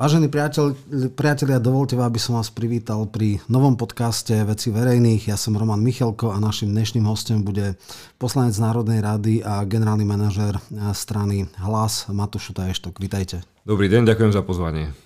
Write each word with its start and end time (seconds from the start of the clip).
Vážení 0.00 0.32
priateľ, 0.32 0.72
priatelia, 1.12 1.60
dovolte, 1.60 1.92
aby 1.92 2.16
som 2.16 2.40
vás 2.40 2.48
privítal 2.48 3.04
pri 3.04 3.36
novom 3.52 3.76
podcaste 3.76 4.32
Veci 4.48 4.72
verejných. 4.72 5.28
Ja 5.28 5.36
som 5.36 5.52
Roman 5.52 5.84
Michelko 5.84 6.32
a 6.32 6.40
našim 6.40 6.72
dnešným 6.72 7.04
hostom 7.04 7.44
bude 7.44 7.76
poslanec 8.16 8.56
Národnej 8.56 9.04
rady 9.04 9.44
a 9.44 9.60
generálny 9.68 10.08
manažer 10.08 10.56
strany 10.96 11.52
Hlas 11.60 12.08
Matúš 12.08 12.56
Taještok. 12.56 12.96
Vítajte. 12.96 13.44
Dobrý 13.68 13.92
deň, 13.92 14.08
ďakujem 14.08 14.32
za 14.32 14.40
pozvanie. 14.40 14.96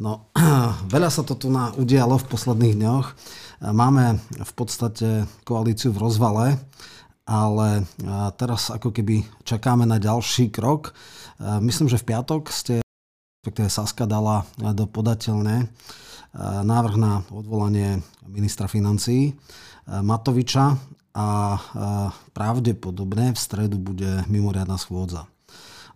No, 0.00 0.32
veľa 0.96 1.12
sa 1.12 1.20
to 1.20 1.36
tu 1.36 1.52
na 1.52 1.76
udialo 1.76 2.16
v 2.16 2.28
posledných 2.32 2.80
dňoch. 2.80 3.06
Máme 3.76 4.24
v 4.24 4.52
podstate 4.56 5.28
koalíciu 5.44 5.92
v 5.92 6.00
rozvale, 6.00 6.56
ale 7.28 7.84
teraz 8.40 8.72
ako 8.72 8.88
keby 8.88 9.20
čakáme 9.44 9.84
na 9.84 10.00
ďalší 10.00 10.48
krok. 10.48 10.96
Myslím, 11.60 11.92
že 11.92 12.00
v 12.00 12.08
piatok 12.08 12.48
ste 12.48 12.80
respektíve 13.40 13.72
Saska 13.72 14.04
dala 14.04 14.44
do 14.60 14.84
podateľné 14.84 15.64
e, 15.64 15.66
návrh 16.44 16.94
na 17.00 17.24
odvolanie 17.32 18.04
ministra 18.28 18.68
financí 18.68 19.32
e, 19.32 19.40
Matoviča 19.88 20.76
a 21.16 21.28
e, 21.56 21.58
pravdepodobne 22.36 23.32
v 23.32 23.38
stredu 23.40 23.80
bude 23.80 24.28
mimoriadná 24.28 24.76
schôdza. 24.76 25.24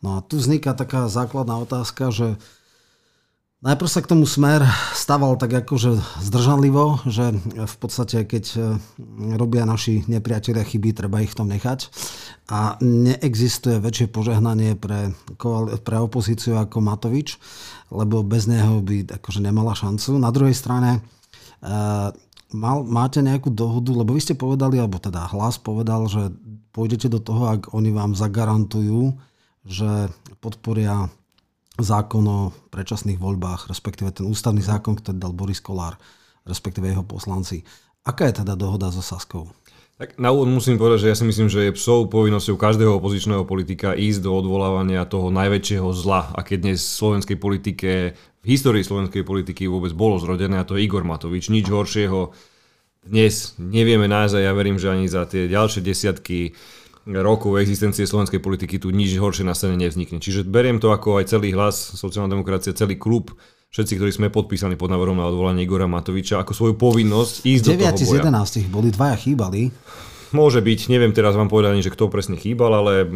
No 0.01 0.17
a 0.17 0.25
tu 0.25 0.41
vzniká 0.41 0.73
taká 0.73 1.05
základná 1.13 1.61
otázka, 1.61 2.09
že 2.09 2.41
Najprv 3.65 3.89
sa 3.89 4.05
k 4.05 4.13
tomu 4.13 4.29
smer 4.29 4.61
staval 4.93 5.41
tak 5.41 5.65
akože 5.65 5.97
zdržanlivo, 6.21 7.01
že 7.09 7.33
v 7.57 7.77
podstate 7.81 8.29
keď 8.29 8.45
e, 8.53 8.59
robia 9.41 9.65
naši 9.65 10.05
nepriatelia 10.05 10.61
chyby, 10.69 10.93
treba 10.93 11.25
ich 11.25 11.33
v 11.33 11.39
tom 11.41 11.49
nechať. 11.49 11.89
A 12.53 12.77
neexistuje 12.85 13.81
väčšie 13.81 14.13
požehnanie 14.13 14.77
pre, 14.77 15.17
pre 15.81 15.97
opozíciu 15.97 16.61
ako 16.61 16.85
Matovič, 16.85 17.41
lebo 17.89 18.21
bez 18.21 18.45
neho 18.45 18.85
by 18.85 19.09
akože 19.17 19.41
nemala 19.41 19.73
šancu. 19.73 20.21
Na 20.21 20.29
druhej 20.29 20.53
strane 20.53 21.01
e, 21.65 21.73
mal, 22.53 22.85
máte 22.85 23.25
nejakú 23.25 23.49
dohodu, 23.49 23.97
lebo 23.97 24.13
vy 24.13 24.21
ste 24.21 24.37
povedali, 24.37 24.77
alebo 24.77 25.01
teda 25.01 25.25
hlas 25.33 25.57
povedal, 25.57 26.05
že 26.13 26.37
pôjdete 26.77 27.09
do 27.09 27.17
toho, 27.17 27.49
ak 27.49 27.73
oni 27.73 27.97
vám 27.97 28.13
zagarantujú, 28.13 29.17
že 29.65 30.13
podporia 30.45 31.09
zákon 31.79 32.25
o 32.27 32.41
predčasných 32.71 33.19
voľbách, 33.19 33.67
respektíve 33.67 34.15
ten 34.15 34.27
ústavný 34.31 34.63
zákon, 34.63 34.95
ktorý 34.95 35.19
dal 35.19 35.35
Boris 35.35 35.59
Kolár, 35.59 35.99
respektíve 36.47 36.87
jeho 36.87 37.03
poslanci. 37.03 37.67
Aká 38.07 38.31
je 38.31 38.45
teda 38.45 38.55
dohoda 38.55 38.93
so 38.95 39.03
Saskou? 39.03 39.51
Tak 39.95 40.19
na 40.19 40.35
úvod 40.35 40.51
musím 40.51 40.75
povedať, 40.75 41.07
že 41.07 41.11
ja 41.15 41.17
si 41.19 41.23
myslím, 41.23 41.47
že 41.47 41.71
je 41.71 41.79
psou 41.79 42.11
povinnosťou 42.11 42.59
každého 42.59 42.99
opozičného 42.99 43.47
politika 43.47 43.95
ísť 43.95 44.27
do 44.27 44.35
odvolávania 44.35 45.07
toho 45.07 45.31
najväčšieho 45.31 45.87
zla, 45.95 46.35
aké 46.35 46.59
dnes 46.59 46.83
v 46.83 46.95
slovenskej 46.99 47.39
politike, 47.39 47.91
v 48.19 48.47
histórii 48.47 48.83
slovenskej 48.83 49.23
politiky 49.23 49.71
vôbec 49.71 49.95
bolo 49.95 50.19
zrodené, 50.19 50.59
a 50.59 50.67
to 50.67 50.75
je 50.75 50.83
Igor 50.83 51.07
Matovič. 51.07 51.47
Nič 51.47 51.71
horšieho 51.71 52.35
dnes 53.07 53.55
nevieme 53.63 54.11
nájsť 54.11 54.35
a 54.35 54.45
ja 54.51 54.53
verím, 54.53 54.83
že 54.83 54.91
ani 54.91 55.07
za 55.07 55.31
tie 55.31 55.47
ďalšie 55.47 55.81
desiatky 55.87 56.59
rokov 57.05 57.61
existencie 57.61 58.09
slovenskej 58.09 58.41
politiky 58.41 58.81
tu 58.81 58.89
nič 58.89 59.17
horšie 59.21 59.45
na 59.45 59.53
scéne 59.53 59.77
nevznikne. 59.77 60.21
Čiže 60.21 60.49
beriem 60.49 60.81
to 60.81 60.89
ako 60.89 61.21
aj 61.21 61.29
celý 61.29 61.53
hlas 61.53 61.77
sociálna 61.97 62.33
demokracia, 62.33 62.73
celý 62.73 62.97
klub, 62.97 63.37
všetci, 63.75 63.93
ktorí 64.01 64.11
sme 64.15 64.29
podpísali 64.33 64.79
pod 64.79 64.89
návrhom 64.89 65.21
na 65.21 65.29
odvolanie 65.29 65.69
Igora 65.69 65.85
Matoviča, 65.85 66.41
ako 66.41 66.53
svoju 66.57 66.75
povinnosť 66.81 67.45
ísť 67.45 67.65
9 67.67 67.69
do 67.69 67.75
toho 67.75 68.09
boja. 68.09 68.47
z 68.47 68.65
11 68.65 68.73
boli 68.73 68.89
dvaja 68.89 69.17
chýbali. 69.21 69.63
Môže 70.35 70.59
byť, 70.59 70.91
neviem 70.91 71.15
teraz 71.15 71.39
vám 71.39 71.47
povedať 71.47 71.79
že 71.79 71.95
kto 71.95 72.11
presne 72.11 72.35
chýbal, 72.35 72.75
ale 72.75 73.07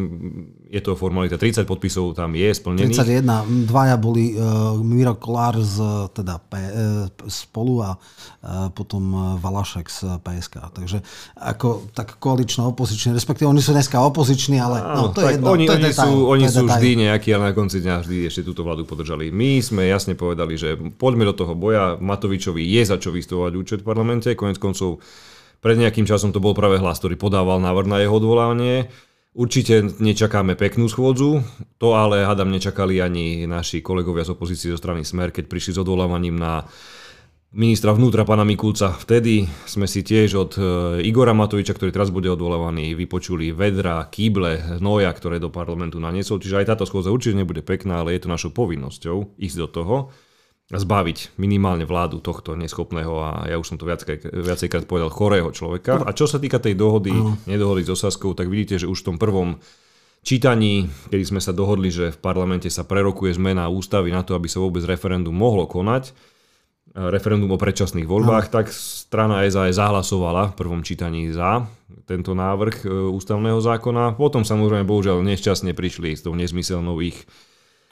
je 0.70 0.78
to 0.78 0.94
formalita. 0.94 1.34
30 1.34 1.66
podpisov 1.66 2.14
tam 2.14 2.38
je 2.38 2.46
splnených. 2.46 2.94
31, 2.94 3.66
dvaja 3.66 3.98
boli 3.98 4.38
uh, 4.38 4.78
Miro 4.78 5.18
Kolár 5.18 5.58
z, 5.58 6.06
teda, 6.14 6.38
P, 6.38 6.54
uh, 6.54 7.10
spolu 7.26 7.82
a 7.82 7.98
uh, 7.98 8.70
potom 8.70 9.34
Valašek 9.42 9.90
z 9.90 9.98
PSK. 10.22 10.70
Takže 10.70 11.02
ako 11.34 11.90
tak 11.90 12.22
koalično 12.22 12.70
opozičný, 12.70 13.18
respektíve 13.18 13.50
oni 13.50 13.58
sú 13.58 13.74
dneska 13.74 13.98
opoziční, 13.98 14.62
ale 14.62 14.78
no, 14.78 15.10
to 15.10 15.26
je 15.26 15.34
jedno. 15.34 15.58
Oni, 15.58 15.66
to 15.66 15.74
je 15.74 15.78
oni 15.82 15.86
detail, 15.90 16.06
sú, 16.06 16.12
oni 16.30 16.46
sú 16.46 16.62
vždy 16.70 16.90
nejakí, 17.10 17.28
ale 17.34 17.50
na 17.50 17.54
konci 17.56 17.82
dňa 17.82 18.06
vždy 18.06 18.16
ešte 18.30 18.46
túto 18.46 18.62
vládu 18.62 18.86
podržali. 18.86 19.34
My 19.34 19.58
sme 19.58 19.90
jasne 19.90 20.14
povedali, 20.14 20.54
že 20.54 20.78
poďme 20.78 21.26
do 21.26 21.34
toho 21.34 21.58
boja. 21.58 21.98
Matovičovi 21.98 22.62
je 22.62 22.82
za 22.86 23.02
čo 23.02 23.10
vystovať 23.10 23.52
účet 23.58 23.78
v 23.82 23.88
parlamente. 23.90 24.38
Konec 24.38 24.62
koncov 24.62 25.02
pred 25.58 25.76
nejakým 25.78 26.06
časom 26.06 26.30
to 26.30 26.38
bol 26.42 26.54
práve 26.54 26.78
hlas, 26.78 27.02
ktorý 27.02 27.18
podával 27.18 27.58
návrh 27.58 27.86
na 27.90 27.98
jeho 28.02 28.14
odvolávanie. 28.14 28.90
Určite 29.38 29.86
nečakáme 30.02 30.58
peknú 30.58 30.90
schôdzu, 30.90 31.46
to 31.78 31.94
ale 31.94 32.26
hádam 32.26 32.50
nečakali 32.50 32.98
ani 32.98 33.46
naši 33.46 33.84
kolegovia 33.84 34.26
z 34.26 34.34
opozície 34.34 34.72
zo 34.74 34.80
strany 34.80 35.06
Smer, 35.06 35.30
keď 35.30 35.46
prišli 35.46 35.78
s 35.78 35.82
odvolávaním 35.82 36.34
na 36.34 36.66
ministra 37.54 37.94
vnútra 37.94 38.26
pána 38.28 38.42
Mikulca. 38.42 38.92
Vtedy 38.98 39.46
sme 39.64 39.88
si 39.88 40.04
tiež 40.04 40.30
od 40.36 40.52
e, 40.58 40.62
Igora 41.06 41.32
Matoviča, 41.32 41.72
ktorý 41.72 41.94
teraz 41.94 42.12
bude 42.12 42.28
odvolávaný, 42.28 42.92
vypočuli 42.92 43.54
vedra, 43.56 44.04
kýble, 44.10 44.82
hnoja, 44.82 45.08
ktoré 45.14 45.40
do 45.40 45.48
parlamentu 45.48 45.96
naniesol. 45.96 46.42
Čiže 46.42 46.60
aj 46.60 46.68
táto 46.74 46.84
schôdza 46.84 47.14
určite 47.14 47.40
nebude 47.40 47.64
pekná, 47.64 48.04
ale 48.04 48.18
je 48.18 48.26
to 48.26 48.32
našou 48.32 48.52
povinnosťou 48.52 49.38
ísť 49.40 49.56
do 49.64 49.68
toho 49.70 49.96
zbaviť 50.68 51.40
minimálne 51.40 51.88
vládu 51.88 52.20
tohto 52.20 52.52
neschopného 52.52 53.14
a 53.24 53.30
ja 53.48 53.56
už 53.56 53.72
som 53.72 53.78
to 53.80 53.88
viacejkrát 53.88 54.84
povedal, 54.84 55.08
chorého 55.08 55.48
človeka. 55.48 56.04
A 56.04 56.12
čo 56.12 56.28
sa 56.28 56.36
týka 56.36 56.60
tej 56.60 56.76
dohody, 56.76 57.08
uh. 57.16 57.32
nedohody 57.48 57.88
s 57.88 57.96
Osaskou, 57.96 58.36
tak 58.36 58.52
vidíte, 58.52 58.84
že 58.84 58.90
už 58.90 59.00
v 59.00 59.06
tom 59.14 59.16
prvom 59.16 59.56
čítaní, 60.20 60.92
kedy 61.08 61.24
sme 61.24 61.40
sa 61.40 61.56
dohodli, 61.56 61.88
že 61.88 62.12
v 62.12 62.18
parlamente 62.20 62.68
sa 62.68 62.84
prerokuje 62.84 63.40
zmena 63.40 63.72
ústavy 63.72 64.12
na 64.12 64.20
to, 64.20 64.36
aby 64.36 64.44
sa 64.44 64.60
vôbec 64.60 64.84
referendum 64.84 65.32
mohlo 65.32 65.64
konať, 65.64 66.12
referendum 66.92 67.48
o 67.48 67.56
predčasných 67.56 68.04
voľbách, 68.04 68.52
uh. 68.52 68.60
tak 68.60 68.68
strana 68.68 69.48
SAS 69.48 69.80
zahlasovala 69.80 70.52
v 70.52 70.56
prvom 70.60 70.84
čítaní 70.84 71.32
za 71.32 71.64
tento 72.04 72.36
návrh 72.36 72.84
e, 72.84 72.88
ústavného 72.92 73.60
zákona. 73.60 74.20
Potom 74.20 74.44
samozrejme 74.44 74.84
bohužiaľ 74.84 75.24
nešťastne 75.24 75.72
prišli 75.72 76.12
s 76.12 76.24
tou 76.24 76.36
nezmyselnou 76.36 77.00
ich 77.00 77.24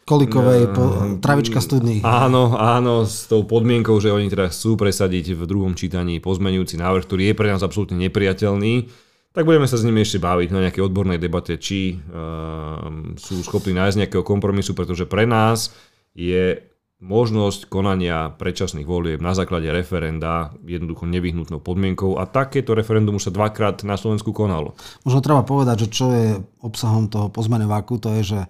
Kolikovej, 0.07 0.71
po, 0.71 1.19
travička 1.19 1.59
studný. 1.59 1.99
Áno, 2.07 2.55
áno, 2.55 3.03
s 3.03 3.27
tou 3.27 3.43
podmienkou, 3.43 3.99
že 3.99 4.15
oni 4.15 4.31
teda 4.31 4.55
chcú 4.55 4.79
presadiť 4.79 5.35
v 5.35 5.43
druhom 5.51 5.75
čítaní 5.75 6.23
pozmenujúci 6.23 6.79
návrh, 6.79 7.03
ktorý 7.11 7.23
je 7.27 7.35
pre 7.35 7.51
nás 7.51 7.67
absolútne 7.67 7.99
nepriateľný, 8.07 8.87
tak 9.35 9.43
budeme 9.43 9.67
sa 9.67 9.75
s 9.75 9.83
nimi 9.83 10.07
ešte 10.07 10.23
baviť 10.23 10.49
na 10.55 10.63
nejakej 10.63 10.87
odbornej 10.87 11.19
debate, 11.19 11.59
či 11.59 11.99
uh, 11.99 12.87
sú 13.19 13.43
schopní 13.43 13.75
nájsť 13.75 14.07
nejakého 14.07 14.23
kompromisu, 14.23 14.79
pretože 14.79 15.11
pre 15.11 15.27
nás 15.27 15.75
je 16.15 16.57
možnosť 16.97 17.69
konania 17.69 18.33
predčasných 18.33 18.89
volieb 18.89 19.21
na 19.21 19.37
základe 19.37 19.69
referenda 19.69 20.57
jednoducho 20.65 21.05
nevyhnutnou 21.05 21.61
podmienkou 21.61 22.17
a 22.17 22.25
takéto 22.25 22.73
referendum 22.73 23.21
už 23.21 23.29
sa 23.29 23.37
dvakrát 23.37 23.85
na 23.85 24.01
Slovensku 24.01 24.33
konalo. 24.33 24.73
Možno 25.05 25.21
treba 25.21 25.45
povedať, 25.45 25.85
že 25.85 25.89
čo 25.93 26.07
je 26.09 26.27
obsahom 26.65 27.13
toho 27.13 27.29
pozmeneváku, 27.29 28.01
to 28.01 28.17
je, 28.21 28.23
že 28.25 28.41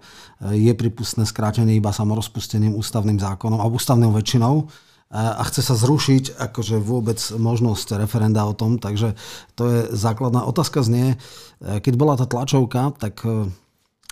je 0.55 0.71
pripustné 0.71 1.27
skrátenie 1.27 1.75
iba 1.75 1.91
samorozpustením 1.91 2.71
ústavným 2.79 3.19
zákonom 3.19 3.59
a 3.59 3.67
ústavnou 3.67 4.15
väčšinou 4.15 4.71
a 5.11 5.43
chce 5.47 5.63
sa 5.63 5.75
zrušiť 5.75 6.39
akože 6.39 6.79
vôbec 6.79 7.19
možnosť 7.35 7.99
referenda 7.99 8.47
o 8.47 8.55
tom, 8.55 8.79
takže 8.79 9.15
to 9.59 9.63
je 9.67 9.79
základná 9.91 10.43
otázka 10.47 10.83
znie, 10.83 11.19
keď 11.59 11.93
bola 11.99 12.15
tá 12.15 12.27
tlačovka, 12.27 12.95
tak 12.95 13.23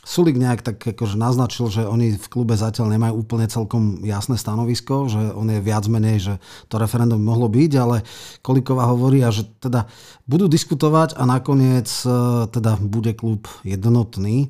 Sulik 0.06 0.38
nejak 0.38 0.62
tak 0.62 0.78
akože 0.78 1.18
naznačil, 1.18 1.66
že 1.74 1.82
oni 1.82 2.14
v 2.14 2.28
klube 2.30 2.54
zatiaľ 2.54 2.94
nemajú 2.94 3.26
úplne 3.26 3.50
celkom 3.50 4.06
jasné 4.06 4.38
stanovisko, 4.38 5.10
že 5.10 5.34
on 5.34 5.50
je 5.50 5.58
viac 5.58 5.90
menej, 5.90 6.18
že 6.22 6.34
to 6.70 6.78
referendum 6.78 7.18
mohlo 7.18 7.50
byť, 7.50 7.72
ale 7.74 8.06
Koliková 8.46 8.86
hovorí, 8.86 9.26
že 9.34 9.50
teda 9.58 9.90
budú 10.30 10.46
diskutovať 10.46 11.18
a 11.18 11.26
nakoniec 11.26 11.90
e, 12.06 12.46
teda 12.54 12.78
bude 12.78 13.18
klub 13.18 13.50
jednotný. 13.66 14.46
E, 14.46 14.48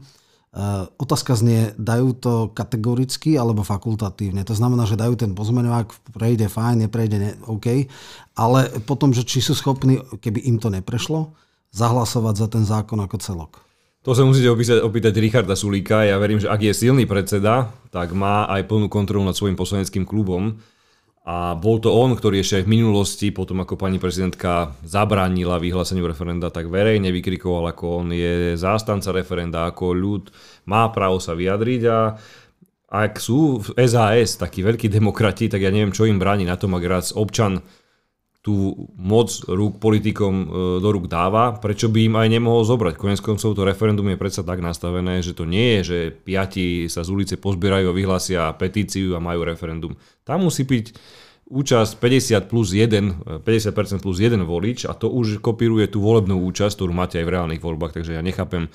otázka 0.99 1.39
znie, 1.39 1.71
dajú 1.79 2.19
to 2.19 2.33
kategoricky 2.51 3.39
alebo 3.39 3.63
fakultatívne. 3.63 4.43
To 4.43 4.59
znamená, 4.59 4.83
že 4.83 4.99
dajú 4.99 5.15
ten 5.15 5.31
pozmeňovák, 5.31 6.19
prejde 6.19 6.51
fajn, 6.51 6.83
neprejde 6.83 7.15
ne, 7.15 7.31
OK, 7.47 7.87
ale 8.35 8.75
potom, 8.83 9.15
že 9.15 9.23
či 9.23 9.39
sú 9.39 9.55
schopní, 9.55 10.03
keby 10.19 10.51
im 10.51 10.59
to 10.59 10.67
neprešlo, 10.67 11.31
zahlasovať 11.71 12.35
za 12.35 12.47
ten 12.51 12.63
zákon 12.67 12.99
ako 12.99 13.17
celok. 13.23 13.64
To 14.05 14.13
sa 14.13 14.21
musíte 14.21 14.53
opýtať, 14.53 14.85
opýtať 14.85 15.17
Richarda 15.17 15.57
Sulíka. 15.57 16.05
Ja 16.05 16.21
verím, 16.21 16.37
že 16.37 16.45
ak 16.45 16.61
je 16.61 16.77
silný 16.77 17.09
predseda, 17.09 17.73
tak 17.89 18.13
má 18.13 18.45
aj 18.45 18.69
plnú 18.69 18.85
kontrolu 18.85 19.25
nad 19.25 19.33
svojim 19.33 19.57
poslaneckým 19.57 20.05
klubom. 20.05 20.61
A 21.25 21.57
bol 21.57 21.81
to 21.81 21.89
on, 21.89 22.13
ktorý 22.13 22.45
ešte 22.45 22.61
aj 22.61 22.65
v 22.69 22.73
minulosti, 22.77 23.33
potom 23.33 23.65
ako 23.65 23.81
pani 23.81 23.97
prezidentka 23.97 24.77
zabránila 24.85 25.57
vyhláseniu 25.57 26.05
referenda, 26.05 26.53
tak 26.53 26.69
verejne 26.69 27.09
vykrikoval, 27.09 27.73
ako 27.73 28.05
on 28.05 28.13
je 28.13 28.53
zástanca 28.53 29.09
referenda, 29.09 29.65
ako 29.65 29.97
ľud 29.97 30.29
má 30.69 30.85
právo 30.93 31.17
sa 31.17 31.33
vyjadriť 31.33 31.81
a 31.89 32.13
ak 32.85 33.17
sú 33.17 33.57
v 33.57 33.73
SAS 33.89 34.37
takí 34.37 34.61
veľkí 34.61 34.85
demokrati, 34.85 35.49
tak 35.49 35.65
ja 35.65 35.73
neviem, 35.73 35.89
čo 35.89 36.05
im 36.05 36.21
bráni 36.21 36.45
na 36.45 36.61
tom, 36.61 36.77
ak 36.77 36.85
raz 36.85 37.09
občan 37.09 37.65
tú 38.45 38.77
moc 38.93 39.33
rúk 39.49 39.81
politikom 39.81 40.33
e, 40.37 40.45
do 40.77 40.89
rúk 40.93 41.09
dáva, 41.09 41.57
prečo 41.57 41.89
by 41.89 42.05
im 42.05 42.15
aj 42.21 42.27
nemohol 42.29 42.61
zobrať. 42.61 42.93
Konec 42.93 43.17
koncov 43.17 43.57
to 43.57 43.65
referendum 43.65 44.05
je 44.13 44.21
predsa 44.21 44.45
tak 44.45 44.61
nastavené, 44.61 45.25
že 45.25 45.33
to 45.33 45.49
nie 45.49 45.81
je, 45.81 45.81
že 45.81 45.97
piati 46.13 46.85
sa 46.85 47.01
z 47.01 47.09
ulice 47.09 47.35
pozbierajú, 47.41 47.89
vyhlásia 47.89 48.53
petíciu 48.53 49.17
a 49.17 49.19
majú 49.19 49.49
referendum. 49.49 49.97
Tam 50.21 50.45
musí 50.45 50.61
byť 50.61 50.93
účasť 51.49 51.97
50 51.97 52.45
plus 52.45 52.69
1, 52.69 53.41
50% 53.41 54.05
plus 54.05 54.17
1 54.21 54.37
volič 54.45 54.85
a 54.85 54.93
to 54.93 55.09
už 55.09 55.41
kopíruje 55.41 55.89
tú 55.89 56.05
volebnú 56.05 56.37
účasť, 56.45 56.77
ktorú 56.77 56.93
máte 56.93 57.17
aj 57.17 57.25
v 57.25 57.33
reálnych 57.33 57.65
voľbách, 57.65 57.97
takže 57.97 58.13
ja 58.13 58.21
nechápem, 58.21 58.69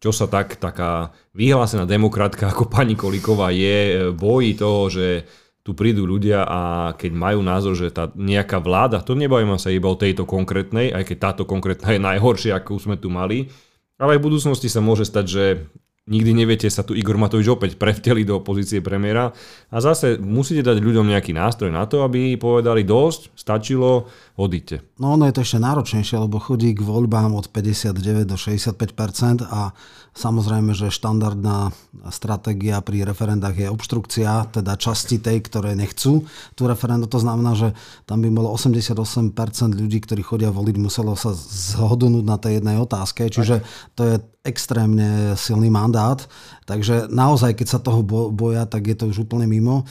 čo 0.00 0.16
sa 0.16 0.32
tak 0.32 0.56
taká 0.56 1.12
vyhlásená 1.36 1.84
demokratka 1.84 2.48
ako 2.48 2.72
pani 2.72 2.96
Kolíková 2.96 3.52
je, 3.52 4.12
bojí 4.16 4.56
toho, 4.56 4.88
že 4.88 5.28
tu 5.60 5.76
prídu 5.76 6.08
ľudia 6.08 6.44
a 6.48 6.60
keď 6.96 7.12
majú 7.12 7.40
názor, 7.44 7.76
že 7.76 7.92
tá 7.92 8.08
nejaká 8.16 8.64
vláda, 8.64 9.04
to 9.04 9.12
nebavíme 9.12 9.60
sa 9.60 9.68
iba 9.68 9.92
o 9.92 9.98
tejto 9.98 10.24
konkrétnej, 10.24 10.88
aj 10.88 11.04
keď 11.12 11.16
táto 11.20 11.42
konkrétna 11.44 11.92
je 11.92 12.00
najhoršia, 12.00 12.56
ako 12.56 12.80
sme 12.80 12.96
tu 12.96 13.12
mali, 13.12 13.52
ale 14.00 14.16
aj 14.16 14.20
v 14.24 14.26
budúcnosti 14.32 14.72
sa 14.72 14.80
môže 14.80 15.04
stať, 15.04 15.26
že 15.28 15.44
nikdy 16.08 16.32
neviete, 16.32 16.66
sa 16.72 16.80
tu 16.80 16.96
Igor 16.96 17.20
Matovič 17.20 17.46
opäť 17.52 17.76
prevteli 17.76 18.24
do 18.24 18.40
pozície 18.40 18.80
premiéra 18.80 19.36
a 19.68 19.76
zase 19.78 20.16
musíte 20.16 20.64
dať 20.64 20.80
ľuďom 20.80 21.12
nejaký 21.12 21.36
nástroj 21.36 21.68
na 21.68 21.84
to, 21.84 22.00
aby 22.00 22.40
povedali 22.40 22.82
dosť, 22.82 23.36
stačilo, 23.36 24.08
odíte. 24.40 24.80
No 24.96 25.14
ono 25.14 25.28
je 25.28 25.36
to 25.36 25.44
ešte 25.44 25.60
náročnejšie, 25.60 26.16
lebo 26.16 26.40
chodí 26.40 26.72
k 26.72 26.80
voľbám 26.80 27.36
od 27.36 27.52
59 27.52 28.24
do 28.24 28.36
65% 28.40 29.44
a 29.44 29.76
samozrejme, 30.16 30.74
že 30.74 30.90
štandardná 30.90 31.70
stratégia 32.10 32.82
pri 32.82 33.06
referendách 33.06 33.56
je 33.56 33.68
obštrukcia, 33.70 34.50
teda 34.50 34.74
časti 34.74 35.22
tej, 35.22 35.44
ktoré 35.46 35.78
nechcú 35.78 36.26
tú 36.58 36.62
referendu. 36.66 37.06
To 37.06 37.22
znamená, 37.22 37.54
že 37.54 37.76
tam 38.08 38.24
by 38.24 38.28
bolo 38.32 38.50
88% 38.50 39.30
ľudí, 39.76 39.98
ktorí 40.02 40.24
chodia 40.26 40.50
voliť, 40.50 40.76
muselo 40.80 41.14
sa 41.14 41.30
zhodnúť 41.36 42.24
na 42.26 42.36
tej 42.40 42.58
jednej 42.58 42.76
otázke, 42.82 43.30
čiže 43.30 43.62
to 43.94 44.02
je 44.08 44.14
extrémne 44.40 45.36
silný 45.36 45.68
mandát, 45.68 46.16
takže 46.64 47.12
naozaj, 47.12 47.52
keď 47.60 47.66
sa 47.68 47.78
toho 47.84 48.00
boja, 48.32 48.64
tak 48.64 48.88
je 48.88 48.96
to 48.96 49.12
už 49.12 49.28
úplne 49.28 49.44
mimo. 49.44 49.84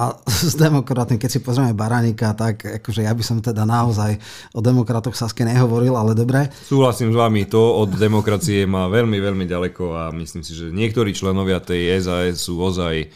A 0.00 0.16
s 0.50 0.56
demokratmi, 0.56 1.20
keď 1.20 1.30
si 1.30 1.40
pozrieme 1.44 1.76
Baranika, 1.76 2.32
tak 2.32 2.80
akože 2.80 3.04
ja 3.04 3.12
by 3.12 3.20
som 3.20 3.44
teda 3.44 3.68
naozaj 3.68 4.16
o 4.56 4.64
demokratoch 4.64 5.12
Saske 5.12 5.44
nehovoril, 5.44 5.92
ale 5.92 6.16
dobre. 6.16 6.48
Súhlasím 6.64 7.12
s 7.12 7.16
vami, 7.20 7.44
to 7.44 7.60
od 7.60 7.92
demokracie 7.92 8.64
má 8.64 8.88
veľmi, 8.88 9.20
veľmi 9.20 9.44
ďaleko 9.44 9.84
a 9.92 10.02
myslím 10.16 10.40
si, 10.40 10.56
že 10.56 10.72
niektorí 10.72 11.12
členovia 11.12 11.60
tej 11.60 12.00
SAS 12.00 12.40
sú 12.40 12.56
ozaj 12.56 13.04
e, 13.04 13.06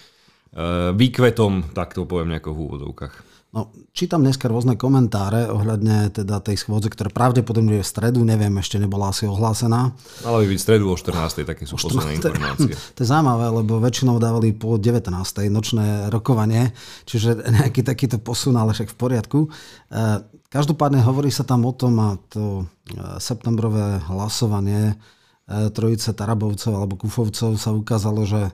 výkvetom, 0.93 1.73
tak 1.73 1.97
to 1.97 2.05
poviem 2.05 2.37
nejako 2.37 2.53
v 2.53 2.61
úvodovkách. 2.61 3.34
No, 3.55 3.71
čítam 3.95 4.27
dneska 4.27 4.51
rôzne 4.51 4.75
komentáre 4.75 5.47
ohľadne 5.47 6.11
teda 6.11 6.43
tej 6.43 6.59
schôdze, 6.59 6.91
ktorá 6.91 7.07
pravdepodobne 7.07 7.79
je 7.79 7.87
v 7.87 7.91
stredu, 7.95 8.27
neviem, 8.27 8.51
ešte 8.59 8.83
nebola 8.83 9.15
asi 9.15 9.31
ohlásená. 9.31 9.95
Mala 10.27 10.43
by 10.43 10.47
byť 10.51 10.59
v 10.59 10.65
stredu 10.67 10.91
o 10.91 10.99
14. 10.99 11.47
také 11.47 11.63
sú 11.63 11.79
posledné 11.79 12.19
informácie. 12.19 12.75
To 12.99 13.07
je 13.07 13.07
zaujímavé, 13.07 13.47
lebo 13.63 13.79
väčšinou 13.79 14.19
dávali 14.19 14.51
po 14.59 14.75
19. 14.75 15.07
nočné 15.55 16.11
rokovanie, 16.11 16.75
čiže 17.07 17.47
nejaký 17.47 17.87
takýto 17.87 18.19
posun, 18.19 18.59
ale 18.59 18.75
však 18.75 18.91
v 18.91 18.99
poriadku. 18.99 19.39
E, 19.47 19.49
každopádne 20.51 21.07
hovorí 21.07 21.31
sa 21.31 21.47
tam 21.47 21.63
o 21.63 21.71
tom 21.71 21.95
a 22.03 22.19
to 22.35 22.67
e, 22.91 23.23
septembrové 23.23 24.03
hlasovanie 24.11 24.99
e, 25.47 25.71
trojice 25.71 26.11
Tarabovcov 26.11 26.75
alebo 26.75 26.99
Kufovcov 26.99 27.55
sa 27.55 27.71
ukázalo, 27.71 28.27
že 28.27 28.51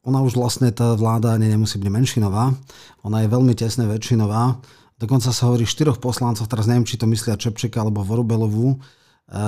ona 0.00 0.24
už 0.24 0.32
vlastne 0.36 0.72
tá 0.72 0.96
vláda 0.96 1.36
ani 1.36 1.52
nemusí 1.52 1.76
byť 1.76 1.90
menšinová, 1.92 2.56
ona 3.04 3.24
je 3.24 3.28
veľmi 3.28 3.52
tesne 3.52 3.84
väčšinová. 3.84 4.56
Dokonca 5.00 5.32
sa 5.32 5.48
hovorí 5.48 5.64
štyroch 5.64 6.00
poslancov, 6.00 6.48
teraz 6.48 6.68
neviem, 6.68 6.84
či 6.84 7.00
to 7.00 7.08
myslia 7.08 7.40
Čepčeka 7.40 7.80
alebo 7.80 8.04
Vorubelovú. 8.04 8.76
E, 8.76 8.78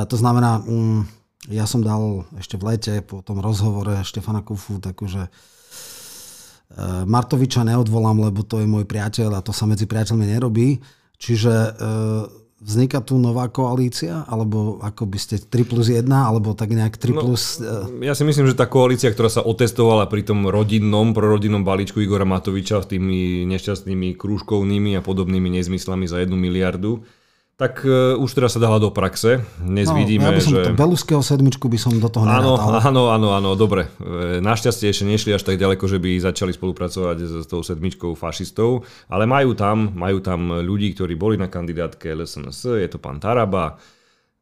to 0.09 0.17
znamená, 0.17 0.65
um, 0.65 1.05
ja 1.53 1.69
som 1.69 1.85
dal 1.85 2.25
ešte 2.41 2.57
v 2.57 2.73
lete 2.73 2.95
po 3.05 3.21
tom 3.21 3.41
rozhovore 3.45 4.01
Štefana 4.01 4.41
Kufu 4.41 4.81
takúže 4.81 5.29
e, 5.29 5.31
Martoviča 7.05 7.69
neodvolám, 7.69 8.33
lebo 8.33 8.41
to 8.45 8.65
je 8.65 8.69
môj 8.69 8.89
priateľ 8.89 9.41
a 9.41 9.45
to 9.45 9.53
sa 9.53 9.69
medzi 9.69 9.85
priateľmi 9.85 10.25
nerobí. 10.25 10.81
Čiže 11.21 11.53
e, 11.53 11.71
Vzniká 12.63 13.03
tu 13.03 13.19
nová 13.19 13.51
koalícia? 13.51 14.23
Alebo 14.31 14.79
ako 14.79 15.11
by 15.11 15.19
ste 15.19 15.43
3 15.43 15.67
plus 15.67 15.91
1? 15.91 16.07
Alebo 16.07 16.55
tak 16.55 16.71
nejak 16.71 16.95
3 16.95 17.11
no, 17.11 17.21
plus... 17.27 17.59
No, 17.59 17.99
ja 18.07 18.15
si 18.15 18.23
myslím, 18.23 18.47
že 18.47 18.55
tá 18.55 18.71
koalícia, 18.71 19.11
ktorá 19.11 19.27
sa 19.27 19.43
otestovala 19.43 20.07
pri 20.07 20.23
tom 20.23 20.47
rodinnom, 20.47 21.11
prorodinnom 21.11 21.67
balíčku 21.67 21.99
Igora 21.99 22.23
Matoviča 22.23 22.87
s 22.87 22.87
tými 22.87 23.43
nešťastnými 23.51 24.15
krúžkovnými 24.15 24.95
a 24.95 25.03
podobnými 25.03 25.59
nezmyslami 25.59 26.07
za 26.07 26.23
jednu 26.23 26.39
miliardu, 26.39 27.03
tak 27.63 27.87
uh, 27.87 28.19
už 28.19 28.35
teraz 28.35 28.59
sa 28.59 28.61
dala 28.61 28.83
do 28.83 28.91
praxe. 28.91 29.39
Dnes 29.63 29.87
no, 29.87 29.95
vidíme, 29.95 30.27
ja 30.27 30.35
by 30.35 30.43
som 30.43 30.53
že... 30.59 30.75
Beluského 30.75 31.23
sedmičku 31.23 31.71
by 31.71 31.79
som 31.79 31.95
do 31.95 32.11
toho 32.11 32.27
áno, 32.27 32.59
áno, 32.59 33.15
áno, 33.15 33.29
áno, 33.39 33.51
dobre. 33.55 33.87
E, 34.03 34.43
našťastie 34.43 34.91
ešte 34.91 35.07
nešli 35.07 35.31
až 35.31 35.47
tak 35.47 35.63
ďaleko, 35.63 35.87
že 35.87 36.03
by 36.03 36.11
začali 36.19 36.51
spolupracovať 36.51 37.17
s 37.23 37.47
tou 37.47 37.63
sedmičkou 37.63 38.19
fašistov, 38.19 38.83
ale 39.07 39.31
majú 39.31 39.55
tam, 39.55 39.95
majú 39.95 40.19
tam 40.19 40.59
ľudí, 40.59 40.91
ktorí 40.99 41.15
boli 41.15 41.39
na 41.39 41.47
kandidátke 41.47 42.11
LSNS, 42.11 42.83
je 42.83 42.89
to 42.91 42.99
pán 42.99 43.23
Taraba, 43.23 43.79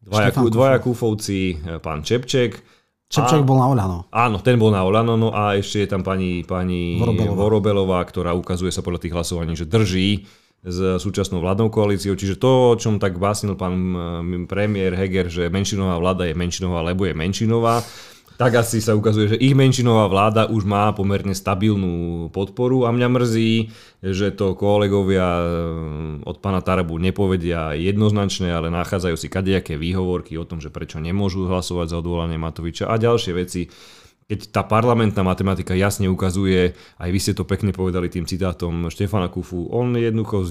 dvaja, 0.00 0.32
dvaja 0.40 0.78
Kúfovci, 0.80 1.60
e, 1.60 1.76
pán 1.76 2.00
Čepček, 2.00 2.80
Čepček 3.10 3.42
bol 3.42 3.58
na 3.58 3.66
Olano. 3.66 3.98
Áno, 4.14 4.38
ten 4.38 4.54
bol 4.54 4.70
na 4.70 4.86
Olano, 4.86 5.18
no 5.18 5.34
a 5.34 5.58
ešte 5.58 5.82
je 5.82 5.88
tam 5.90 6.06
pani, 6.06 6.46
pani 6.46 6.94
Vorobelová. 6.96 7.36
Vorobelová, 7.36 8.00
ktorá 8.06 8.30
ukazuje 8.38 8.70
sa 8.70 8.86
podľa 8.86 9.02
tých 9.02 9.12
hlasovaní, 9.18 9.58
že 9.58 9.66
drží 9.66 10.24
s 10.60 11.00
súčasnou 11.00 11.40
vládnou 11.40 11.72
koalíciou. 11.72 12.12
Čiže 12.16 12.36
to, 12.36 12.76
o 12.76 12.78
čom 12.78 13.00
tak 13.00 13.16
básnil 13.16 13.56
pán 13.56 13.76
premiér 14.44 14.92
Heger, 14.92 15.32
že 15.32 15.48
menšinová 15.48 15.96
vláda 15.96 16.28
je 16.28 16.36
menšinová, 16.36 16.84
lebo 16.84 17.08
je 17.08 17.16
menšinová, 17.16 17.80
tak 18.40 18.56
asi 18.56 18.80
sa 18.80 18.96
ukazuje, 18.96 19.36
že 19.36 19.42
ich 19.44 19.52
menšinová 19.52 20.08
vláda 20.08 20.48
už 20.48 20.64
má 20.64 20.88
pomerne 20.96 21.36
stabilnú 21.36 22.32
podporu 22.32 22.88
a 22.88 22.92
mňa 22.92 23.08
mrzí, 23.12 23.52
že 24.00 24.32
to 24.32 24.56
kolegovia 24.56 25.44
od 26.24 26.40
pána 26.40 26.64
Tarabu 26.64 26.96
nepovedia 26.96 27.76
jednoznačne, 27.76 28.48
ale 28.48 28.72
nachádzajú 28.72 29.16
si 29.20 29.28
kadejaké 29.28 29.76
výhovorky 29.76 30.40
o 30.40 30.48
tom, 30.48 30.56
že 30.56 30.72
prečo 30.72 31.04
nemôžu 31.04 31.44
hlasovať 31.52 31.92
za 31.92 32.00
odvolanie 32.00 32.40
Matoviča 32.40 32.88
a 32.88 32.96
ďalšie 32.96 33.32
veci 33.36 33.68
keď 34.30 34.54
tá 34.54 34.62
parlamentná 34.62 35.26
matematika 35.26 35.74
jasne 35.74 36.06
ukazuje, 36.06 36.78
aj 37.02 37.10
vy 37.10 37.18
ste 37.18 37.34
to 37.34 37.42
pekne 37.42 37.74
povedali 37.74 38.06
tým 38.06 38.30
citátom 38.30 38.86
Štefana 38.86 39.26
Kufu, 39.26 39.66
on 39.74 39.98
jednoducho 39.98 40.46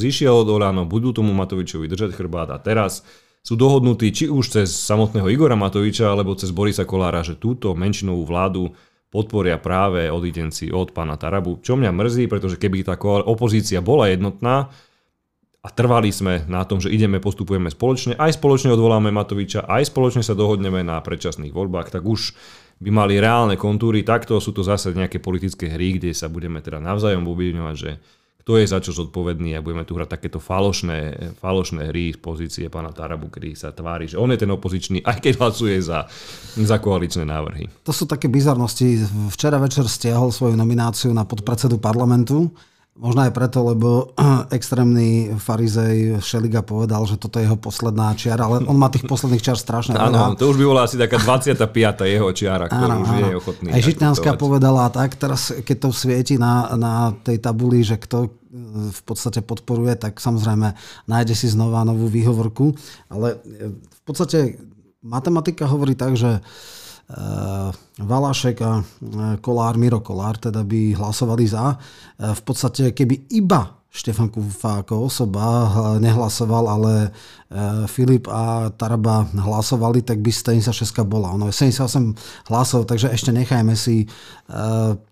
zišiel 0.00 0.32
od 0.32 0.48
Oráno, 0.48 0.88
budú 0.88 1.12
tomu 1.12 1.36
Matovičovi 1.36 1.84
držať 1.84 2.16
chrbát 2.16 2.48
a 2.48 2.56
teraz 2.56 3.04
sú 3.44 3.60
dohodnutí 3.60 4.08
či 4.08 4.32
už 4.32 4.56
cez 4.56 4.72
samotného 4.72 5.28
Igora 5.28 5.52
Matoviča 5.52 6.08
alebo 6.08 6.32
cez 6.32 6.48
Borisa 6.48 6.88
Kolára, 6.88 7.20
že 7.20 7.36
túto 7.36 7.76
menšinovú 7.76 8.24
vládu 8.24 8.72
podporia 9.12 9.60
práve 9.60 10.08
odidenci 10.08 10.72
od 10.72 10.96
pána 10.96 11.20
Tarabu. 11.20 11.60
Čo 11.60 11.76
mňa 11.76 11.92
mrzí, 11.92 12.24
pretože 12.24 12.56
keby 12.56 12.88
tá 12.88 12.96
opozícia 13.28 13.84
bola 13.84 14.08
jednotná 14.08 14.72
a 15.60 15.68
trvali 15.68 16.08
sme 16.08 16.48
na 16.48 16.64
tom, 16.64 16.80
že 16.80 16.88
ideme, 16.88 17.20
postupujeme 17.20 17.68
spoločne, 17.68 18.16
aj 18.16 18.40
spoločne 18.40 18.72
odvoláme 18.72 19.12
Matoviča, 19.12 19.68
aj 19.68 19.92
spoločne 19.92 20.24
sa 20.24 20.32
dohodneme 20.32 20.80
na 20.80 20.96
predčasných 21.04 21.52
voľbách, 21.52 21.92
tak 21.92 22.00
už 22.08 22.32
by 22.80 22.90
mali 22.90 23.20
reálne 23.22 23.54
kontúry. 23.54 24.02
Takto 24.02 24.38
sú 24.42 24.50
to 24.50 24.66
zase 24.66 24.90
nejaké 24.94 25.22
politické 25.22 25.70
hry, 25.70 25.98
kde 25.98 26.10
sa 26.14 26.26
budeme 26.30 26.58
teda 26.58 26.82
navzájom 26.82 27.26
obviňovať, 27.26 27.76
že 27.76 27.90
kto 28.44 28.60
je 28.60 28.68
za 28.68 28.76
čo 28.76 28.92
zodpovedný 28.92 29.56
a 29.56 29.64
budeme 29.64 29.88
tu 29.88 29.96
hrať 29.96 30.20
takéto 30.20 30.36
falošné, 30.36 31.32
falošné 31.40 31.88
hry 31.88 32.12
z 32.12 32.20
pozície 32.20 32.68
pána 32.68 32.92
Tarabu, 32.92 33.32
kedy 33.32 33.56
sa 33.56 33.72
tvári, 33.72 34.04
že 34.04 34.20
on 34.20 34.28
je 34.36 34.44
ten 34.44 34.52
opozičný, 34.52 35.00
aj 35.00 35.16
keď 35.24 35.40
hlasuje 35.40 35.80
za, 35.80 36.04
za 36.52 36.76
koaličné 36.76 37.24
návrhy. 37.24 37.72
To 37.88 37.92
sú 37.96 38.04
také 38.04 38.28
bizarnosti. 38.28 39.00
Včera 39.32 39.56
večer 39.56 39.88
stiahol 39.88 40.28
svoju 40.28 40.60
nomináciu 40.60 41.16
na 41.16 41.24
podpredsedu 41.24 41.80
parlamentu 41.80 42.52
Možno 42.94 43.26
aj 43.26 43.34
preto, 43.34 43.58
lebo 43.66 44.14
extrémny 44.56 45.34
farizej 45.34 46.22
Šeliga 46.22 46.62
povedal, 46.62 47.02
že 47.10 47.18
toto 47.18 47.42
je 47.42 47.50
jeho 47.50 47.58
posledná 47.58 48.14
čiara, 48.14 48.46
ale 48.46 48.62
on 48.62 48.78
má 48.78 48.86
tých 48.86 49.02
posledných 49.02 49.42
čiar 49.42 49.58
strašne 49.58 49.98
Áno, 49.98 50.38
to 50.38 50.46
už 50.46 50.62
by 50.62 50.64
bola 50.64 50.86
asi 50.86 50.94
taká 50.94 51.18
25. 51.18 51.58
jeho 52.06 52.28
čiara, 52.30 52.70
ktorú 52.70 52.94
áno, 52.94 53.02
už 53.02 53.10
áno. 53.10 53.18
je 53.18 53.34
ochotný. 53.34 53.68
Aj 53.74 53.82
Žitňanská 53.82 54.38
povedala 54.38 54.86
tak, 54.94 55.18
teraz 55.18 55.50
keď 55.50 55.76
to 55.82 55.88
svieti 55.90 56.38
na, 56.38 56.70
na 56.78 57.10
tej 57.26 57.42
tabuli, 57.42 57.82
že 57.82 57.98
kto 57.98 58.30
v 58.94 59.02
podstate 59.02 59.42
podporuje, 59.42 59.98
tak 59.98 60.22
samozrejme 60.22 60.78
nájde 61.10 61.34
si 61.34 61.50
znova 61.50 61.82
novú 61.82 62.06
výhovorku, 62.06 62.70
ale 63.10 63.42
v 63.74 64.00
podstate 64.06 64.62
matematika 65.02 65.66
hovorí 65.66 65.98
tak, 65.98 66.14
že 66.14 66.38
Eh, 66.38 66.83
Valašek 67.98 68.60
a 68.60 68.80
eh, 68.80 69.36
Kolár, 69.40 69.76
Miro 69.76 70.00
Kolár, 70.00 70.40
teda 70.40 70.64
by 70.64 70.96
hlasovali 70.96 71.44
za. 71.46 71.76
Eh, 71.76 72.32
v 72.32 72.42
podstate, 72.42 72.90
keby 72.96 73.28
iba 73.36 73.84
Štefan 73.94 74.26
Kufa 74.26 74.82
ako 74.82 75.06
osoba 75.06 75.70
nehlasoval, 76.02 76.66
ale 76.66 77.14
Filip 77.86 78.26
a 78.26 78.66
Taraba 78.74 79.22
hlasovali, 79.30 80.02
tak 80.02 80.18
by 80.18 80.34
76 80.34 80.74
bola. 81.06 81.30
Ono 81.30 81.46
je 81.46 81.54
78 81.54 82.50
hlasov, 82.50 82.90
takže 82.90 83.14
ešte 83.14 83.30
nechajme 83.30 83.78
si 83.78 84.10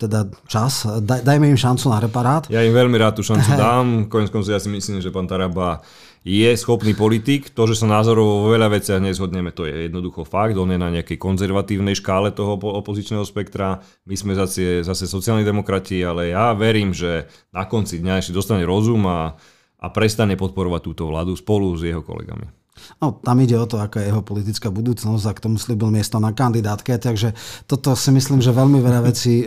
teda 0.03 0.27
čas. 0.51 0.83
dajme 0.99 1.47
im 1.47 1.55
šancu 1.55 1.95
na 1.95 2.03
reparát. 2.03 2.51
Ja 2.51 2.67
im 2.67 2.75
veľmi 2.75 2.99
rád 2.99 3.15
tú 3.15 3.23
šancu 3.23 3.55
dám. 3.63 4.11
Konec 4.11 4.35
koncov 4.35 4.51
ja 4.51 4.59
si 4.59 4.67
myslím, 4.67 4.99
že 4.99 5.15
pán 5.15 5.31
Taraba 5.31 5.79
je 6.23 6.51
schopný 6.55 6.95
politik. 6.95 7.51
To, 7.51 7.67
že 7.67 7.83
sa 7.83 7.91
názorovo 7.91 8.47
vo 8.47 8.49
veľa 8.55 8.79
veciach 8.79 9.03
nezhodneme, 9.03 9.51
to 9.51 9.67
je 9.67 9.91
jednoducho 9.91 10.23
fakt. 10.23 10.55
On 10.55 10.71
je 10.71 10.79
na 10.79 10.91
nejakej 10.95 11.19
konzervatívnej 11.19 11.99
škále 11.99 12.31
toho 12.31 12.57
opozičného 12.59 13.27
spektra. 13.27 13.83
My 14.07 14.15
sme 14.15 14.39
zase, 14.39 14.87
zase 14.87 15.11
sociálni 15.11 15.43
demokrati, 15.43 15.99
ale 16.01 16.31
ja 16.31 16.55
verím, 16.55 16.95
že 16.95 17.27
na 17.51 17.67
konci 17.67 17.99
dňa 17.99 18.23
ešte 18.23 18.33
dostane 18.33 18.63
rozum 18.63 19.03
a, 19.11 19.35
a 19.83 19.87
prestane 19.91 20.39
podporovať 20.39 20.81
túto 20.87 21.11
vládu 21.11 21.35
spolu 21.35 21.75
s 21.75 21.83
jeho 21.83 22.07
kolegami. 22.07 22.62
No, 23.05 23.21
tam 23.21 23.37
ide 23.45 23.53
o 23.61 23.69
to, 23.69 23.77
aká 23.77 24.01
je 24.01 24.09
jeho 24.09 24.25
politická 24.25 24.73
budúcnosť 24.73 25.25
a 25.29 25.37
k 25.37 25.43
tomu 25.45 25.61
slúbil 25.61 25.93
miesto 25.93 26.17
na 26.17 26.33
kandidátke, 26.33 26.97
takže 26.97 27.37
toto 27.69 27.93
si 27.93 28.09
myslím, 28.17 28.41
že 28.41 28.49
veľmi 28.49 28.81
veľa 28.81 29.01
vecí 29.13 29.45
e, 29.45 29.47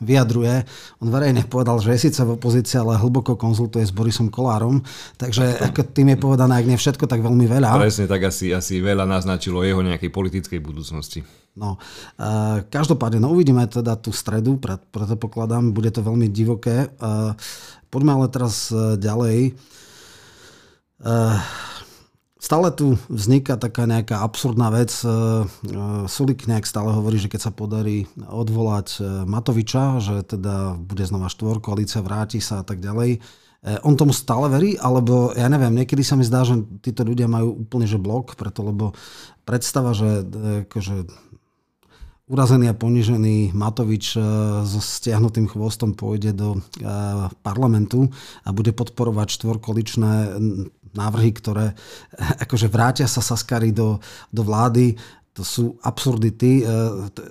vyjadruje. 0.00 0.64
On 1.04 1.08
verejne 1.12 1.44
povedal, 1.44 1.76
že 1.84 1.92
je 1.92 2.08
síce 2.08 2.20
v 2.24 2.34
opozícii, 2.40 2.80
ale 2.80 2.96
hlboko 2.96 3.36
konzultuje 3.36 3.84
s 3.84 3.92
Borisom 3.92 4.32
Kolárom, 4.32 4.80
takže 5.20 5.60
ako 5.68 5.84
tým 5.92 6.16
je 6.16 6.18
povedané, 6.18 6.56
ak 6.56 6.68
nie 6.68 6.80
všetko, 6.80 7.04
tak 7.04 7.20
veľmi 7.20 7.44
veľa. 7.44 7.76
Presne, 7.76 8.08
tak 8.08 8.24
asi, 8.24 8.56
asi 8.56 8.80
veľa 8.80 9.04
naznačilo 9.04 9.60
jeho 9.60 9.84
nejakej 9.84 10.08
politickej 10.08 10.64
budúcnosti. 10.64 11.20
No, 11.54 11.76
e, 12.16 12.64
každopádne, 12.72 13.20
no 13.20 13.36
uvidíme 13.36 13.68
teda 13.68 14.00
tú 14.00 14.16
stredu, 14.16 14.56
pred, 14.56 14.80
predpokladám, 14.90 15.76
bude 15.76 15.92
to 15.92 16.00
veľmi 16.00 16.32
divoké. 16.32 16.88
E, 16.88 17.16
poďme 17.92 18.16
ale 18.16 18.32
teraz 18.32 18.72
ďalej. 18.96 19.52
E, 21.04 21.12
Stále 22.44 22.68
tu 22.76 23.00
vzniká 23.08 23.56
taká 23.56 23.88
nejaká 23.88 24.20
absurdná 24.20 24.68
vec. 24.68 24.92
E, 25.00 25.08
e, 25.08 25.12
Sulik 26.04 26.44
nejak 26.44 26.68
stále 26.68 26.92
hovorí, 26.92 27.16
že 27.16 27.32
keď 27.32 27.48
sa 27.48 27.52
podarí 27.56 28.04
odvolať 28.20 29.00
e, 29.00 29.24
Matoviča, 29.24 30.04
že 30.04 30.20
teda 30.28 30.76
bude 30.76 31.08
znova 31.08 31.32
štvor, 31.32 31.64
koalícia 31.64 32.04
vráti 32.04 32.44
sa 32.44 32.60
a 32.60 32.64
tak 32.68 32.84
ďalej. 32.84 33.24
On 33.80 33.96
tomu 33.96 34.12
stále 34.12 34.52
verí, 34.52 34.76
alebo 34.76 35.32
ja 35.32 35.48
neviem, 35.48 35.72
niekedy 35.72 36.04
sa 36.04 36.20
mi 36.20 36.28
zdá, 36.28 36.44
že 36.44 36.60
títo 36.84 37.00
ľudia 37.00 37.24
majú 37.24 37.64
úplne 37.64 37.88
že 37.88 37.96
blok, 37.96 38.36
preto 38.36 38.60
lebo 38.60 38.92
predstava, 39.48 39.96
že 39.96 40.20
akože, 40.68 41.08
urazený 42.28 42.68
a 42.68 42.76
ponižený 42.76 43.56
Matovič 43.56 44.20
so 44.68 44.80
stiahnutým 44.84 45.48
chvostom 45.48 45.96
pôjde 45.96 46.36
do 46.36 46.60
parlamentu 47.40 48.12
a 48.44 48.52
bude 48.52 48.76
podporovať 48.76 49.40
štvorkoličné 49.40 50.12
návrhy, 50.96 51.30
ktoré 51.36 51.74
akože 52.44 52.66
vrátia 52.70 53.06
sa 53.10 53.20
Saskary 53.20 53.70
do, 53.70 54.00
do 54.32 54.42
vlády, 54.42 54.98
to 55.34 55.42
sú 55.42 55.74
absurdity. 55.82 56.62
E, 56.62 56.64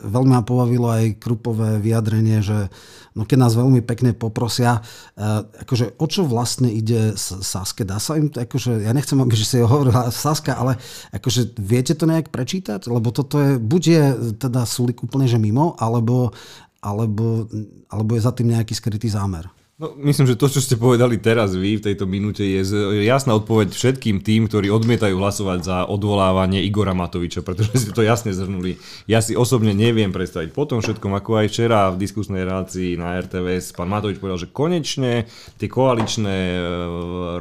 veľmi 0.04 0.36
ma 0.36 0.44
pobavilo 0.44 0.92
aj 0.92 1.24
Krupové 1.24 1.80
vyjadrenie, 1.80 2.44
že 2.44 2.68
no 3.16 3.24
keď 3.24 3.38
nás 3.40 3.56
veľmi 3.56 3.80
pekne 3.80 4.12
poprosia, 4.12 4.84
e, 5.16 5.48
akože 5.64 5.96
o 5.96 6.06
čo 6.12 6.28
vlastne 6.28 6.68
ide 6.68 7.16
Saske? 7.16 7.88
Dá 7.88 8.04
sa 8.04 8.20
im 8.20 8.28
akože, 8.28 8.84
ja 8.84 8.92
nechcem, 8.92 9.16
aby 9.24 9.34
si 9.40 9.64
hovorila 9.64 10.12
Saska, 10.24 10.60
ale 10.60 10.76
akože 11.16 11.56
viete 11.56 11.96
to 11.96 12.04
nejak 12.04 12.28
prečítať? 12.28 12.92
Lebo 12.92 13.16
toto 13.16 13.40
je, 13.40 13.56
buď 13.56 13.82
je 13.88 14.04
teda 14.36 14.68
Sulik 14.68 15.00
úplne 15.00 15.24
že 15.24 15.40
mimo, 15.40 15.80
alebo, 15.80 16.36
alebo, 16.84 17.48
alebo 17.88 18.12
je 18.20 18.22
za 18.28 18.36
tým 18.36 18.52
nejaký 18.52 18.76
skrytý 18.76 19.08
zámer. 19.08 19.48
No, 19.74 19.90
myslím, 19.98 20.30
že 20.30 20.38
to, 20.38 20.54
čo 20.54 20.62
ste 20.62 20.78
povedali 20.78 21.18
teraz 21.18 21.58
vy 21.58 21.82
v 21.82 21.86
tejto 21.90 22.06
minúte, 22.06 22.46
je 22.46 22.62
jasná 23.10 23.34
odpoveď 23.34 23.74
všetkým 23.74 24.22
tým, 24.22 24.46
ktorí 24.46 24.70
odmietajú 24.70 25.18
hlasovať 25.18 25.60
za 25.66 25.78
odvolávanie 25.90 26.62
Igora 26.62 26.94
Matoviča, 26.94 27.42
pretože 27.42 27.82
ste 27.82 27.90
to 27.90 28.06
jasne 28.06 28.30
zhrnuli. 28.38 28.78
Ja 29.10 29.18
si 29.26 29.34
osobne 29.34 29.74
neviem 29.74 30.14
predstaviť. 30.14 30.54
Potom 30.54 30.78
všetkom, 30.78 31.18
ako 31.18 31.42
aj 31.42 31.48
včera 31.50 31.90
v 31.90 32.06
diskusnej 32.06 32.46
relácii 32.46 33.02
na 33.02 33.18
RTVS, 33.18 33.74
pán 33.74 33.90
Matovič 33.90 34.22
povedal, 34.22 34.46
že 34.46 34.54
konečne 34.54 35.26
tie 35.58 35.66
koaličné 35.66 36.38
e, 36.54 36.60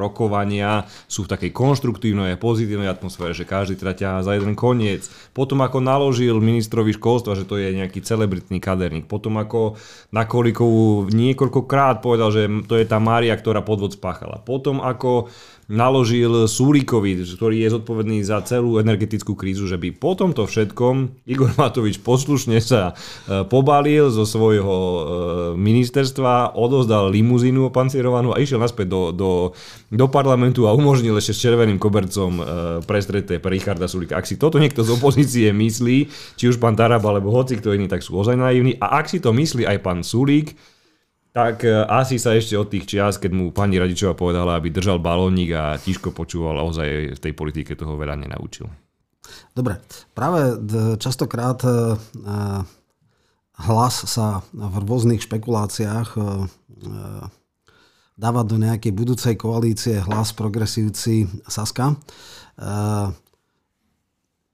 rokovania 0.00 0.88
sú 1.12 1.28
v 1.28 1.36
takej 1.36 1.52
konštruktívnej 1.52 2.34
a 2.34 2.40
pozitívnej 2.40 2.88
atmosfére, 2.88 3.36
že 3.36 3.44
každý 3.44 3.76
teda 3.76 4.24
za 4.24 4.32
jeden 4.32 4.56
koniec. 4.56 5.04
Potom 5.36 5.60
ako 5.60 5.84
naložil 5.84 6.40
ministrovi 6.40 6.96
školstva, 6.96 7.36
že 7.36 7.44
to 7.44 7.60
je 7.60 7.76
nejaký 7.76 8.00
celebritný 8.00 8.56
kaderník. 8.56 9.04
Potom 9.04 9.36
ako 9.36 9.76
na 10.16 10.24
Kolikovú 10.24 11.12
niekoľkokrát 11.12 12.00
povedal, 12.00 12.21
povedal, 12.22 12.30
že 12.30 12.42
to 12.70 12.74
je 12.78 12.86
tá 12.86 13.02
Mária, 13.02 13.34
ktorá 13.34 13.66
podvod 13.66 13.98
spáchala. 13.98 14.38
Potom 14.46 14.78
ako 14.78 15.26
naložil 15.70 16.50
Súlikovi, 16.50 17.16
ktorý 17.22 17.64
je 17.64 17.72
zodpovedný 17.72 18.20
za 18.26 18.42
celú 18.44 18.82
energetickú 18.82 19.38
krízu, 19.38 19.64
že 19.64 19.80
by 19.80 19.94
po 19.94 20.12
tomto 20.18 20.44
všetkom 20.44 21.24
Igor 21.24 21.54
Matovič 21.56 22.02
poslušne 22.02 22.60
sa 22.60 22.92
e, 22.92 23.46
pobalil 23.46 24.10
zo 24.12 24.26
svojho 24.26 24.76
e, 24.76 25.00
ministerstva, 25.56 26.58
odozdal 26.58 27.08
limuzínu 27.08 27.72
opancierovanú 27.72 28.34
a 28.34 28.42
išiel 28.42 28.60
naspäť 28.60 28.90
do, 28.90 29.02
do, 29.14 29.30
do 29.88 30.06
parlamentu 30.12 30.66
a 30.68 30.76
umožnil 30.76 31.16
ešte 31.16 31.32
s 31.32 31.42
červeným 31.46 31.80
kobercom 31.80 32.30
e, 32.36 32.42
prestreté 32.84 33.38
pre 33.40 33.54
Richarda 33.56 33.86
Sulika. 33.88 34.18
Ak 34.18 34.28
si 34.28 34.36
toto 34.36 34.60
niekto 34.60 34.84
z 34.84 34.92
opozície 34.92 35.48
myslí, 35.54 35.96
či 36.36 36.44
už 36.52 36.60
pán 36.60 36.76
Tarab 36.76 37.06
alebo 37.06 37.32
hoci 37.32 37.56
kto 37.56 37.72
iný, 37.72 37.88
tak 37.88 38.04
sú 38.04 38.18
ozaj 38.18 38.34
naivní. 38.36 38.76
A 38.82 39.00
ak 39.00 39.08
si 39.08 39.22
to 39.22 39.32
myslí 39.32 39.64
aj 39.64 39.78
pán 39.80 40.04
Sulík, 40.04 40.52
tak 41.32 41.64
e, 41.64 41.72
asi 41.88 42.20
sa 42.20 42.36
ešte 42.36 42.54
od 42.60 42.68
tých 42.68 42.84
čias, 42.84 43.16
keď 43.16 43.30
mu 43.32 43.44
pani 43.56 43.80
Radičová 43.80 44.12
povedala, 44.12 44.60
aby 44.60 44.68
držal 44.68 45.00
balónik 45.00 45.50
a 45.56 45.80
tiško 45.80 46.12
počúval, 46.12 46.60
ozaj 46.60 47.16
v 47.16 47.20
tej 47.20 47.32
politike 47.32 47.72
toho 47.72 47.96
veľa 47.96 48.20
nenaučil. 48.20 48.68
Dobre, 49.56 49.80
práve 50.12 50.60
častokrát 51.00 51.56
e, 51.64 51.72
e, 51.72 51.76
hlas 53.64 53.94
sa 54.04 54.44
v 54.52 54.74
rôznych 54.84 55.24
špekuláciách 55.24 56.18
dáva 58.18 58.42
do 58.42 58.58
nejakej 58.58 58.90
budúcej 58.90 59.34
koalície 59.38 60.02
hlas 60.02 60.34
progresívci 60.34 61.30
Saska. 61.46 61.94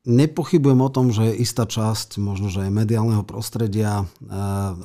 Nepochybujem 0.07 0.78
o 0.78 0.93
tom, 0.95 1.11
že 1.11 1.26
istá 1.35 1.67
časť 1.67 2.23
možno, 2.23 2.47
že 2.47 2.62
aj 2.62 2.71
mediálneho 2.71 3.26
prostredia 3.26 4.07
eh, 4.07 4.33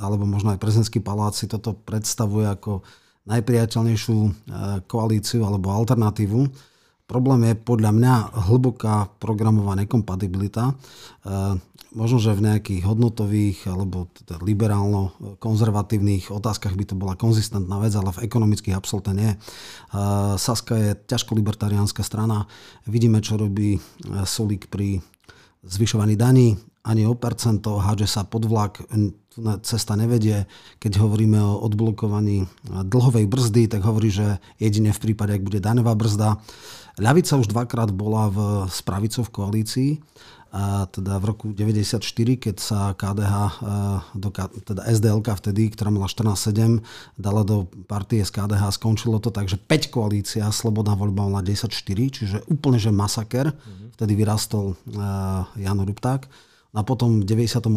alebo 0.01 0.25
možno 0.25 0.55
aj 0.55 0.61
prezidentský 0.61 0.99
palác 1.05 1.37
si 1.37 1.45
toto 1.45 1.77
predstavuje 1.77 2.49
ako 2.49 2.81
najpriateľnejšiu 3.29 4.17
eh, 4.17 4.31
koalíciu 4.89 5.45
alebo 5.45 5.69
alternatívu. 5.69 6.72
Problém 7.03 7.51
je 7.51 7.55
podľa 7.59 7.91
mňa 7.91 8.13
hlboká 8.47 9.11
programová 9.19 9.75
nekompatibilita. 9.75 10.71
Eh, 10.71 11.55
možno, 11.93 12.17
že 12.17 12.33
v 12.33 12.45
nejakých 12.49 12.83
hodnotových 12.89 13.69
alebo 13.69 14.09
teda 14.11 14.41
liberálno-konzervatívnych 14.41 16.33
otázkach 16.33 16.73
by 16.73 16.85
to 16.89 16.95
bola 16.97 17.13
konzistentná 17.13 17.77
vec, 17.77 17.93
ale 17.93 18.09
v 18.09 18.25
ekonomických 18.25 18.73
absolútne 18.73 19.13
nie. 19.13 19.31
Saska 20.41 20.73
je 20.73 20.89
ťažko 20.97 21.37
libertariánska 21.37 22.01
strana. 22.01 22.49
Vidíme, 22.89 23.21
čo 23.21 23.37
robí 23.37 23.77
Solík 24.25 24.73
pri 24.73 25.05
zvyšovaní 25.61 26.17
daní, 26.17 26.57
ani 26.83 27.07
o 27.07 27.15
percento, 27.15 27.79
hádže 27.79 28.07
sa 28.11 28.27
pod 28.27 28.43
vlak, 28.43 28.83
cesta 29.63 29.95
nevedie. 29.95 30.45
Keď 30.83 30.99
hovoríme 30.99 31.39
o 31.39 31.63
odblokovaní 31.63 32.45
dlhovej 32.67 33.25
brzdy, 33.25 33.71
tak 33.71 33.87
hovorí, 33.87 34.11
že 34.11 34.37
jedine 34.59 34.91
v 34.91 34.99
prípade, 34.99 35.33
ak 35.33 35.47
bude 35.47 35.63
daňová 35.63 35.95
brzda. 35.95 36.43
Ľavica 36.99 37.39
už 37.41 37.49
dvakrát 37.49 37.89
bola 37.89 38.29
v, 38.29 38.37
spravico 38.69 39.25
v 39.25 39.33
koalícii 39.33 39.91
a 40.53 40.85
teda 40.85 41.17
v 41.17 41.33
roku 41.33 41.45
94, 41.49 41.97
keď 42.37 42.55
sa 42.61 42.93
KDH, 42.93 43.35
do, 44.13 44.29
teda 44.61 44.85
SDLK 44.85 45.27
vtedy, 45.41 45.73
ktorá 45.73 45.89
mala 45.89 46.05
14-7, 46.05 46.85
dala 47.17 47.41
do 47.41 47.65
partie 47.89 48.21
z 48.21 48.29
KDH, 48.29 48.77
skončilo 48.77 49.17
to 49.17 49.33
tak, 49.33 49.49
že 49.49 49.57
5 49.57 49.89
koalícia, 49.89 50.45
Slobodná 50.53 50.93
voľba 50.93 51.25
mala 51.25 51.41
10-4, 51.41 51.73
čiže 52.13 52.37
úplne 52.45 52.77
že 52.77 52.93
masaker. 52.93 53.49
Mm-hmm. 53.49 53.97
Vtedy 53.97 54.13
vyrastol 54.13 54.77
Jan 55.57 55.81
Rupták. 55.81 56.29
A 56.73 56.81
potom 56.81 57.21
v 57.21 57.25
98 57.25 57.69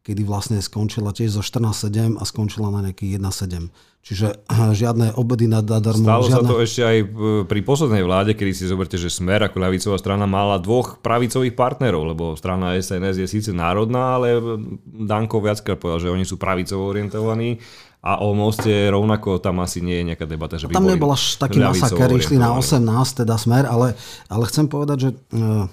kedy 0.00 0.24
vlastne 0.24 0.56
skončila 0.64 1.12
tiež 1.12 1.36
zo 1.36 1.42
14-7 1.44 2.16
a 2.16 2.24
skončila 2.24 2.72
na 2.72 2.88
nejaký 2.88 3.20
1-7. 3.20 3.68
Čiže 4.00 4.48
žiadne 4.80 5.12
obedy 5.20 5.44
na 5.44 5.60
darmo. 5.60 6.00
Stalo 6.00 6.24
žiadne... 6.24 6.40
sa 6.40 6.48
to 6.48 6.56
ešte 6.64 6.82
aj 6.82 6.98
pri 7.44 7.60
poslednej 7.60 8.00
vláde, 8.00 8.32
kedy 8.32 8.52
si 8.56 8.64
zoberte, 8.64 8.96
že 8.96 9.12
Smer 9.12 9.44
ako 9.44 9.60
ľavicová 9.60 9.96
strana 10.00 10.24
mala 10.24 10.56
dvoch 10.56 11.04
pravicových 11.04 11.52
partnerov, 11.52 12.16
lebo 12.16 12.24
strana 12.32 12.80
SNS 12.80 13.20
je 13.20 13.28
síce 13.28 13.50
národná, 13.52 14.16
ale 14.16 14.40
Danko 14.88 15.44
viackrát 15.44 15.76
povedal, 15.76 16.08
že 16.08 16.12
oni 16.16 16.24
sú 16.24 16.40
pravicovo 16.40 16.88
orientovaní 16.88 17.60
a 18.00 18.24
o 18.24 18.32
moste 18.32 18.88
rovnako 18.88 19.44
tam 19.44 19.60
asi 19.60 19.84
nie 19.84 20.00
je 20.00 20.04
nejaká 20.08 20.24
debata, 20.24 20.56
že 20.56 20.64
by 20.64 20.72
Tam 20.72 20.88
nebol 20.88 21.12
až 21.12 21.36
taký 21.36 21.60
masaker, 21.60 22.08
išli 22.16 22.40
na 22.40 22.56
18, 22.56 22.80
teda 23.20 23.36
smer, 23.36 23.68
ale, 23.68 23.92
ale 24.32 24.48
chcem 24.48 24.64
povedať, 24.64 24.96
že 24.96 25.10
e, 25.12 25.68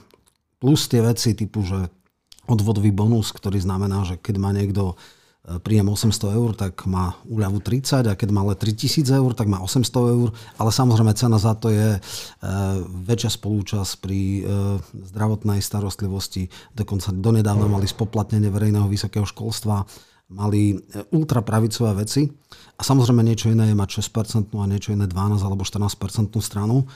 plus 0.59 0.91
tie 0.91 0.99
veci 0.99 1.31
typu, 1.31 1.63
že 1.63 1.87
odvodový 2.47 2.95
bonus, 2.95 3.35
ktorý 3.35 3.59
znamená, 3.59 4.07
že 4.07 4.15
keď 4.15 4.35
má 4.39 4.55
niekto 4.55 4.95
príjem 5.63 5.87
800 5.87 6.35
eur, 6.35 6.51
tak 6.59 6.83
má 6.91 7.15
úľavu 7.23 7.63
30 7.63 8.11
a 8.11 8.19
keď 8.19 8.29
má 8.35 8.43
ale 8.43 8.59
3000 8.59 9.07
eur, 9.15 9.31
tak 9.31 9.47
má 9.47 9.63
800 9.63 9.87
eur, 9.95 10.35
ale 10.59 10.71
samozrejme 10.75 11.15
cena 11.15 11.39
za 11.39 11.55
to 11.55 11.71
je 11.71 12.03
väčšia 13.07 13.31
spolúčasť 13.39 13.91
pri 14.03 14.43
zdravotnej 14.91 15.63
starostlivosti, 15.63 16.51
dokonca 16.75 17.15
donedávna 17.15 17.63
mali 17.71 17.87
spoplatnenie 17.87 18.51
verejného 18.51 18.91
vysokého 18.91 19.23
školstva, 19.23 19.87
mali 20.27 20.75
ultrapravicové 21.15 21.95
veci. 22.03 22.27
A 22.75 22.83
samozrejme 22.83 23.23
niečo 23.23 23.47
iné 23.47 23.71
je 23.71 23.79
mať 23.79 24.03
6% 24.03 24.51
a 24.51 24.67
niečo 24.67 24.91
iné 24.91 25.07
12 25.07 25.39
alebo 25.39 25.63
14% 25.63 25.95
stranu. 26.43 26.91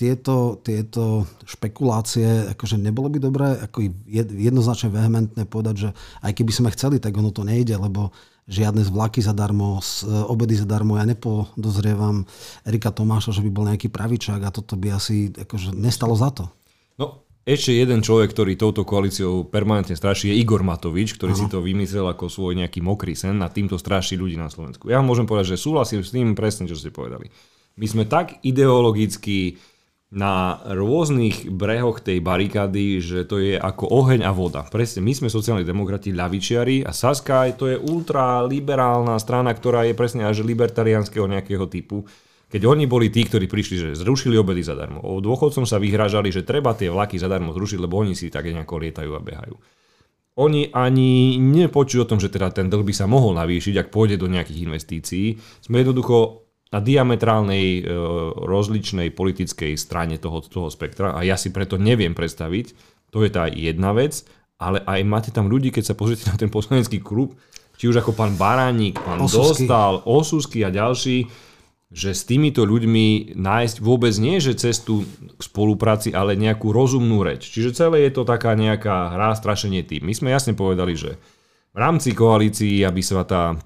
Tieto, 0.00 0.36
tieto 0.64 1.28
špekulácie, 1.44 2.56
akože 2.56 2.80
nebolo 2.80 3.12
by 3.12 3.18
dobré 3.20 3.52
ako 3.68 3.84
jednoznačne 4.08 4.88
vehementne 4.88 5.44
povedať, 5.44 5.74
že 5.76 5.88
aj 6.24 6.32
keby 6.40 6.52
sme 6.56 6.68
chceli, 6.72 6.96
tak 6.96 7.12
ono 7.20 7.28
to 7.28 7.44
nejde, 7.44 7.76
lebo 7.76 8.16
žiadne 8.48 8.80
z 8.80 8.88
vlaky 8.88 9.20
zadarmo, 9.20 9.78
z 9.84 10.08
obedy 10.24 10.56
zadarmo. 10.56 10.96
Ja 10.96 11.04
nepodozrievam 11.04 12.24
Erika 12.64 12.90
Tomáša, 12.90 13.36
že 13.36 13.44
by 13.44 13.50
bol 13.52 13.68
nejaký 13.68 13.92
pravičák 13.92 14.40
a 14.40 14.50
toto 14.50 14.80
by 14.80 14.96
asi 14.96 15.28
akože 15.36 15.76
nestalo 15.76 16.16
za 16.16 16.32
to. 16.32 16.48
No, 16.96 17.28
ešte 17.44 17.76
jeden 17.76 18.00
človek, 18.00 18.32
ktorý 18.32 18.56
touto 18.56 18.88
koalíciou 18.88 19.44
permanentne 19.52 20.00
straší, 20.00 20.32
je 20.32 20.40
Igor 20.40 20.64
Matovič, 20.64 21.20
ktorý 21.20 21.36
Aha. 21.36 21.40
si 21.40 21.46
to 21.52 21.60
vymyslel 21.60 22.08
ako 22.08 22.32
svoj 22.32 22.56
nejaký 22.56 22.80
mokrý 22.80 23.12
sen 23.12 23.36
a 23.44 23.52
týmto 23.52 23.76
straší 23.76 24.16
ľudí 24.16 24.40
na 24.40 24.48
Slovensku. 24.48 24.88
Ja 24.88 25.04
môžem 25.04 25.28
povedať, 25.28 25.54
že 25.54 25.60
súhlasím 25.60 26.00
s 26.00 26.12
tým 26.12 26.32
presne, 26.32 26.64
čo 26.64 26.74
ste 26.74 26.88
povedali. 26.88 27.28
My 27.80 27.86
sme 27.88 28.04
tak 28.04 28.36
ideologicky 28.44 29.56
na 30.10 30.58
rôznych 30.66 31.48
brehoch 31.48 32.02
tej 32.02 32.18
barikády, 32.18 32.98
že 32.98 33.22
to 33.24 33.38
je 33.38 33.54
ako 33.54 33.86
oheň 33.88 34.26
a 34.26 34.34
voda. 34.34 34.66
Presne, 34.66 35.06
my 35.06 35.14
sme 35.14 35.30
sociálni 35.30 35.62
demokrati 35.62 36.10
ľavičiari 36.10 36.82
a 36.82 36.90
Saska 36.90 37.46
to 37.54 37.70
je 37.70 37.78
ultraliberálna 37.78 39.14
strana, 39.22 39.54
ktorá 39.54 39.86
je 39.86 39.94
presne 39.94 40.26
až 40.26 40.42
libertariánskeho 40.42 41.30
nejakého 41.30 41.64
typu. 41.70 42.02
Keď 42.50 42.66
oni 42.66 42.90
boli 42.90 43.14
tí, 43.14 43.22
ktorí 43.22 43.46
prišli, 43.46 43.76
že 43.78 44.02
zrušili 44.02 44.34
obedy 44.34 44.66
zadarmo. 44.66 44.98
O 45.06 45.22
dôchodcom 45.22 45.62
sa 45.62 45.78
vyhrážali, 45.78 46.34
že 46.34 46.42
treba 46.42 46.74
tie 46.74 46.90
vlaky 46.90 47.14
zadarmo 47.14 47.54
zrušiť, 47.54 47.78
lebo 47.78 48.02
oni 48.02 48.18
si 48.18 48.34
tak 48.34 48.50
nejako 48.50 48.82
lietajú 48.82 49.14
a 49.14 49.22
behajú. 49.22 49.54
Oni 50.42 50.66
ani 50.74 51.38
nepočujú 51.38 52.02
o 52.02 52.10
tom, 52.10 52.18
že 52.18 52.34
teda 52.34 52.50
ten 52.50 52.66
dlh 52.66 52.82
by 52.82 52.90
sa 52.90 53.06
mohol 53.06 53.38
navýšiť, 53.38 53.78
ak 53.78 53.94
pôjde 53.94 54.18
do 54.18 54.26
nejakých 54.26 54.66
investícií. 54.66 55.38
Sme 55.62 55.86
jednoducho 55.86 56.49
na 56.70 56.78
diametrálnej 56.78 57.82
e, 57.82 57.82
rozličnej 58.46 59.10
politickej 59.10 59.74
strane 59.74 60.22
toho, 60.22 60.38
toho 60.46 60.70
spektra 60.70 61.18
a 61.18 61.26
ja 61.26 61.34
si 61.34 61.50
preto 61.50 61.74
neviem 61.74 62.14
predstaviť, 62.14 62.66
to 63.10 63.26
je 63.26 63.30
tá 63.30 63.50
jedna 63.50 63.90
vec, 63.90 64.22
ale 64.62 64.78
aj 64.86 65.00
máte 65.02 65.30
tam 65.34 65.50
ľudí, 65.50 65.74
keď 65.74 65.92
sa 65.92 65.98
pozrite 65.98 66.30
na 66.30 66.38
ten 66.38 66.46
poslanecký 66.46 67.02
klub, 67.02 67.34
či 67.74 67.90
už 67.90 68.04
ako 68.04 68.12
pán 68.14 68.36
Baránik, 68.36 69.00
pán 69.02 69.18
Osusky. 69.18 69.66
Dostal, 69.66 70.04
Osusky 70.06 70.60
a 70.62 70.70
ďalší, 70.70 71.26
že 71.90 72.14
s 72.14 72.22
týmito 72.22 72.62
ľuďmi 72.62 73.34
nájsť 73.34 73.76
vôbec 73.82 74.14
nie, 74.22 74.38
že 74.38 74.54
cestu 74.54 75.02
k 75.34 75.40
spolupráci, 75.42 76.14
ale 76.14 76.38
nejakú 76.38 76.70
rozumnú 76.70 77.26
reč. 77.26 77.50
Čiže 77.50 77.74
celé 77.74 78.06
je 78.06 78.14
to 78.14 78.22
taká 78.22 78.54
nejaká 78.54 79.10
hra, 79.16 79.34
strašenie 79.34 79.82
tým. 79.82 80.06
My 80.06 80.14
sme 80.14 80.30
jasne 80.30 80.54
povedali, 80.54 80.94
že 80.94 81.18
v 81.74 81.78
rámci 81.80 82.14
koalícií, 82.14 82.86
aby 82.86 83.02
sa 83.02 83.26
tá 83.26 83.58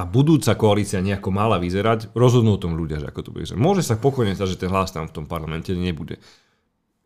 tá 0.00 0.08
budúca 0.08 0.56
koalícia 0.56 1.04
nejako 1.04 1.28
mala 1.28 1.60
vyzerať, 1.60 2.16
rozhodnú 2.16 2.56
o 2.56 2.62
tom 2.62 2.72
ľudia, 2.72 3.04
že 3.04 3.12
ako 3.12 3.20
to 3.20 3.30
bude. 3.36 3.44
Môže 3.52 3.84
sa 3.84 4.00
pokojne 4.00 4.32
stať, 4.32 4.56
že 4.56 4.60
ten 4.64 4.72
hlas 4.72 4.96
tam 4.96 5.04
v 5.04 5.12
tom 5.12 5.28
parlamente 5.28 5.76
nebude. 5.76 6.16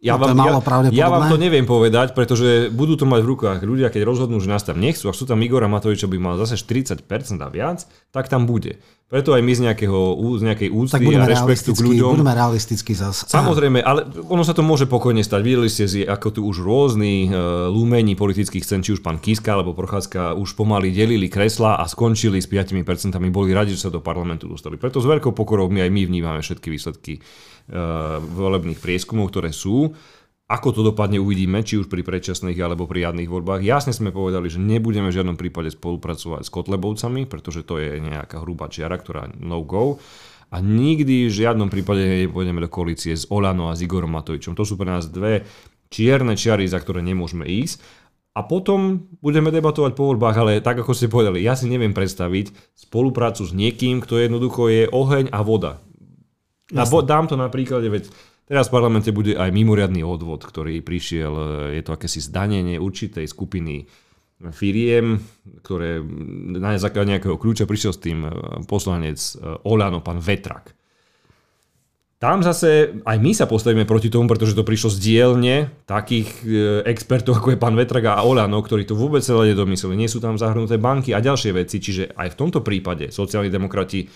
Ja, 0.04 0.20
no, 0.20 0.28
vám, 0.28 0.36
ja, 0.36 0.52
ja 0.92 1.06
vám 1.08 1.32
to 1.32 1.40
neviem 1.40 1.64
povedať, 1.64 2.12
pretože 2.12 2.68
budú 2.68 3.00
to 3.00 3.08
mať 3.08 3.24
v 3.24 3.28
rukách 3.32 3.58
ľudia, 3.64 3.88
keď 3.88 4.04
rozhodnú, 4.04 4.36
že 4.36 4.52
nás 4.52 4.60
tam 4.60 4.76
nechcú, 4.76 5.08
a 5.08 5.16
sú 5.16 5.24
tam 5.24 5.40
Igora 5.40 5.64
Matoviča, 5.64 6.04
by 6.04 6.20
mal 6.20 6.36
zase 6.36 6.60
40% 6.60 7.08
a 7.40 7.48
viac, 7.48 7.88
tak 8.12 8.28
tam 8.28 8.44
bude. 8.44 8.84
Preto 9.04 9.30
aj 9.30 9.46
my 9.46 9.52
z, 9.52 9.60
nejakého, 9.68 10.00
z 10.40 10.42
nejakej 10.42 10.68
úcty 10.74 11.04
a 11.12 11.28
rešpektu 11.28 11.70
k 11.70 11.80
ľuďom... 11.86 12.18
Budeme 12.18 12.34
realisticky 12.34 12.92
zase. 12.98 13.30
Samozrejme, 13.30 13.78
ale 13.84 14.10
ono 14.28 14.42
sa 14.42 14.56
to 14.56 14.66
môže 14.66 14.90
pokojne 14.90 15.22
stať. 15.22 15.40
Videli 15.44 15.68
ste 15.68 15.86
si, 15.86 16.02
ako 16.02 16.28
tu 16.34 16.40
už 16.42 16.64
rôzni 16.64 17.30
uh, 17.30 17.68
lúmení 17.70 18.16
politických 18.16 18.64
scén, 18.66 18.82
či 18.82 18.96
už 18.96 19.06
pán 19.06 19.22
Kiska 19.22 19.54
alebo 19.54 19.70
Prochádzka 19.70 20.34
už 20.34 20.58
pomaly 20.58 20.90
delili 20.90 21.30
kresla 21.30 21.78
a 21.78 21.86
skončili 21.86 22.42
s 22.42 22.48
5%. 22.50 22.74
Boli 23.30 23.54
radi, 23.54 23.76
že 23.76 23.86
sa 23.86 23.94
do 23.94 24.02
parlamentu 24.02 24.50
dostali. 24.50 24.80
Preto 24.82 24.98
s 24.98 25.06
veľkou 25.06 25.30
pokorou 25.30 25.70
my 25.70 25.84
aj 25.84 25.90
my 25.94 26.02
vnímame 26.10 26.40
všetky 26.42 26.68
výsledky 26.72 27.20
volebných 27.68 28.80
prieskumov, 28.80 29.32
ktoré 29.32 29.54
sú. 29.54 29.92
Ako 30.44 30.76
to 30.76 30.84
dopadne 30.84 31.16
uvidíme, 31.16 31.64
či 31.64 31.80
už 31.80 31.88
pri 31.88 32.04
predčasných 32.04 32.60
alebo 32.60 32.84
pri 32.84 33.08
jadných 33.08 33.32
voľbách. 33.32 33.64
Jasne 33.64 33.96
sme 33.96 34.12
povedali, 34.12 34.52
že 34.52 34.60
nebudeme 34.60 35.08
v 35.08 35.16
žiadnom 35.16 35.40
prípade 35.40 35.72
spolupracovať 35.72 36.44
s 36.44 36.52
Kotlebovcami, 36.52 37.24
pretože 37.24 37.64
to 37.64 37.80
je 37.80 37.96
nejaká 37.96 38.44
hrubá 38.44 38.68
čiara, 38.68 39.00
ktorá 39.00 39.32
no 39.40 39.64
go. 39.64 39.96
A 40.52 40.60
nikdy 40.60 41.32
v 41.32 41.32
žiadnom 41.32 41.72
prípade 41.72 42.04
nepôjdeme 42.04 42.60
do 42.60 42.68
koalície 42.68 43.16
s 43.16 43.24
Olano 43.32 43.72
a 43.72 43.74
s 43.74 43.82
Igorom 43.82 44.12
Matovičom. 44.12 44.52
To 44.52 44.68
sú 44.68 44.76
pre 44.76 44.92
nás 44.92 45.08
dve 45.08 45.48
čierne 45.88 46.36
čiary, 46.36 46.68
za 46.68 46.76
ktoré 46.76 47.00
nemôžeme 47.00 47.48
ísť. 47.48 47.80
A 48.36 48.44
potom 48.44 49.08
budeme 49.22 49.48
debatovať 49.48 49.94
po 49.94 50.10
voľbách, 50.12 50.36
ale 50.36 50.52
tak 50.58 50.82
ako 50.82 50.92
ste 50.92 51.06
povedali, 51.06 51.40
ja 51.40 51.54
si 51.54 51.70
neviem 51.70 51.94
predstaviť 51.94 52.50
spoluprácu 52.74 53.46
s 53.46 53.54
niekým, 53.54 54.02
kto 54.02 54.18
jednoducho 54.18 54.68
je 54.68 54.90
oheň 54.90 55.30
a 55.30 55.40
voda. 55.46 55.78
A 56.72 56.84
dám 57.04 57.28
to 57.28 57.36
na 57.36 57.52
veď 57.52 58.08
Teraz 58.44 58.68
v 58.68 58.76
parlamente 58.76 59.08
bude 59.08 59.40
aj 59.40 59.48
mimoriadný 59.56 60.04
odvod, 60.04 60.44
ktorý 60.44 60.84
prišiel, 60.84 61.32
je 61.72 61.80
to 61.80 61.96
akési 61.96 62.20
zdanenie 62.20 62.76
určitej 62.76 63.24
skupiny 63.24 63.88
firiem, 64.52 65.22
ktoré 65.62 66.02
na 66.58 66.76
základe 66.76 67.14
nejakého 67.14 67.38
kľúča 67.38 67.64
prišiel 67.64 67.92
s 67.94 68.02
tým 68.02 68.26
eh, 68.26 68.32
poslanec 68.66 69.16
eh, 69.16 69.68
Olano, 69.68 70.04
pán 70.04 70.18
Vetrak. 70.20 70.74
Tam 72.18 72.40
zase 72.40 73.04
aj 73.04 73.18
my 73.20 73.36
sa 73.36 73.44
postavíme 73.44 73.84
proti 73.84 74.08
tomu, 74.08 74.24
pretože 74.24 74.56
to 74.56 74.64
prišlo 74.64 74.88
z 74.88 74.98
dielne 74.98 75.56
takých 75.86 76.28
eh, 76.44 76.50
expertov, 76.88 77.38
ako 77.38 77.54
je 77.54 77.62
pán 77.62 77.78
Vetrak 77.78 78.10
a 78.10 78.26
Olano, 78.26 78.58
ktorí 78.60 78.84
to 78.84 78.98
vôbec 78.98 79.22
celé 79.22 79.54
nedomysleli. 79.54 79.94
Nie 79.96 80.10
sú 80.10 80.18
tam 80.18 80.36
zahrnuté 80.36 80.76
banky 80.76 81.14
a 81.14 81.22
ďalšie 81.22 81.54
veci, 81.54 81.78
čiže 81.78 82.12
aj 82.12 82.34
v 82.34 82.38
tomto 82.38 82.60
prípade 82.60 83.14
sociálni 83.14 83.48
demokrati 83.48 84.10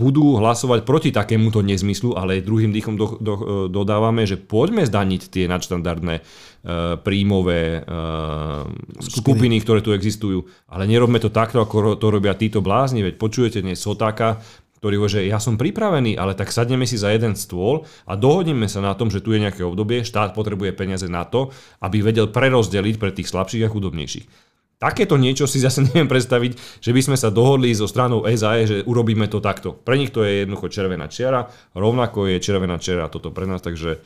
budú 0.00 0.40
hlasovať 0.40 0.88
proti 0.88 1.12
takémuto 1.12 1.60
nezmyslu, 1.60 2.16
ale 2.16 2.40
druhým 2.40 2.72
dýchom 2.72 2.96
do, 2.96 3.06
do, 3.20 3.34
dodávame, 3.68 4.24
že 4.24 4.40
poďme 4.40 4.88
zdaniť 4.88 5.28
tie 5.28 5.44
nadštandardné 5.44 6.14
uh, 6.16 6.96
príjmové 7.04 7.84
uh, 7.84 8.64
skupiny. 8.96 9.20
skupiny, 9.20 9.56
ktoré 9.60 9.84
tu 9.84 9.92
existujú, 9.92 10.48
ale 10.72 10.88
nerobme 10.88 11.20
to 11.20 11.28
takto, 11.28 11.60
ako 11.60 12.00
to 12.00 12.06
robia 12.08 12.32
títo 12.32 12.64
blázni, 12.64 13.04
veď 13.04 13.20
počujete 13.20 13.60
dnes 13.60 13.76
Sotáka, 13.76 14.40
ktorý 14.80 14.96
hovorí, 14.96 15.12
že 15.12 15.28
ja 15.28 15.36
som 15.36 15.60
pripravený, 15.60 16.16
ale 16.16 16.32
tak 16.32 16.48
sadneme 16.48 16.88
si 16.88 16.96
za 16.96 17.12
jeden 17.12 17.36
stôl 17.36 17.84
a 18.08 18.16
dohodneme 18.16 18.64
sa 18.64 18.80
na 18.80 18.96
tom, 18.96 19.12
že 19.12 19.20
tu 19.20 19.36
je 19.36 19.44
nejaké 19.44 19.60
obdobie, 19.60 20.08
štát 20.08 20.32
potrebuje 20.32 20.72
peniaze 20.72 21.04
na 21.04 21.28
to, 21.28 21.52
aby 21.84 22.00
vedel 22.00 22.32
prerozdeliť 22.32 22.96
pre 22.96 23.12
tých 23.12 23.28
slabších 23.28 23.68
a 23.68 23.72
chudobnejších. 23.72 24.49
Takéto 24.80 25.20
niečo 25.20 25.44
si 25.44 25.60
zase 25.60 25.84
neviem 25.86 26.08
predstaviť, 26.08 26.80
že 26.80 26.90
by 26.96 27.00
sme 27.04 27.16
sa 27.20 27.28
dohodli 27.28 27.68
so 27.76 27.84
stranou 27.84 28.24
SAE, 28.24 28.64
že 28.64 28.76
urobíme 28.88 29.28
to 29.28 29.44
takto. 29.44 29.76
Pre 29.76 29.92
nich 30.00 30.08
to 30.08 30.24
je 30.24 30.48
jednoducho 30.48 30.72
červená 30.72 31.04
čiara, 31.12 31.52
rovnako 31.76 32.32
je 32.32 32.40
červená 32.40 32.80
čiara 32.80 33.12
toto 33.12 33.28
pre 33.28 33.44
nás, 33.44 33.60
takže 33.60 34.00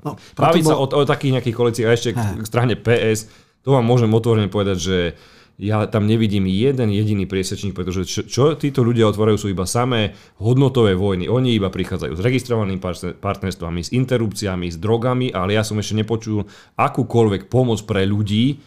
no, 0.00 0.16
baviť 0.16 0.64
bol... 0.64 0.70
sa 0.72 0.76
o, 0.80 0.84
o 0.88 1.04
takých 1.04 1.38
nejakých 1.40 1.56
koalíciách 1.60 1.88
a 1.88 1.96
ešte 1.96 2.10
k, 2.16 2.20
k 2.40 2.44
strane 2.48 2.74
PS, 2.80 3.28
to 3.60 3.76
vám 3.76 3.84
môžem 3.84 4.08
otvorene 4.16 4.48
povedať, 4.48 4.78
že 4.80 4.98
ja 5.54 5.86
tam 5.86 6.10
nevidím 6.10 6.50
jeden 6.50 6.90
jediný 6.90 7.30
priesečník, 7.30 7.78
pretože 7.78 8.02
čo, 8.10 8.26
čo 8.26 8.42
títo 8.58 8.82
ľudia 8.82 9.06
otvárajú 9.06 9.46
sú 9.46 9.48
iba 9.54 9.62
samé 9.62 10.18
hodnotové 10.42 10.98
vojny. 10.98 11.30
Oni 11.30 11.54
iba 11.54 11.70
prichádzajú 11.70 12.18
s 12.18 12.24
registrovanými 12.26 12.82
partnerstvami, 13.22 13.80
s 13.86 13.94
interrupciami, 13.94 14.66
s 14.66 14.82
drogami, 14.82 15.30
ale 15.30 15.54
ja 15.54 15.62
som 15.62 15.78
ešte 15.78 15.94
nepočul 15.94 16.42
akúkoľvek 16.74 17.46
pomoc 17.46 17.86
pre 17.86 18.02
ľudí, 18.02 18.58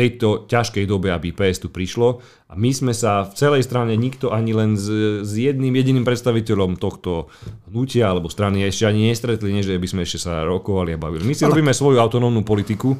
tejto 0.00 0.48
ťažkej 0.48 0.88
dobe, 0.88 1.12
aby 1.12 1.36
PS 1.36 1.60
tu 1.60 1.68
prišlo. 1.68 2.24
A 2.48 2.56
my 2.56 2.72
sme 2.72 2.96
sa 2.96 3.28
v 3.28 3.36
celej 3.36 3.68
strane 3.68 3.92
nikto 4.00 4.32
ani 4.32 4.56
len 4.56 4.72
s, 4.72 4.88
s 5.20 5.32
jedným 5.36 5.76
jediným 5.76 6.08
predstaviteľom 6.08 6.80
tohto 6.80 7.28
hnutia 7.68 8.08
alebo 8.08 8.32
strany 8.32 8.64
ešte 8.64 8.88
ani 8.88 9.12
nestretli, 9.12 9.52
nie 9.52 9.60
že 9.60 9.76
by 9.76 9.84
sme 9.84 10.00
ešte 10.08 10.24
sa 10.24 10.48
rokovali 10.48 10.96
a 10.96 10.98
bavili. 10.98 11.28
My 11.28 11.36
si 11.36 11.44
Ale... 11.44 11.52
robíme 11.52 11.76
svoju 11.76 12.00
autonómnu 12.00 12.40
politiku, 12.40 12.96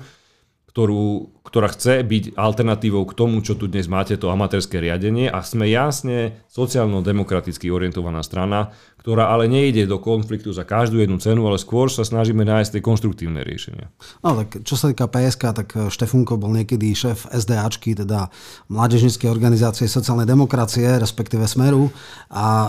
ktorú, 0.69 1.40
ktorá 1.51 1.67
chce 1.75 2.07
byť 2.07 2.39
alternatívou 2.39 3.03
k 3.11 3.17
tomu, 3.19 3.43
čo 3.43 3.59
tu 3.59 3.67
dnes 3.67 3.91
máte, 3.91 4.15
to 4.15 4.31
amatérske 4.31 4.79
riadenie. 4.79 5.27
A 5.27 5.43
sme 5.43 5.67
jasne 5.67 6.47
sociálno-demokraticky 6.47 7.67
orientovaná 7.75 8.23
strana, 8.23 8.71
ktorá 9.01 9.33
ale 9.33 9.49
nejde 9.49 9.89
do 9.89 9.97
konfliktu 9.97 10.53
za 10.53 10.69
každú 10.69 11.01
jednu 11.01 11.17
cenu, 11.17 11.49
ale 11.49 11.57
skôr 11.57 11.89
sa 11.89 12.05
snažíme 12.05 12.45
nájsť 12.45 12.79
tie 12.79 12.83
konštruktívne 12.85 13.41
riešenia. 13.41 13.89
No 14.21 14.37
tak 14.45 14.61
čo 14.61 14.77
sa 14.77 14.93
týka 14.93 15.09
PSK, 15.09 15.43
tak 15.57 15.69
eh, 15.73 15.89
Štefunko 15.89 16.37
bol 16.37 16.53
niekedy 16.53 16.93
šéf 16.93 17.27
SDAčky, 17.33 17.97
teda 17.97 18.29
Mládežníckej 18.69 19.27
organizácie 19.33 19.89
sociálnej 19.89 20.29
demokracie, 20.29 21.01
respektíve 21.01 21.49
Smeru. 21.49 21.89
A 22.31 22.47
e, 22.47 22.69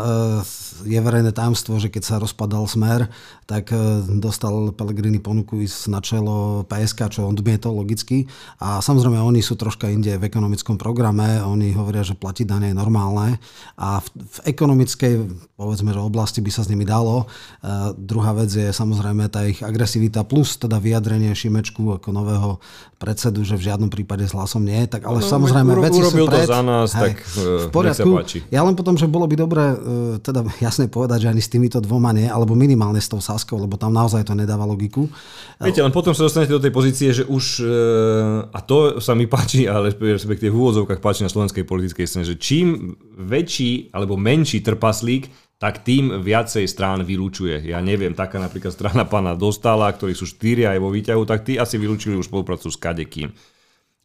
je 0.87 0.97
verejné 0.97 1.35
tajomstvo, 1.35 1.77
že 1.77 1.91
keď 1.91 2.03
sa 2.03 2.15
rozpadal 2.17 2.65
Smer, 2.65 3.11
tak 3.45 3.69
e, 3.75 4.01
dostal 4.17 4.71
Pellegrini 4.71 5.19
ponuku 5.19 5.61
ísť 5.61 5.91
na 5.91 5.99
čelo 5.99 6.63
PSK, 6.65 7.11
čo 7.11 7.27
on 7.27 7.35
odmietol 7.35 7.75
logicky. 7.75 8.25
A 8.63 8.70
A 8.71 8.79
samozrejme, 8.79 9.19
oni 9.19 9.43
sú 9.43 9.59
troška 9.59 9.91
inde 9.91 10.15
v 10.15 10.23
ekonomickom 10.31 10.79
programe, 10.79 11.43
oni 11.43 11.75
hovoria, 11.75 12.07
že 12.07 12.15
platiť 12.15 12.47
dane 12.47 12.71
je 12.71 12.75
normálne 12.77 13.35
a 13.75 13.99
v, 13.99 14.07
v 14.15 14.37
ekonomickej, 14.47 15.13
povedzme, 15.59 15.91
že 15.91 15.99
oblasti 15.99 16.39
by 16.39 16.51
sa 16.55 16.63
s 16.63 16.71
nimi 16.71 16.87
dalo. 16.87 17.27
Uh, 17.59 17.91
druhá 17.99 18.31
vec 18.31 18.47
je 18.47 18.71
samozrejme 18.71 19.27
tá 19.27 19.43
ich 19.43 19.59
agresivita 19.59 20.23
plus 20.23 20.55
teda 20.55 20.79
vyjadrenie 20.79 21.35
Šimečku 21.35 21.99
ako 21.99 22.15
nového 22.15 22.63
predsedu, 23.01 23.41
že 23.41 23.57
v 23.57 23.65
žiadnom 23.67 23.89
prípade 23.89 24.23
s 24.23 24.31
hlasom 24.31 24.61
nie. 24.61 24.85
Tak 24.85 25.03
ale 25.03 25.19
no, 25.19 25.27
samozrejme, 25.27 25.71
uro, 25.73 25.81
veci 25.81 26.01
sú 26.05 26.23
pred. 26.29 26.45
to 26.45 26.53
za 26.53 26.61
nás, 26.61 26.89
hej, 26.95 27.01
tak 27.01 27.15
v 27.27 27.67
poriadku. 27.73 28.09
Ja 28.53 28.61
len 28.61 28.77
potom, 28.77 28.93
že 28.95 29.09
bolo 29.09 29.25
by 29.25 29.35
dobre 29.35 29.63
uh, 29.73 29.75
teda 30.21 30.47
jasne 30.65 30.87
povedať, 30.87 31.27
že 31.27 31.31
ani 31.33 31.41
s 31.41 31.49
týmito 31.49 31.81
dvoma 31.83 32.13
nie, 32.13 32.29
alebo 32.29 32.55
minimálne 32.55 33.01
s 33.01 33.09
tou 33.09 33.19
Saskou, 33.19 33.57
lebo 33.57 33.75
tam 33.75 33.91
naozaj 33.91 34.23
to 34.23 34.37
nedáva 34.37 34.63
logiku. 34.63 35.09
Viete, 35.57 35.81
len 35.81 35.89
potom 35.89 36.13
sa 36.13 36.29
dostanete 36.29 36.53
do 36.53 36.61
tej 36.61 36.73
pozície, 36.73 37.09
že 37.11 37.25
už 37.25 37.43
uh, 37.65 38.53
a 38.53 38.60
to 38.63 39.01
sa 39.03 39.17
mi 39.17 39.27
páči, 39.27 39.67
ale 39.67 39.93
respektíve 39.93 40.53
v 40.53 40.59
úvodzovkách 40.61 41.01
páči 41.03 41.25
na 41.25 41.31
slovenskej 41.31 41.67
politickej 41.67 42.05
scéne, 42.07 42.25
že 42.25 42.39
čím 42.39 42.95
väčší 43.17 43.93
alebo 43.93 44.15
menší 44.15 44.63
trpaslík, 44.63 45.29
tak 45.61 45.85
tým 45.85 46.25
viacej 46.25 46.65
strán 46.65 47.05
vylúčuje. 47.05 47.69
Ja 47.69 47.85
neviem, 47.85 48.17
taká 48.17 48.41
napríklad 48.41 48.73
strana 48.73 49.05
pána 49.05 49.37
Dostala, 49.37 49.93
ktorí 49.93 50.17
sú 50.17 50.25
štyria 50.25 50.73
aj 50.73 50.79
vo 50.81 50.89
výťahu, 50.89 51.21
tak 51.29 51.45
tí 51.45 51.61
asi 51.61 51.77
vylúčili 51.77 52.17
už 52.17 52.33
spoluprácu 52.33 52.73
s 52.73 52.81
kadekým. 52.81 53.29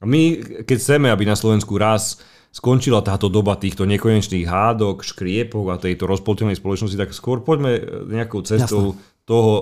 My, 0.04 0.36
keď 0.68 0.76
chceme, 0.76 1.08
aby 1.08 1.24
na 1.24 1.32
Slovensku 1.32 1.80
raz 1.80 2.20
skončila 2.52 3.00
táto 3.00 3.32
doba 3.32 3.56
týchto 3.56 3.88
nekonečných 3.88 4.44
hádok, 4.44 5.00
škriepov 5.00 5.72
a 5.72 5.80
tejto 5.80 6.04
rozpoltenej 6.04 6.60
spoločnosti, 6.60 7.00
tak 7.00 7.16
skôr 7.16 7.40
poďme 7.40 7.80
nejakou 8.04 8.44
cestou 8.44 8.92
Jasne. 8.92 9.24
toho 9.24 9.52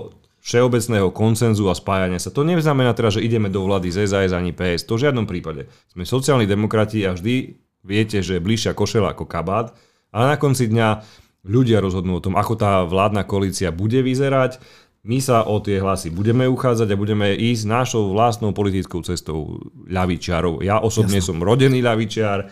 všeobecného 0.45 1.09
koncenzu 1.09 1.65
a 1.67 1.73
spájania 1.73 2.21
sa. 2.21 2.29
To 2.29 2.45
neznamená 2.45 2.93
teda, 2.93 3.17
že 3.17 3.25
ideme 3.25 3.49
do 3.49 3.65
vlády 3.65 3.89
z 3.89 4.05
SAS 4.05 4.29
ani 4.29 4.53
PS. 4.53 4.85
To 4.85 5.01
v 5.01 5.09
žiadnom 5.09 5.25
prípade. 5.25 5.65
Sme 5.89 6.05
sociálni 6.05 6.45
demokrati 6.45 7.01
a 7.01 7.17
vždy 7.17 7.57
viete, 7.81 8.21
že 8.21 8.37
bližšia 8.37 8.77
košela 8.77 9.17
ako 9.17 9.25
kabát. 9.25 9.73
A 10.13 10.29
na 10.29 10.37
konci 10.37 10.69
dňa 10.69 11.01
ľudia 11.49 11.81
rozhodnú 11.81 12.21
o 12.21 12.23
tom, 12.23 12.37
ako 12.37 12.53
tá 12.61 12.85
vládna 12.85 13.25
koalícia 13.25 13.73
bude 13.73 14.05
vyzerať. 14.05 14.61
My 15.05 15.21
sa 15.21 15.45
o 15.45 15.61
tie 15.61 15.81
hlasy 15.81 16.09
budeme 16.09 16.49
uchádzať 16.49 16.89
a 16.93 16.97
budeme 16.97 17.33
ísť 17.37 17.63
našou 17.69 18.13
vlastnou 18.13 18.53
politickou 18.57 19.05
cestou 19.05 19.61
ľavičiarov. 19.85 20.65
Ja 20.65 20.81
osobne 20.81 21.21
Jasne. 21.21 21.29
som 21.29 21.45
rodený 21.45 21.81
ľavičiar, 21.85 22.49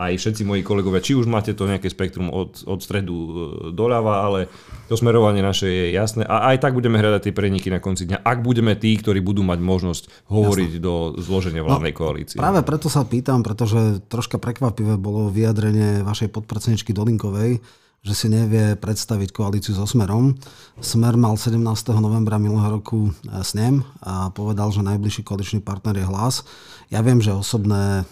aj 0.00 0.16
všetci 0.16 0.42
moji 0.48 0.64
kolegovia, 0.64 1.04
či 1.04 1.12
už 1.12 1.28
máte 1.28 1.52
to 1.52 1.68
nejaké 1.68 1.92
spektrum 1.92 2.32
od, 2.32 2.64
od 2.64 2.80
stredu 2.80 3.12
e, 3.12 3.28
doľava, 3.76 4.24
ale 4.24 4.48
to 4.88 4.96
smerovanie 4.96 5.44
naše 5.44 5.68
je 5.68 5.86
jasné 5.92 6.24
a 6.24 6.48
aj 6.50 6.64
tak 6.64 6.72
budeme 6.72 6.96
hľadať 6.96 7.28
tie 7.28 7.36
preniky 7.36 7.68
na 7.68 7.84
konci 7.84 8.08
dňa, 8.08 8.24
ak 8.24 8.38
budeme 8.40 8.72
tí, 8.80 8.96
ktorí 8.96 9.20
budú 9.20 9.44
mať 9.44 9.60
možnosť 9.60 10.02
hovoriť 10.32 10.72
Jasné. 10.80 10.84
do 10.84 10.94
zloženia 11.20 11.60
vládnej 11.60 11.92
no, 11.92 11.98
koalície. 12.00 12.40
Práve 12.40 12.64
preto 12.64 12.88
sa 12.88 13.04
pýtam, 13.04 13.44
pretože 13.44 14.00
troška 14.08 14.40
prekvapivé 14.40 14.96
bolo 14.96 15.28
vyjadrenie 15.28 16.00
vašej 16.00 16.32
podpredsedničky 16.32 16.96
Dolinkovej, 16.96 17.60
že 18.00 18.16
si 18.16 18.26
nevie 18.32 18.80
predstaviť 18.80 19.28
koalíciu 19.28 19.76
so 19.76 19.84
Smerom. 19.84 20.32
Smer 20.80 21.20
mal 21.20 21.36
17. 21.36 21.60
novembra 22.00 22.40
minulého 22.40 22.80
roku 22.80 23.12
e, 23.12 23.44
snem 23.44 23.84
a 24.00 24.32
povedal, 24.32 24.72
že 24.72 24.80
najbližší 24.80 25.20
koaličný 25.20 25.60
partner 25.60 26.00
je 26.00 26.08
hlas. 26.08 26.40
Ja 26.88 27.04
viem, 27.04 27.20
že 27.20 27.36
osobné 27.36 28.00
e, 28.00 28.04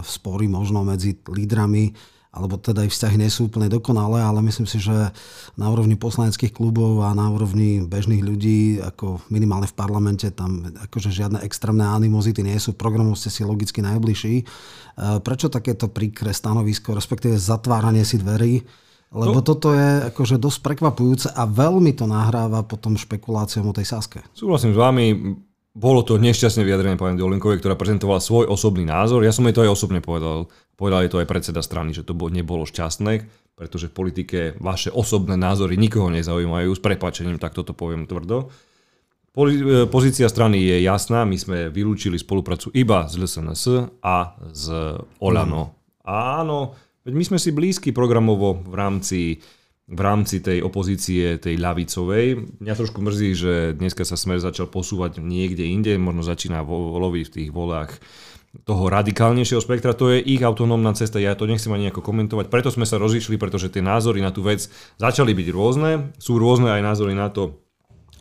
spory 0.00 0.48
možno 0.48 0.80
medzi 0.80 1.20
lídrami 1.28 1.92
alebo 2.34 2.58
teda 2.58 2.82
ich 2.82 2.90
vzťahy 2.90 3.14
nie 3.14 3.30
sú 3.30 3.46
úplne 3.46 3.70
dokonalé, 3.70 4.18
ale 4.18 4.42
myslím 4.42 4.66
si, 4.66 4.82
že 4.82 5.14
na 5.54 5.66
úrovni 5.70 5.94
poslaneckých 5.94 6.50
klubov 6.50 7.06
a 7.06 7.14
na 7.14 7.30
úrovni 7.30 7.78
bežných 7.86 8.26
ľudí, 8.26 8.82
ako 8.82 9.22
minimálne 9.30 9.70
v 9.70 9.78
parlamente, 9.78 10.26
tam 10.34 10.66
akože 10.66 11.14
žiadne 11.14 11.46
extrémne 11.46 11.86
animozity 11.86 12.42
nie 12.42 12.58
sú, 12.58 12.74
programov 12.74 13.14
ste 13.14 13.30
si 13.30 13.46
logicky 13.46 13.84
najbližší. 13.86 14.34
E, 14.40 14.44
prečo 15.22 15.46
takéto 15.46 15.92
príkre 15.92 16.34
stanovisko, 16.34 16.96
respektíve 16.96 17.38
zatváranie 17.38 18.02
si 18.02 18.18
dverí 18.18 18.83
lebo 19.14 19.40
to... 19.40 19.54
toto 19.54 19.68
je 19.72 20.10
akože 20.10 20.42
dosť 20.42 20.58
prekvapujúce 20.60 21.28
a 21.30 21.46
veľmi 21.46 21.94
to 21.94 22.10
nahráva 22.10 22.66
potom 22.66 22.98
špekuláciám 22.98 23.70
o 23.70 23.76
tej 23.76 23.86
Saske. 23.86 24.26
Súhlasím 24.34 24.74
s 24.74 24.78
vami, 24.78 25.04
bolo 25.74 26.06
to 26.06 26.22
nešťastne 26.22 26.62
vyjadrené 26.62 26.94
pani 26.94 27.18
Dolinkovej, 27.18 27.58
ktorá 27.58 27.74
prezentovala 27.74 28.22
svoj 28.22 28.46
osobný 28.46 28.86
názor. 28.86 29.26
Ja 29.26 29.34
som 29.34 29.42
jej 29.46 29.58
to 29.58 29.66
aj 29.66 29.74
osobne 29.74 29.98
povedal. 29.98 30.46
Povedal 30.78 31.02
je 31.02 31.10
to 31.10 31.18
aj 31.18 31.26
predseda 31.26 31.66
strany, 31.66 31.90
že 31.90 32.06
to 32.06 32.14
nebolo 32.14 32.62
šťastné, 32.62 33.26
pretože 33.58 33.90
v 33.90 33.94
politike 33.94 34.38
vaše 34.62 34.94
osobné 34.94 35.34
názory 35.34 35.74
nikoho 35.74 36.14
nezaujímajú. 36.14 36.70
S 36.70 36.78
prepačením, 36.78 37.42
tak 37.42 37.58
toto 37.58 37.74
poviem 37.74 38.06
tvrdo. 38.06 38.54
E, 39.34 39.90
pozícia 39.90 40.30
strany 40.30 40.62
je 40.62 40.86
jasná, 40.86 41.26
my 41.26 41.34
sme 41.34 41.58
vylúčili 41.74 42.22
spoluprácu 42.22 42.70
iba 42.70 43.10
s 43.10 43.18
LSNS 43.18 43.98
a 43.98 44.38
s 44.54 44.70
Olano. 45.18 45.74
Mm. 45.74 46.06
Áno, 46.06 46.58
Veď 47.04 47.12
my 47.20 47.24
sme 47.28 47.38
si 47.38 47.52
blízki 47.52 47.92
programovo 47.92 48.64
v 48.64 48.74
rámci, 48.74 49.20
v 49.84 50.00
rámci 50.00 50.40
tej 50.40 50.64
opozície, 50.64 51.36
tej 51.36 51.60
ľavicovej. 51.60 52.56
Mňa 52.64 52.74
trošku 52.80 53.04
mrzí, 53.04 53.30
že 53.36 53.52
dneska 53.76 54.08
sa 54.08 54.16
Smer 54.16 54.40
začal 54.40 54.72
posúvať 54.72 55.20
niekde 55.20 55.68
inde, 55.68 56.00
možno 56.00 56.24
začína 56.24 56.64
loviť 56.64 57.24
v 57.28 57.34
tých 57.36 57.50
volách 57.52 57.92
toho 58.64 58.86
radikálnejšieho 58.86 59.58
spektra, 59.58 59.98
to 59.98 60.14
je 60.14 60.22
ich 60.22 60.38
autonómna 60.38 60.94
cesta, 60.94 61.18
ja 61.18 61.34
to 61.34 61.50
nechcem 61.50 61.74
ani 61.74 61.90
nejako 61.90 62.06
komentovať, 62.06 62.46
preto 62.46 62.70
sme 62.70 62.86
sa 62.86 63.02
rozišli, 63.02 63.34
pretože 63.34 63.66
tie 63.66 63.82
názory 63.82 64.22
na 64.22 64.30
tú 64.30 64.46
vec 64.46 64.70
začali 64.94 65.34
byť 65.34 65.48
rôzne, 65.50 66.14
sú 66.22 66.38
rôzne 66.38 66.70
aj 66.70 66.82
názory 66.86 67.18
na 67.18 67.34
to, 67.34 67.58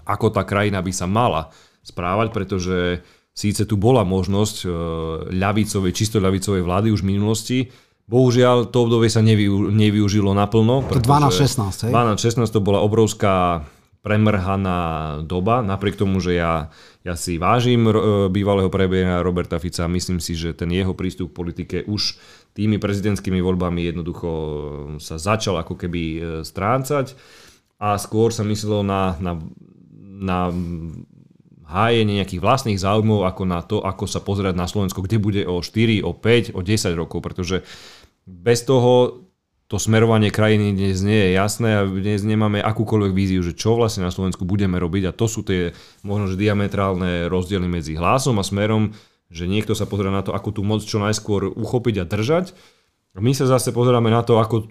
ako 0.10 0.34
tá 0.34 0.42
krajina 0.42 0.82
by 0.82 0.90
sa 0.90 1.06
mala 1.06 1.54
správať, 1.86 2.34
pretože 2.34 3.06
síce 3.30 3.62
tu 3.70 3.78
bola 3.78 4.02
možnosť 4.02 4.58
e, 4.66 4.68
ľavicovej, 5.38 5.94
čisto 5.94 6.18
ľavicovej 6.18 6.66
vlády 6.66 6.90
už 6.90 7.06
v 7.06 7.10
minulosti, 7.14 7.60
Bohužiaľ, 8.04 8.68
to 8.68 8.84
obdobie 8.84 9.08
sa 9.08 9.24
nevyu, 9.24 9.72
nevyužilo 9.72 10.36
naplno. 10.36 10.84
12-16, 10.92 11.88
12-16 11.88 12.52
to 12.52 12.60
bola 12.60 12.84
obrovská 12.84 13.64
premrhaná 14.04 14.80
doba, 15.24 15.64
napriek 15.64 15.96
tomu, 15.96 16.20
že 16.20 16.36
ja, 16.36 16.68
ja 17.08 17.16
si 17.16 17.40
vážim 17.40 17.88
e, 17.88 17.92
bývalého 18.28 18.68
premiéra 18.68 19.24
Roberta 19.24 19.56
Fica, 19.56 19.88
myslím 19.88 20.20
si, 20.20 20.36
že 20.36 20.52
ten 20.52 20.68
jeho 20.76 20.92
prístup 20.92 21.32
k 21.32 21.38
politike 21.40 21.78
už 21.88 22.20
tými 22.52 22.84
prezidentskými 22.84 23.40
voľbami 23.40 23.88
jednoducho 23.88 24.30
sa 25.00 25.16
začal 25.16 25.56
ako 25.64 25.80
keby 25.80 26.04
e, 26.04 26.20
strácať 26.44 27.16
a 27.80 27.96
skôr 27.96 28.36
sa 28.36 28.44
myslelo 28.44 28.84
na, 28.84 29.16
na, 29.24 29.40
na 30.20 30.52
hájenie 31.74 32.22
nejakých 32.22 32.44
vlastných 32.46 32.78
záujmov 32.78 33.26
ako 33.26 33.44
na 33.50 33.66
to, 33.66 33.82
ako 33.82 34.06
sa 34.06 34.22
pozerať 34.22 34.54
na 34.54 34.70
Slovensko, 34.70 35.02
kde 35.02 35.18
bude 35.18 35.42
o 35.50 35.58
4, 35.58 36.06
o 36.06 36.14
5, 36.14 36.54
o 36.54 36.62
10 36.62 36.94
rokov, 36.94 37.26
pretože 37.26 37.66
bez 38.30 38.62
toho 38.62 39.26
to 39.66 39.82
smerovanie 39.82 40.30
krajiny 40.30 40.78
dnes 40.78 41.02
nie 41.02 41.18
je 41.18 41.30
jasné 41.34 41.82
a 41.82 41.88
dnes 41.90 42.22
nemáme 42.22 42.62
akúkoľvek 42.62 43.12
víziu, 43.18 43.42
že 43.42 43.58
čo 43.58 43.74
vlastne 43.74 44.06
na 44.06 44.14
Slovensku 44.14 44.46
budeme 44.46 44.78
robiť 44.78 45.10
a 45.10 45.16
to 45.18 45.26
sú 45.26 45.42
tie 45.42 45.74
možno 46.06 46.30
že 46.30 46.38
diametrálne 46.38 47.26
rozdiely 47.26 47.66
medzi 47.66 47.98
hlasom 47.98 48.38
a 48.38 48.46
smerom, 48.46 48.94
že 49.34 49.50
niekto 49.50 49.74
sa 49.74 49.90
pozera 49.90 50.14
na 50.14 50.22
to, 50.22 50.38
ako 50.38 50.50
tú 50.54 50.62
moc 50.62 50.86
čo 50.86 51.02
najskôr 51.02 51.50
uchopiť 51.50 52.06
a 52.06 52.06
držať. 52.06 52.54
My 53.18 53.34
sa 53.34 53.50
zase 53.50 53.74
pozeráme 53.74 54.14
na 54.14 54.22
to, 54.22 54.38
ako 54.38 54.70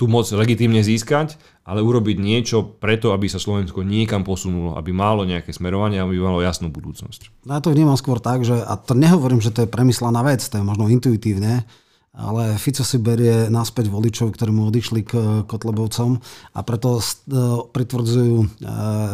tú 0.00 0.08
moc 0.08 0.24
legitímne 0.32 0.80
získať, 0.80 1.36
ale 1.68 1.84
urobiť 1.84 2.16
niečo 2.16 2.64
preto, 2.64 3.12
aby 3.12 3.28
sa 3.28 3.36
Slovensko 3.36 3.84
niekam 3.84 4.24
posunulo, 4.24 4.80
aby 4.80 4.96
malo 4.96 5.28
nejaké 5.28 5.52
smerovanie 5.52 6.00
aby 6.00 6.16
malo 6.16 6.40
jasnú 6.40 6.72
budúcnosť. 6.72 7.44
No 7.44 7.52
ja 7.52 7.60
to 7.60 7.68
vnímam 7.68 8.00
skôr 8.00 8.16
tak, 8.16 8.40
že, 8.40 8.56
a 8.56 8.80
to 8.80 8.96
nehovorím, 8.96 9.44
že 9.44 9.52
to 9.52 9.68
je 9.68 9.68
premyslená 9.68 10.24
vec, 10.24 10.40
to 10.40 10.56
je 10.56 10.64
možno 10.64 10.88
intuitívne, 10.88 11.68
ale 12.10 12.58
Fico 12.58 12.82
si 12.82 12.98
berie 12.98 13.46
naspäť 13.54 13.86
voličov, 13.86 14.34
ktorí 14.34 14.50
mu 14.50 14.66
odišli 14.66 15.06
k 15.06 15.12
Kotlebovcom 15.46 16.18
a 16.58 16.60
preto 16.66 16.98
e, 16.98 17.02
pritvrdzujú 17.70 18.36
e, 18.42 18.46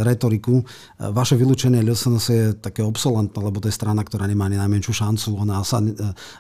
retoriku. 0.01 0.65
E, 0.65 1.13
vaše 1.13 1.37
vylúčenie 1.37 1.85
LSNS 1.85 2.27
je 2.33 2.45
také 2.57 2.81
obsolentné, 2.81 3.37
lebo 3.37 3.61
to 3.61 3.69
je 3.69 3.77
strana, 3.77 4.01
ktorá 4.01 4.25
nemá 4.25 4.49
ani 4.49 4.57
najmenšiu 4.57 4.97
šancu. 4.97 5.29
Ona 5.45 5.61
sa 5.61 5.85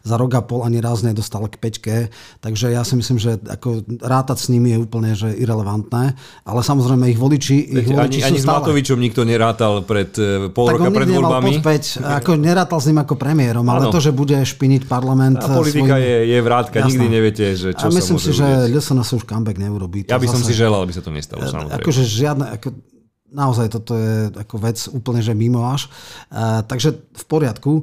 za 0.00 0.16
rok 0.16 0.32
a 0.32 0.40
pol 0.40 0.64
ani 0.64 0.80
raz 0.80 1.04
nedostala 1.04 1.52
k 1.52 1.60
peťke, 1.60 1.96
takže 2.40 2.72
ja 2.72 2.88
si 2.88 2.96
myslím, 2.96 3.20
že 3.20 3.36
ako 3.36 3.84
rátať 4.00 4.40
s 4.40 4.46
nimi 4.48 4.72
je 4.72 4.78
úplne 4.80 5.12
že 5.12 5.36
irrelevantné, 5.36 6.16
ale 6.48 6.60
samozrejme 6.64 7.12
ich 7.12 7.20
voliči, 7.20 7.84
ich 7.84 7.84
voliči 7.84 8.24
ani, 8.24 8.32
ani 8.32 8.38
s 8.40 8.48
Matovičom 8.48 8.96
nikto 8.96 9.28
nerátal 9.28 9.84
pred 9.84 10.08
pol 10.56 10.72
tak 10.72 10.80
roka 10.80 10.88
pred 10.88 11.08
voľbami. 11.12 11.60
Podpäť, 11.60 12.00
ako 12.24 12.40
nerátal 12.40 12.80
s 12.80 12.88
ním 12.88 13.04
ako 13.04 13.20
premiérom, 13.20 13.68
ale 13.68 13.86
ano. 13.86 13.92
to, 13.92 14.00
že 14.00 14.16
bude 14.16 14.40
špiniť 14.40 14.88
parlament. 14.88 15.44
A 15.44 15.52
politika 15.52 16.00
svojim... 16.00 16.08
je, 16.08 16.16
je 16.32 16.45
vrátka, 16.46 16.76
Jasné. 16.78 16.90
nikdy 16.94 17.06
neviete, 17.10 17.44
že 17.58 17.74
čo 17.74 17.86
a 17.86 17.90
myslím 17.90 18.18
sa 18.22 18.30
si, 18.30 18.32
že 18.70 18.78
sa 18.78 19.14
už 19.18 19.26
comeback 19.26 19.58
neurobí. 19.58 20.06
Ja 20.06 20.22
by 20.22 20.30
som 20.30 20.38
si 20.38 20.54
želal, 20.54 20.86
aby 20.86 20.94
sa 20.94 21.02
to 21.02 21.10
nestalo, 21.10 21.42
samozrejme. 21.42 21.82
Akože 21.82 22.02
žiadne, 22.06 22.46
ako, 22.54 22.68
naozaj 23.32 23.72
toto 23.72 23.98
je 23.98 24.30
ako 24.34 24.56
vec 24.62 24.78
úplne, 24.90 25.20
že 25.22 25.34
mimo 25.34 25.66
až. 25.66 25.86
E, 25.86 26.62
takže 26.66 26.94
v 26.94 27.24
poriadku. 27.26 27.72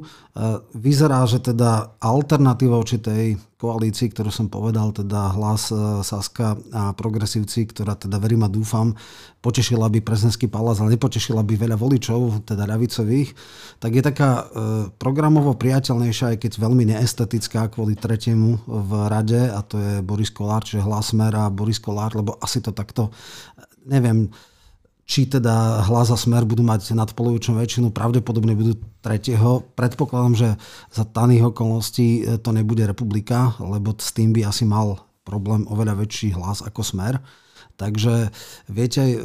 vyzerá, 0.74 1.22
že 1.30 1.38
teda 1.38 1.94
alternatíva 2.02 2.80
voči 2.80 2.98
tej 2.98 3.38
koalícii, 3.64 4.12
ktorú 4.12 4.28
som 4.28 4.52
povedal, 4.52 4.92
teda 4.92 5.32
hlas 5.32 5.72
e, 5.72 6.04
Saska 6.04 6.58
a 6.74 6.92
progresívci, 6.92 7.64
ktorá 7.70 7.96
teda 7.96 8.20
verím 8.20 8.44
a 8.44 8.52
dúfam, 8.52 8.92
potešila 9.40 9.88
by 9.88 10.04
prezidentský 10.04 10.52
palác, 10.52 10.84
ale 10.84 11.00
nepotešila 11.00 11.40
by 11.40 11.54
veľa 11.56 11.76
voličov, 11.80 12.44
teda 12.44 12.68
ľavicových, 12.68 13.32
tak 13.80 13.90
je 13.96 14.02
taká 14.04 14.30
e, 14.36 14.44
programovo 15.00 15.56
priateľnejšia, 15.56 16.36
aj 16.36 16.38
keď 16.44 16.52
veľmi 16.60 16.84
neestetická 16.92 17.72
kvôli 17.72 17.96
tretiemu 17.96 18.60
v 18.68 18.90
rade, 19.08 19.40
a 19.48 19.64
to 19.64 19.80
je 19.80 19.92
Boris 20.04 20.28
Kolár, 20.28 20.60
čiže 20.60 20.84
hlasmer 20.84 21.32
a 21.32 21.48
Boris 21.48 21.80
Kolár, 21.80 22.12
lebo 22.12 22.36
asi 22.44 22.60
to 22.60 22.76
takto, 22.76 23.08
neviem, 23.88 24.28
či 25.04 25.28
teda 25.28 25.84
hlas 25.84 26.08
a 26.08 26.16
smer 26.16 26.48
budú 26.48 26.64
mať 26.64 26.96
nadpolovičnú 26.96 27.60
väčšinu, 27.60 27.92
pravdepodobne 27.92 28.56
budú 28.56 28.80
tretieho. 29.04 29.60
Predpokladám, 29.76 30.34
že 30.34 30.48
za 30.88 31.04
daných 31.04 31.52
okolností 31.52 32.24
e, 32.24 32.40
to 32.40 32.50
nebude 32.56 32.88
republika, 32.88 33.52
lebo 33.60 33.92
s 33.92 34.16
tým 34.16 34.32
by 34.32 34.48
asi 34.48 34.64
mal 34.64 35.04
problém 35.24 35.68
oveľa 35.68 36.00
väčší 36.00 36.32
hlas 36.32 36.64
ako 36.64 36.80
smer. 36.80 37.20
Takže 37.74 38.30
viete, 38.70 39.02
e, 39.02 39.16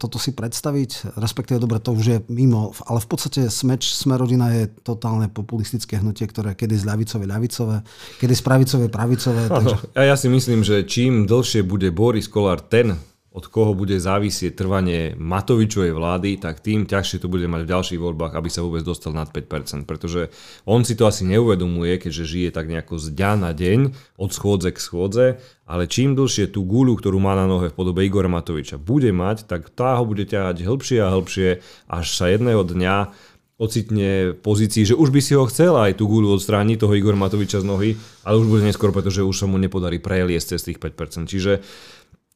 toto 0.00 0.16
si 0.16 0.32
predstaviť, 0.32 1.14
respektíve 1.20 1.60
dobre, 1.60 1.76
to 1.76 1.92
už 1.92 2.06
je 2.08 2.18
mimo, 2.32 2.72
ale 2.88 3.04
v 3.04 3.08
podstate 3.08 3.52
smeč, 3.52 3.92
Smerodina 3.92 4.48
je 4.56 4.64
totálne 4.80 5.28
populistické 5.28 6.00
hnutie, 6.00 6.24
ktoré 6.24 6.56
kedy 6.56 6.72
z 6.80 6.88
ľavicové 6.88 7.24
ľavicové, 7.28 7.84
kedy 8.16 8.32
z 8.32 8.42
pravicové 8.42 8.86
pravicové. 8.88 9.42
Takže... 9.52 9.76
A 9.92 10.08
ja 10.08 10.16
si 10.16 10.32
myslím, 10.32 10.64
že 10.64 10.88
čím 10.88 11.28
dlhšie 11.28 11.60
bude 11.60 11.92
Boris 11.92 12.32
Kolár 12.32 12.64
ten, 12.64 12.96
od 13.30 13.46
koho 13.46 13.78
bude 13.78 13.94
závisieť 13.94 14.58
trvanie 14.58 15.14
Matovičovej 15.14 15.94
vlády, 15.94 16.42
tak 16.42 16.58
tým 16.58 16.82
ťažšie 16.82 17.22
to 17.22 17.30
bude 17.30 17.46
mať 17.46 17.62
v 17.62 17.70
ďalších 17.70 18.00
voľbách, 18.02 18.34
aby 18.34 18.50
sa 18.50 18.66
vôbec 18.66 18.82
dostal 18.82 19.14
nad 19.14 19.30
5%. 19.30 19.86
Pretože 19.86 20.34
on 20.66 20.82
si 20.82 20.98
to 20.98 21.06
asi 21.06 21.22
neuvedomuje, 21.30 22.02
keďže 22.02 22.26
žije 22.26 22.48
tak 22.50 22.66
nejako 22.66 22.98
z 22.98 23.14
dňa 23.14 23.32
na 23.38 23.54
deň, 23.54 23.80
od 24.18 24.30
schôdze 24.34 24.74
k 24.74 24.82
schôdze, 24.82 25.26
ale 25.62 25.86
čím 25.86 26.18
dlhšie 26.18 26.50
tú 26.50 26.66
gulu, 26.66 26.98
ktorú 26.98 27.22
má 27.22 27.38
na 27.38 27.46
nohe 27.46 27.70
v 27.70 27.76
podobe 27.78 28.02
Igora 28.02 28.26
Matoviča, 28.26 28.82
bude 28.82 29.14
mať, 29.14 29.46
tak 29.46 29.70
tá 29.70 29.94
ho 29.94 30.02
bude 30.02 30.26
ťahať 30.26 30.66
hĺbšie 30.66 30.98
a 30.98 31.14
hĺbšie, 31.14 31.48
až 31.86 32.06
sa 32.10 32.26
jedného 32.26 32.66
dňa 32.66 33.14
ocitne 33.60 34.32
v 34.32 34.38
pozícii, 34.40 34.88
že 34.88 34.96
už 34.96 35.12
by 35.12 35.20
si 35.20 35.36
ho 35.36 35.44
chcel 35.44 35.76
aj 35.76 36.00
tú 36.00 36.08
gulu 36.08 36.32
odstrániť, 36.32 36.80
toho 36.80 36.96
Igora 36.96 37.20
Matoviča 37.20 37.60
z 37.60 37.68
nohy, 37.68 37.90
ale 38.24 38.40
už 38.40 38.48
bude 38.48 38.64
neskôr, 38.64 38.88
pretože 38.88 39.20
už 39.20 39.36
sa 39.36 39.44
mu 39.44 39.60
nepodarí 39.60 40.00
preliesť 40.00 40.56
cez 40.56 40.60
tých 40.64 40.80
5%. 40.80 41.28
Čiže 41.28 41.60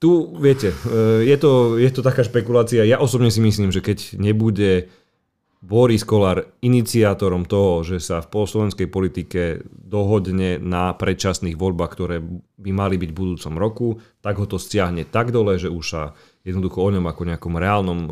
tu, 0.05 0.37
viete, 0.37 0.77
e, 0.85 1.25
je 1.25 1.37
to, 1.41 1.81
je 1.81 1.89
to 1.89 2.05
taká 2.05 2.21
špekulácia. 2.21 2.85
Ja 2.85 3.01
osobne 3.01 3.33
si 3.33 3.41
myslím, 3.41 3.73
že 3.73 3.81
keď 3.81 4.21
nebude 4.21 4.93
Boris 5.65 6.05
Kolár 6.05 6.45
iniciátorom 6.61 7.49
toho, 7.49 7.81
že 7.81 7.97
sa 7.97 8.21
v 8.21 8.29
poslovenskej 8.29 8.85
politike 8.93 9.65
dohodne 9.65 10.61
na 10.61 10.93
predčasných 10.93 11.57
voľbách, 11.57 11.91
ktoré 11.97 12.21
by 12.61 12.71
mali 12.77 13.01
byť 13.01 13.11
v 13.17 13.17
budúcom 13.17 13.55
roku, 13.57 13.89
tak 14.21 14.37
ho 14.37 14.45
to 14.45 14.61
stiahne 14.61 15.09
tak 15.09 15.33
dole, 15.33 15.57
že 15.57 15.73
už 15.73 15.85
sa 15.89 16.13
jednoducho 16.45 16.85
o 16.85 16.93
ňom 16.93 17.09
ako 17.09 17.23
nejakom 17.25 17.57
reálnom 17.57 18.01
e, 18.05 18.09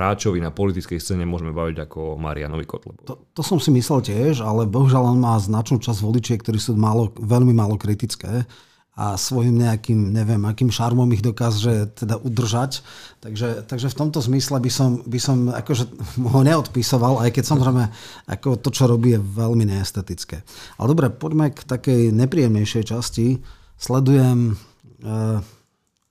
hráčovi 0.00 0.40
na 0.40 0.48
politickej 0.48 0.96
scéne 0.96 1.28
môžeme 1.28 1.52
baviť 1.52 1.76
ako 1.84 2.16
Marianovi 2.16 2.64
Kotlebovi. 2.64 3.04
To, 3.04 3.20
to 3.36 3.44
som 3.44 3.60
si 3.60 3.68
myslel 3.68 4.00
tiež, 4.00 4.40
ale 4.40 4.64
bohužiaľ 4.64 5.12
on 5.12 5.20
má 5.20 5.36
značnú 5.36 5.76
časť 5.84 6.00
voličiek, 6.00 6.40
ktorí 6.40 6.56
sú 6.56 6.72
málo, 6.72 7.12
veľmi 7.20 7.52
málo 7.52 7.76
kritické 7.76 8.48
a 8.94 9.18
svojim 9.18 9.58
nejakým, 9.58 10.14
neviem, 10.14 10.38
akým 10.46 10.70
šarmom 10.70 11.10
ich 11.10 11.22
dokáže 11.22 11.90
teda 11.98 12.14
udržať. 12.14 12.86
Takže, 13.18 13.66
takže 13.66 13.90
v 13.90 13.98
tomto 13.98 14.22
zmysle 14.22 14.62
by 14.62 14.70
som, 14.70 15.02
by 15.02 15.18
som 15.18 15.50
akože 15.50 15.90
ho 16.32 16.40
neodpisoval, 16.46 17.18
aj 17.26 17.34
keď 17.34 17.44
samozrejme 17.44 17.84
ako 18.30 18.62
to, 18.62 18.70
čo 18.70 18.86
robí, 18.86 19.18
je 19.18 19.20
veľmi 19.20 19.66
neestetické. 19.66 20.46
Ale 20.78 20.94
dobre, 20.94 21.10
poďme 21.10 21.50
k 21.50 21.66
takej 21.66 22.14
nepríjemnejšej 22.14 22.94
časti. 22.94 23.42
Sledujem, 23.74 24.54
eh, 25.02 25.38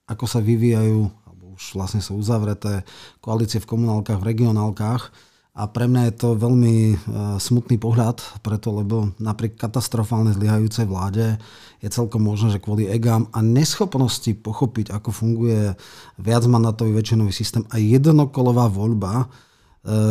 ako 0.04 0.24
sa 0.28 0.44
vyvíjajú, 0.44 1.08
alebo 1.24 1.56
už 1.56 1.64
vlastne 1.80 2.04
sú 2.04 2.20
uzavreté 2.20 2.84
koalície 3.24 3.64
v 3.64 3.68
komunálkach, 3.72 4.20
v 4.20 4.28
regionálkach 4.28 5.08
a 5.54 5.70
pre 5.70 5.86
mňa 5.86 6.10
je 6.10 6.14
to 6.18 6.28
veľmi 6.34 6.76
e, 6.90 6.96
smutný 7.38 7.78
pohľad, 7.78 8.42
preto 8.42 8.74
lebo 8.74 9.14
napriek 9.22 9.54
katastrofálne 9.54 10.34
zlyhajúcej 10.34 10.82
vláde 10.82 11.38
je 11.84 11.92
celkom 11.92 12.24
možné, 12.24 12.56
že 12.56 12.62
kvôli 12.64 12.88
egám 12.88 13.28
a 13.36 13.44
neschopnosti 13.44 14.32
pochopiť, 14.40 14.88
ako 14.88 15.12
funguje 15.12 15.76
viacmandatový 16.16 16.96
väčšinový 16.96 17.28
systém 17.28 17.68
a 17.68 17.76
jednokolová 17.76 18.72
voľba, 18.72 19.12
e, 19.20 19.26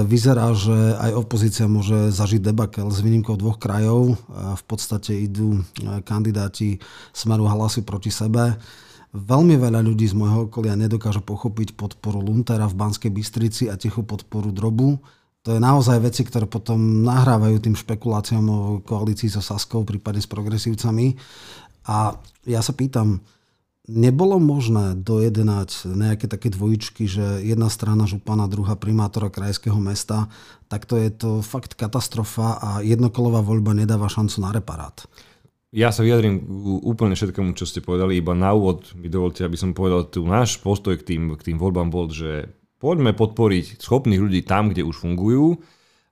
vyzerá, 0.05 0.53
že 0.53 0.93
aj 1.01 1.17
opozícia 1.17 1.65
môže 1.65 2.13
zažiť 2.13 2.45
debakel 2.45 2.93
s 2.93 3.01
výnimkou 3.01 3.33
dvoch 3.33 3.57
krajov. 3.57 4.13
E, 4.13 4.15
v 4.53 4.63
podstate 4.69 5.17
idú 5.17 5.65
kandidáti 6.05 6.77
smeru 7.09 7.49
hlasy 7.49 7.81
proti 7.81 8.13
sebe. 8.13 8.53
Veľmi 9.13 9.57
veľa 9.57 9.81
ľudí 9.81 10.05
z 10.05 10.13
môjho 10.13 10.49
okolia 10.49 10.77
nedokáže 10.77 11.25
pochopiť 11.25 11.73
podporu 11.73 12.21
Luntera 12.21 12.69
v 12.69 12.77
Banskej 12.77 13.09
Bystrici 13.09 13.65
a 13.69 13.77
tichú 13.77 14.05
podporu 14.05 14.53
Drobu 14.53 15.01
to 15.43 15.51
je 15.51 15.59
naozaj 15.59 15.99
veci, 15.99 16.23
ktoré 16.23 16.47
potom 16.47 17.03
nahrávajú 17.03 17.59
tým 17.59 17.75
špekuláciám 17.75 18.45
o 18.47 18.59
koalícii 18.79 19.27
so 19.27 19.43
Saskou, 19.43 19.83
prípadne 19.83 20.23
s 20.23 20.31
progresívcami. 20.31 21.19
A 21.88 22.17
ja 22.48 22.62
sa 22.63 22.72
pýtam, 22.72 23.24
nebolo 23.88 24.39
možné 24.39 24.96
dojednať 24.96 25.91
nejaké 25.91 26.32
také 26.32 26.48
dvojičky, 26.52 27.04
že 27.08 27.43
jedna 27.43 27.67
strana 27.67 28.08
župana, 28.08 28.48
druhá 28.48 28.80
primátora 28.80 29.28
krajského 29.28 29.76
mesta, 29.80 30.32
tak 30.72 30.88
to 30.88 30.96
je 30.96 31.12
to 31.12 31.43
fakt 31.43 31.76
katastrofa 31.76 32.60
a 32.60 32.69
jednokolová 32.80 33.43
voľba 33.43 33.76
nedáva 33.76 34.08
šancu 34.08 34.39
na 34.39 34.56
reparát. 34.56 35.04
Ja 35.74 35.89
sa 35.89 36.06
vyjadrím 36.06 36.46
úplne 36.86 37.17
všetkému, 37.17 37.58
čo 37.58 37.65
ste 37.65 37.82
povedali, 37.82 38.22
iba 38.22 38.38
na 38.38 38.54
úvod 38.54 38.93
mi 38.93 39.10
dovolte, 39.10 39.41
aby 39.41 39.58
som 39.58 39.74
povedal, 39.74 40.06
tu 40.06 40.22
náš 40.22 40.62
postoj 40.62 40.93
k 41.02 41.17
tým, 41.17 41.34
k 41.34 41.50
tým 41.50 41.58
voľbám 41.58 41.89
bol, 41.89 42.13
že 42.13 42.54
Poďme 42.84 43.15
podporiť 43.15 43.80
schopných 43.80 44.19
ľudí 44.19 44.43
tam, 44.43 44.67
kde 44.67 44.84
už 44.84 45.08
fungujú 45.08 45.56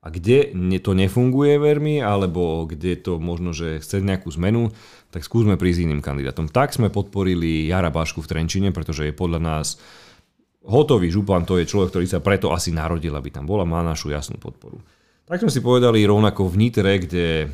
a 0.01 0.07
kde 0.09 0.49
to 0.81 0.97
nefunguje 0.97 1.61
veľmi, 1.61 2.01
alebo 2.01 2.65
kde 2.65 2.97
to 2.97 3.21
možno, 3.21 3.53
že 3.53 3.77
chce 3.77 4.01
nejakú 4.01 4.33
zmenu, 4.33 4.73
tak 5.13 5.21
skúsme 5.21 5.61
prísť 5.61 5.85
iným 5.85 6.01
kandidátom. 6.01 6.49
Tak 6.49 6.73
sme 6.73 6.89
podporili 6.89 7.69
Jara 7.69 7.93
Bašku 7.93 8.25
v 8.25 8.29
Trenčine, 8.33 8.73
pretože 8.73 9.05
je 9.05 9.13
podľa 9.13 9.37
nás 9.37 9.77
hotový 10.65 11.13
župan, 11.13 11.45
to 11.45 11.61
je 11.61 11.69
človek, 11.69 11.93
ktorý 11.93 12.05
sa 12.09 12.17
preto 12.17 12.49
asi 12.49 12.73
narodil, 12.73 13.13
aby 13.13 13.29
tam 13.29 13.45
bola, 13.45 13.61
má 13.61 13.85
našu 13.85 14.09
jasnú 14.09 14.41
podporu. 14.41 14.81
Tak 15.29 15.45
sme 15.45 15.53
si 15.53 15.61
povedali 15.61 16.01
rovnako 16.03 16.49
v 16.49 16.59
Nitre, 16.59 16.97
kde 16.97 17.47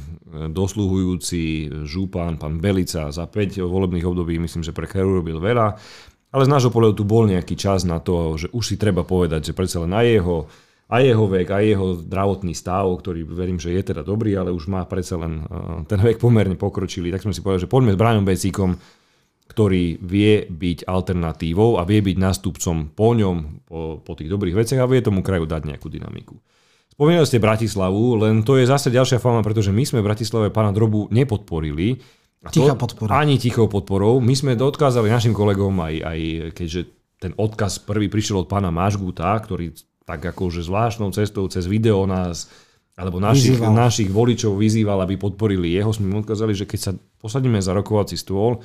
dosluhujúci 0.50 1.70
župan, 1.84 2.40
pán 2.40 2.64
Belica, 2.64 3.12
za 3.12 3.28
5 3.28 3.60
volebných 3.64 4.08
období 4.08 4.40
myslím, 4.40 4.64
že 4.64 4.74
pre 4.74 4.88
kraju 4.88 5.20
robil 5.20 5.38
veľa. 5.38 5.78
Ale 6.32 6.44
z 6.44 6.52
nášho 6.52 6.72
pohľadu 6.72 7.00
tu 7.00 7.06
bol 7.08 7.28
nejaký 7.28 7.56
čas 7.56 7.88
na 7.88 8.04
to, 8.04 8.36
že 8.36 8.48
už 8.52 8.64
si 8.64 8.76
treba 8.76 9.08
povedať, 9.08 9.52
že 9.52 9.56
predsa 9.56 9.84
len 9.84 9.94
aj 9.96 10.08
jeho, 10.10 10.38
aj 10.88 11.02
jeho 11.04 11.26
vek, 11.28 11.48
aj 11.52 11.64
jeho 11.68 11.88
zdravotný 12.08 12.56
stav, 12.56 12.88
ktorý 12.88 13.28
verím, 13.28 13.60
že 13.60 13.76
je 13.76 13.92
teda 13.92 14.08
dobrý, 14.08 14.40
ale 14.40 14.56
už 14.56 14.72
má 14.72 14.88
predsa 14.88 15.20
len 15.20 15.44
eh, 15.44 15.84
ten 15.88 16.00
vek 16.00 16.20
pomerne 16.20 16.56
pokročilý, 16.56 17.12
tak 17.12 17.24
sme 17.24 17.36
si 17.36 17.44
povedali, 17.44 17.68
že 17.68 17.72
poďme 17.72 17.94
s 17.94 18.00
Brianom 18.00 18.26
Becíkom, 18.26 18.72
ktorý 19.48 20.00
vie 20.04 20.48
byť 20.48 20.88
alternatívou 20.88 21.80
a 21.80 21.88
vie 21.88 22.04
byť 22.04 22.18
nástupcom 22.20 22.92
po 22.92 23.10
ňom, 23.16 23.38
po, 23.64 24.04
po 24.04 24.14
tých 24.16 24.28
dobrých 24.32 24.64
veciach 24.64 24.84
a 24.84 24.90
vie 24.92 25.00
tomu 25.04 25.24
kraju 25.24 25.48
dať 25.48 25.72
nejakú 25.72 25.88
dynamiku. 25.88 26.36
Spomínali 26.92 27.30
ste 27.30 27.38
Bratislavu, 27.38 28.18
len 28.26 28.42
to 28.42 28.58
je 28.58 28.66
zase 28.66 28.90
ďalšia 28.90 29.22
forma, 29.22 29.46
pretože 29.46 29.70
my 29.70 29.84
sme 29.86 30.02
v 30.02 30.08
Bratislave 30.12 30.50
pána 30.50 30.74
Drobu 30.74 31.08
nepodporili, 31.14 32.00
Tichá 32.38 32.78
podpora. 32.78 33.18
Ani 33.18 33.36
tichou 33.42 33.68
podporou. 33.68 34.22
My 34.22 34.32
sme 34.38 34.56
odkázali 34.56 35.10
našim 35.10 35.34
kolegom, 35.34 35.74
aj, 35.84 35.96
aj 36.06 36.20
keďže 36.54 36.82
ten 37.18 37.32
odkaz 37.34 37.82
prvý 37.82 38.08
prišiel 38.08 38.46
od 38.46 38.48
pána 38.48 38.70
Mažguta, 38.70 39.34
ktorý 39.36 39.74
tak 40.08 40.24
akože 40.24 40.64
zvláštnou 40.64 41.12
cestou 41.12 41.52
cez 41.52 41.68
video 41.68 42.08
nás 42.08 42.48
alebo 42.98 43.22
našich, 43.22 43.62
našich 43.62 44.10
voličov 44.10 44.58
vyzýval, 44.58 45.06
aby 45.06 45.22
podporili 45.22 45.78
jeho, 45.78 45.94
sme 45.94 46.10
im 46.10 46.26
odkázali, 46.26 46.58
že 46.58 46.66
keď 46.66 46.80
sa 46.82 46.92
posadíme 47.22 47.62
za 47.62 47.76
rokovací 47.78 48.18
stôl, 48.18 48.58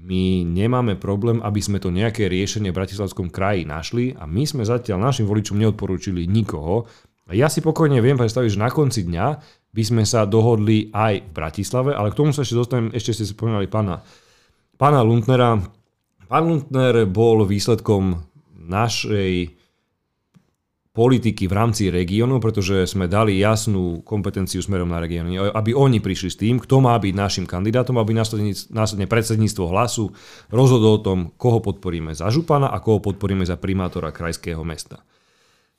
my 0.00 0.44
nemáme 0.44 1.00
problém, 1.00 1.40
aby 1.40 1.60
sme 1.64 1.80
to 1.80 1.88
nejaké 1.88 2.28
riešenie 2.28 2.72
v 2.72 2.78
Bratislavskom 2.80 3.32
kraji 3.32 3.64
našli 3.64 4.12
a 4.16 4.28
my 4.28 4.44
sme 4.44 4.68
zatiaľ 4.68 5.00
našim 5.00 5.24
voličom 5.24 5.56
neodporúčili 5.56 6.28
nikoho. 6.28 6.88
A 7.24 7.32
ja 7.32 7.48
si 7.48 7.64
pokojne 7.64 8.04
viem 8.04 8.20
predstaviť, 8.20 8.56
že 8.56 8.60
na 8.60 8.68
konci 8.68 9.08
dňa 9.08 9.26
by 9.70 9.82
sme 9.86 10.02
sa 10.04 10.28
dohodli 10.28 10.92
aj 10.92 11.30
v 11.30 11.32
Bratislave, 11.32 11.96
ale 11.96 12.12
k 12.12 12.18
tomu 12.20 12.36
sa 12.36 12.42
ešte 12.42 12.58
dostanem, 12.58 12.92
ešte 12.92 13.16
ste 13.16 13.24
si 13.28 13.32
spomínali 13.32 13.70
pána, 13.70 14.02
pána 14.76 15.00
Lundnera. 15.00 15.56
Pán 16.26 16.44
Lundner 16.48 17.08
bol 17.08 17.48
výsledkom 17.48 18.18
našej 18.56 19.59
politiky 21.00 21.48
v 21.48 21.56
rámci 21.56 21.88
regiónu, 21.88 22.36
pretože 22.44 22.84
sme 22.84 23.08
dali 23.08 23.40
jasnú 23.40 24.04
kompetenciu 24.04 24.60
smerom 24.60 24.92
na 24.92 25.00
regióny, 25.00 25.40
aby 25.40 25.72
oni 25.72 25.96
prišli 25.96 26.28
s 26.28 26.36
tým, 26.36 26.60
kto 26.60 26.84
má 26.84 26.92
byť 27.00 27.14
našim 27.16 27.46
kandidátom, 27.48 27.96
aby 27.96 28.12
následne 28.68 29.08
predsedníctvo 29.08 29.64
hlasu 29.72 30.12
rozhodlo 30.52 31.00
o 31.00 31.00
tom, 31.00 31.32
koho 31.40 31.64
podporíme 31.64 32.12
za 32.12 32.28
župana 32.28 32.68
a 32.68 32.84
koho 32.84 33.00
podporíme 33.00 33.48
za 33.48 33.56
primátora 33.56 34.12
krajského 34.12 34.60
mesta. 34.60 35.00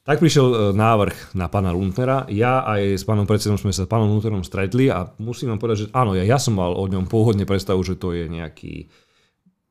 Tak 0.01 0.17
prišiel 0.17 0.47
e, 0.49 0.55
návrh 0.73 1.37
na 1.37 1.45
pána 1.45 1.69
Luntnera. 1.69 2.25
Ja 2.33 2.65
aj 2.65 2.97
s 2.97 3.03
pánom 3.05 3.29
predsedom 3.29 3.61
sme 3.61 3.69
sa 3.69 3.85
s 3.85 3.91
pánom 3.91 4.09
Luntnerom 4.09 4.41
stretli 4.41 4.89
a 4.89 5.05
musím 5.21 5.53
vám 5.53 5.61
povedať, 5.61 5.77
že 5.85 5.87
áno, 5.93 6.17
ja, 6.17 6.25
ja 6.25 6.41
som 6.41 6.57
mal 6.57 6.73
o 6.73 6.89
ňom 6.89 7.05
pôvodne 7.05 7.45
predstavu, 7.45 7.85
že 7.85 8.01
to 8.01 8.17
je 8.17 8.25
nejaký 8.25 8.89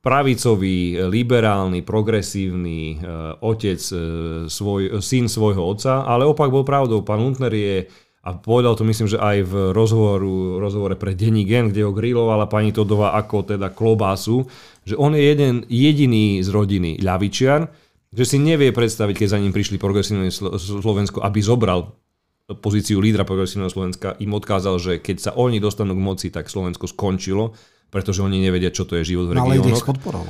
pravicový, 0.01 0.97
liberálny, 1.13 1.85
progresívny 1.85 2.97
uh, 2.97 3.37
otec, 3.45 3.81
uh, 3.93 4.01
svoj, 4.49 5.01
syn 5.05 5.29
svojho 5.29 5.61
otca, 5.61 6.09
ale 6.09 6.25
opak 6.25 6.49
bol 6.49 6.65
pravdou. 6.65 7.05
Pán 7.05 7.21
Luntner 7.21 7.53
je, 7.53 7.85
a 8.25 8.33
povedal 8.33 8.77
to 8.81 8.89
myslím, 8.89 9.13
že 9.13 9.21
aj 9.21 9.45
v 9.45 9.55
rozhovoru, 9.77 10.57
rozhovore 10.57 10.97
pre 10.97 11.13
Denní 11.13 11.45
Gen, 11.45 11.69
kde 11.69 11.85
ho 11.85 11.93
grilovala 11.93 12.49
pani 12.49 12.73
Todová 12.73 13.13
ako 13.17 13.53
teda 13.53 13.69
klobásu, 13.73 14.49
že 14.89 14.97
on 14.97 15.13
je 15.13 15.21
jeden 15.21 15.69
jediný 15.69 16.41
z 16.41 16.49
rodiny 16.49 16.97
ľavičiar, 17.01 17.69
že 18.11 18.25
si 18.27 18.43
nevie 18.43 18.73
predstaviť, 18.73 19.15
keď 19.21 19.29
za 19.37 19.39
ním 19.39 19.53
prišli 19.53 19.77
progresívne 19.79 20.33
Slovensko, 20.59 21.23
aby 21.23 21.39
zobral 21.45 21.95
pozíciu 22.59 22.99
lídra 22.99 23.23
progresívneho 23.23 23.71
Slovenska, 23.71 24.19
im 24.19 24.35
odkázal, 24.35 24.75
že 24.83 24.93
keď 24.99 25.17
sa 25.31 25.33
oni 25.39 25.63
dostanú 25.63 25.95
k 25.95 26.03
moci, 26.03 26.27
tak 26.35 26.51
Slovensko 26.51 26.91
skončilo, 26.91 27.55
pretože 27.91 28.25
oni 28.25 28.39
nevedia, 28.39 28.71
čo 28.73 28.87
to 28.87 28.97
je 28.99 29.05
život 29.05 29.31
v 29.31 29.39
regiónoch. 29.39 29.55
No, 29.55 29.63
ale 29.63 29.71
ide 29.71 29.77
s 29.77 29.87
podporou. 29.87 30.25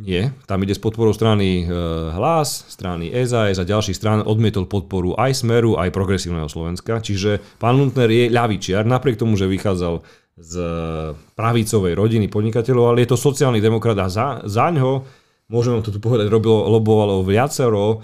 Nie, 0.00 0.32
tam 0.48 0.64
ide 0.64 0.72
s 0.72 0.80
podporou 0.80 1.12
strany 1.12 1.68
e, 1.68 1.76
Hlas, 2.16 2.64
strany 2.72 3.12
SAS 3.28 3.60
a 3.60 3.68
ďalších 3.68 3.98
strán 3.98 4.24
odmietol 4.24 4.64
podporu 4.64 5.12
aj 5.12 5.44
Smeru, 5.44 5.76
aj 5.76 5.92
progresívneho 5.92 6.48
Slovenska. 6.48 7.04
Čiže 7.04 7.60
pán 7.60 7.76
Luntner 7.76 8.08
je 8.08 8.32
ľavičiar, 8.32 8.88
napriek 8.88 9.20
tomu, 9.20 9.36
že 9.36 9.44
vychádzal 9.44 10.00
z 10.40 10.54
pravicovej 11.36 11.92
rodiny 11.92 12.32
podnikateľov, 12.32 12.96
ale 12.96 13.04
je 13.04 13.12
to 13.12 13.20
sociálny 13.20 13.60
demokrat 13.60 14.00
a 14.00 14.08
za, 14.08 14.40
za 14.48 14.72
ňo 14.72 15.04
môžem 15.52 15.76
vám 15.76 15.84
to 15.84 15.92
tu 15.92 16.00
povedať, 16.00 16.32
robilo, 16.32 16.64
lobovalo 16.70 17.20
viacero 17.26 18.00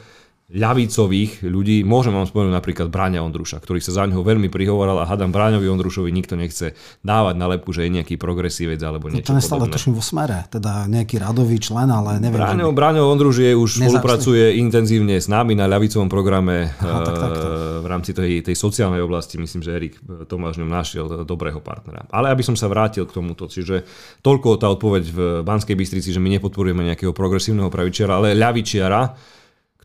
ľavicových 0.46 1.42
ľudí. 1.42 1.82
Môžem 1.82 2.14
vám 2.14 2.22
spomenúť 2.22 2.54
napríklad 2.54 2.86
Bráňa 2.86 3.18
Ondruša, 3.26 3.58
ktorý 3.58 3.82
sa 3.82 3.90
za 3.90 4.06
neho 4.06 4.22
veľmi 4.22 4.46
prihovoral 4.46 4.94
a 5.02 5.04
hadám 5.04 5.34
Bráňovi 5.34 5.66
Ondrušovi 5.66 6.14
nikto 6.14 6.38
nechce 6.38 6.78
dávať 7.02 7.34
na 7.34 7.50
lepku, 7.50 7.74
že 7.74 7.82
je 7.82 7.90
nejaký 7.98 8.14
progresívec 8.14 8.78
alebo 8.78 9.10
niečo 9.10 9.26
no, 9.26 9.30
to 9.34 9.38
nestále 9.42 9.66
tuším 9.66 9.98
vo 9.98 10.04
smere, 10.06 10.46
teda 10.46 10.86
nejaký 10.86 11.18
radový 11.18 11.58
člen, 11.58 11.90
ale 11.90 12.22
neviem. 12.22 12.38
Bráňo, 12.38 12.70
by... 12.70 12.78
Bráňo 12.78 13.10
Ondruš 13.10 13.42
je 13.42 13.52
už 13.58 13.90
spolupracuje 13.90 14.62
intenzívne 14.62 15.18
s 15.18 15.26
nami 15.26 15.58
na 15.58 15.66
ľavicovom 15.66 16.06
programe 16.06 16.70
Aha, 16.78 17.02
tak, 17.02 17.16
tak, 17.18 17.32
tak. 17.34 17.42
Eh, 17.42 17.76
v 17.82 17.86
rámci 17.90 18.10
tej, 18.14 18.46
tej 18.46 18.54
sociálnej 18.54 19.02
oblasti. 19.02 19.42
Myslím, 19.42 19.66
že 19.66 19.74
Erik 19.74 19.98
Tomáš 20.30 20.62
ňom 20.62 20.70
našiel 20.70 21.26
dobrého 21.26 21.58
partnera. 21.58 22.06
Ale 22.14 22.30
aby 22.30 22.46
som 22.46 22.54
sa 22.54 22.70
vrátil 22.70 23.02
k 23.02 23.18
tomuto, 23.18 23.50
čiže 23.50 23.82
toľko 24.22 24.62
tá 24.62 24.70
odpoveď 24.70 25.04
v 25.10 25.18
Banskej 25.42 25.74
Bystrici, 25.74 26.14
že 26.14 26.22
my 26.22 26.38
nepodporujeme 26.38 26.86
nejakého 26.86 27.10
progresívneho 27.10 27.66
pravičiara, 27.66 28.22
ale 28.22 28.38
ľavičiara, 28.38 29.34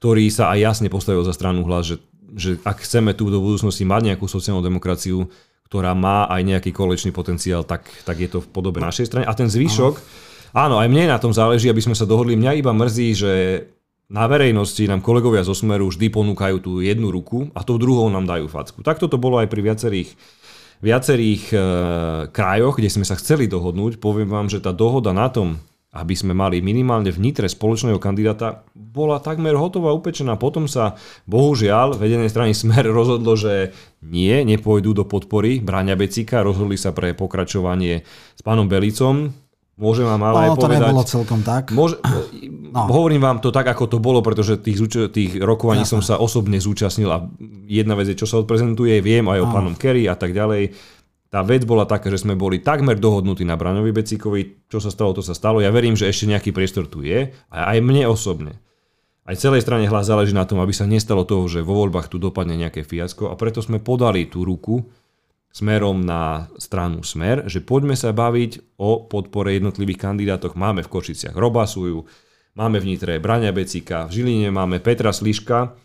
ktorý 0.02 0.34
sa 0.34 0.50
aj 0.50 0.58
jasne 0.58 0.90
postavil 0.90 1.22
za 1.22 1.30
stranu 1.30 1.62
hlas, 1.70 1.94
že, 1.94 1.96
že 2.34 2.58
ak 2.66 2.82
chceme 2.82 3.14
tu 3.14 3.30
do 3.30 3.38
budúcnosti 3.38 3.86
mať 3.86 4.10
nejakú 4.10 4.26
sociálnu 4.26 4.66
demokraciu, 4.66 5.30
ktorá 5.70 5.94
má 5.94 6.26
aj 6.26 6.42
nejaký 6.42 6.74
kolečný 6.74 7.14
potenciál, 7.14 7.62
tak, 7.62 7.86
tak 8.02 8.18
je 8.18 8.26
to 8.26 8.42
v 8.42 8.50
podobe 8.50 8.82
našej 8.82 9.14
strany. 9.14 9.30
A 9.30 9.38
ten 9.38 9.46
zvyšok, 9.46 10.02
áno, 10.58 10.82
aj 10.82 10.90
mne 10.90 11.14
na 11.14 11.22
tom 11.22 11.30
záleží, 11.30 11.70
aby 11.70 11.86
sme 11.86 11.94
sa 11.94 12.10
dohodli. 12.10 12.34
Mňa 12.34 12.58
iba 12.58 12.74
mrzí, 12.74 13.08
že 13.14 13.32
na 14.10 14.26
verejnosti 14.26 14.82
nám 14.90 15.06
kolegovia 15.06 15.46
zo 15.46 15.54
Smeru 15.54 15.94
vždy 15.94 16.10
ponúkajú 16.10 16.58
tú 16.66 16.72
jednu 16.82 17.14
ruku 17.14 17.54
a 17.54 17.62
tou 17.62 17.78
druhou 17.78 18.10
nám 18.10 18.26
dajú 18.26 18.50
facku. 18.50 18.82
Takto 18.82 19.06
to 19.06 19.22
bolo 19.22 19.38
aj 19.38 19.54
pri 19.54 19.62
viacerých 19.62 20.10
viacerých 20.82 21.44
e, 21.54 21.58
krajoch, 22.34 22.74
kde 22.74 22.90
sme 22.90 23.06
sa 23.06 23.14
chceli 23.14 23.46
dohodnúť. 23.46 24.02
Poviem 24.02 24.34
vám, 24.34 24.50
že 24.50 24.58
tá 24.58 24.74
dohoda 24.74 25.14
na 25.14 25.30
tom, 25.30 25.62
aby 25.92 26.16
sme 26.16 26.32
mali 26.32 26.64
minimálne 26.64 27.12
v 27.12 27.20
Nitre 27.20 27.52
spoločného 27.52 28.00
kandidáta, 28.00 28.64
bola 28.72 29.20
takmer 29.20 29.60
hotová, 29.60 29.92
upečená. 29.92 30.40
Potom 30.40 30.64
sa, 30.64 30.96
bohužiaľ, 31.28 32.00
vedenej 32.00 32.32
strany 32.32 32.56
Smer 32.56 32.88
rozhodlo, 33.00 33.36
že 33.36 33.76
nie, 34.00 34.32
nepôjdu 34.48 34.96
do 34.96 35.04
podpory 35.04 35.60
Bráňa 35.60 36.00
Becika, 36.00 36.48
rozhodli 36.48 36.80
sa 36.80 36.96
pre 36.96 37.12
pokračovanie 37.12 38.08
s 38.08 38.42
pánom 38.42 38.72
Belicom. 38.72 39.36
Môžem 39.82 40.06
vám 40.08 40.22
ale 40.32 40.36
no, 40.36 40.44
aj 40.46 40.50
to 40.56 40.62
povedať... 40.64 40.80
nebolo 40.80 41.04
celkom 41.04 41.40
tak. 41.44 41.64
Môže, 41.76 42.00
no. 42.72 42.88
Hovorím 42.96 43.28
vám 43.28 43.44
to 43.44 43.52
tak, 43.52 43.68
ako 43.68 43.92
to 43.92 43.98
bolo, 44.00 44.24
pretože 44.24 44.64
tých, 44.64 44.80
tých 45.12 45.44
rokovaní 45.44 45.84
Jasne. 45.84 46.00
som 46.00 46.02
sa 46.06 46.16
osobne 46.24 46.56
zúčastnil 46.56 47.12
a 47.12 47.28
jedna 47.68 48.00
vec 48.00 48.08
je, 48.08 48.16
čo 48.16 48.30
sa 48.30 48.40
odprezentuje, 48.40 49.04
viem 49.04 49.28
aj 49.28 49.44
o 49.44 49.48
no. 49.48 49.52
pánom 49.52 49.74
Kerry 49.76 50.08
a 50.08 50.16
tak 50.16 50.32
ďalej 50.32 50.72
tá 51.32 51.48
vec 51.48 51.64
bola 51.64 51.88
taká, 51.88 52.12
že 52.12 52.28
sme 52.28 52.36
boli 52.36 52.60
takmer 52.60 53.00
dohodnutí 53.00 53.48
na 53.48 53.56
Braňovi 53.56 53.96
Becíkovi. 53.96 54.68
Čo 54.68 54.84
sa 54.84 54.92
stalo, 54.92 55.16
to 55.16 55.24
sa 55.24 55.32
stalo. 55.32 55.64
Ja 55.64 55.72
verím, 55.72 55.96
že 55.96 56.12
ešte 56.12 56.28
nejaký 56.28 56.52
priestor 56.52 56.92
tu 56.92 57.08
je. 57.08 57.32
A 57.48 57.72
aj 57.72 57.80
mne 57.80 58.12
osobne. 58.12 58.60
Aj 59.24 59.40
celej 59.40 59.64
strane 59.64 59.88
hlas 59.88 60.12
záleží 60.12 60.36
na 60.36 60.44
tom, 60.44 60.60
aby 60.60 60.76
sa 60.76 60.84
nestalo 60.84 61.24
toho, 61.24 61.48
že 61.48 61.64
vo 61.64 61.80
voľbách 61.80 62.12
tu 62.12 62.20
dopadne 62.20 62.60
nejaké 62.60 62.84
fiasko 62.84 63.32
a 63.32 63.40
preto 63.40 63.64
sme 63.64 63.80
podali 63.80 64.28
tú 64.28 64.44
ruku 64.44 64.84
smerom 65.56 66.04
na 66.04 66.52
stranu 66.60 67.04
Smer, 67.04 67.48
že 67.48 67.64
poďme 67.64 67.96
sa 67.96 68.12
baviť 68.12 68.76
o 68.80 69.08
podpore 69.08 69.56
jednotlivých 69.56 70.04
kandidátoch. 70.04 70.60
Máme 70.60 70.84
v 70.84 70.92
Košiciach 70.92 71.36
Robasuju, 71.36 72.04
máme 72.60 72.80
v 72.84 72.88
Nitre 72.92 73.20
Braňa 73.24 73.56
Becika, 73.56 74.08
v 74.08 74.20
Žiline 74.20 74.50
máme 74.52 74.84
Petra 74.84 75.16
Sliška. 75.16 75.76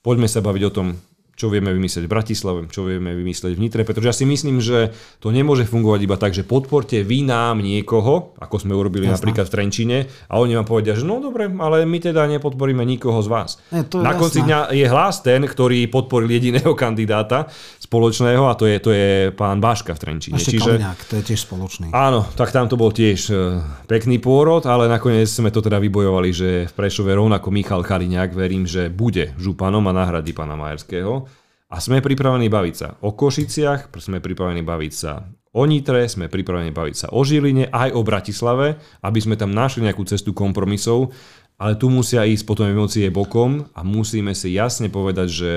Poďme 0.00 0.28
sa 0.30 0.44
baviť 0.44 0.62
o 0.68 0.70
tom, 0.72 0.86
čo 1.36 1.52
vieme 1.52 1.68
vymyslieť 1.76 2.08
v 2.08 2.12
Bratislave, 2.16 2.64
čo 2.72 2.88
vieme 2.88 3.12
vymyslieť 3.12 3.52
v 3.52 3.60
Nitre, 3.60 3.84
pretože 3.84 4.08
ja 4.08 4.16
si 4.16 4.24
myslím, 4.24 4.64
že 4.64 4.96
to 5.20 5.28
nemôže 5.28 5.68
fungovať 5.68 6.00
iba 6.08 6.16
tak, 6.16 6.32
že 6.32 6.48
podporte 6.48 7.04
vy 7.04 7.28
nám 7.28 7.60
niekoho, 7.60 8.32
ako 8.40 8.56
sme 8.56 8.72
urobili 8.72 9.04
Jasne. 9.04 9.20
napríklad 9.20 9.44
v 9.44 9.52
Trenčine, 9.52 9.98
a 10.32 10.40
oni 10.40 10.56
vám 10.56 10.64
povedia, 10.64 10.96
že 10.96 11.04
no 11.04 11.20
dobre, 11.20 11.52
ale 11.52 11.84
my 11.84 11.98
teda 12.00 12.24
nepodporíme 12.24 12.80
nikoho 12.88 13.20
z 13.20 13.28
vás. 13.28 13.60
Je, 13.68 13.84
to 13.84 14.00
Na 14.00 14.16
konci 14.16 14.40
dňa 14.48 14.72
je 14.72 14.86
hlas 14.88 15.20
ten, 15.20 15.44
ktorý 15.44 15.84
podporil 15.92 16.32
jediného 16.32 16.72
kandidáta 16.82 17.52
spoločného 17.84 18.48
a 18.48 18.56
to 18.56 18.64
je, 18.64 18.76
to 18.80 18.90
je 18.96 19.28
pán 19.36 19.60
Baška 19.60 19.92
v 19.92 20.00
Trenčine. 20.00 20.40
Ešte 20.40 20.56
Čiže, 20.56 20.72
Kaliňák, 20.80 21.00
to 21.04 21.14
je 21.20 21.22
tiež 21.22 21.40
spoločný. 21.44 21.86
Áno, 21.92 22.24
tak 22.32 22.48
tam 22.48 22.64
to 22.64 22.80
bol 22.80 22.88
tiež 22.88 23.20
e, 23.28 23.60
pekný 23.84 24.24
pôrod, 24.24 24.64
ale 24.64 24.88
nakoniec 24.88 25.28
sme 25.28 25.52
to 25.52 25.60
teda 25.60 25.76
vybojovali, 25.84 26.30
že 26.32 26.48
v 26.64 26.72
Prešove 26.72 27.12
rovnako 27.12 27.52
Michal 27.52 27.84
Kaliňák, 27.84 28.32
verím, 28.32 28.64
že 28.64 28.88
bude 28.88 29.36
županom 29.36 29.84
a 29.84 29.92
nahradí 29.92 30.32
pána 30.32 30.56
Majerského. 30.56 31.25
A 31.66 31.82
sme 31.82 31.98
pripravení 31.98 32.46
baviť 32.46 32.74
sa 32.74 32.88
o 33.02 33.10
Košiciach, 33.10 33.90
sme 33.98 34.22
pripravení 34.22 34.62
baviť 34.62 34.92
sa 34.94 35.26
o 35.56 35.62
Nitre, 35.66 36.06
sme 36.06 36.30
pripravení 36.30 36.70
baviť 36.70 36.94
sa 36.94 37.06
o 37.10 37.26
Žiline, 37.26 37.72
aj 37.72 37.90
o 37.96 38.06
Bratislave, 38.06 38.78
aby 39.02 39.18
sme 39.18 39.34
tam 39.34 39.50
našli 39.50 39.82
nejakú 39.88 40.06
cestu 40.06 40.30
kompromisov, 40.30 41.10
ale 41.56 41.74
tu 41.74 41.88
musia 41.88 42.28
ísť 42.28 42.44
potom 42.44 42.68
emócie 42.68 43.08
bokom 43.08 43.66
a 43.72 43.80
musíme 43.80 44.36
si 44.36 44.54
jasne 44.54 44.92
povedať, 44.92 45.28
že 45.32 45.52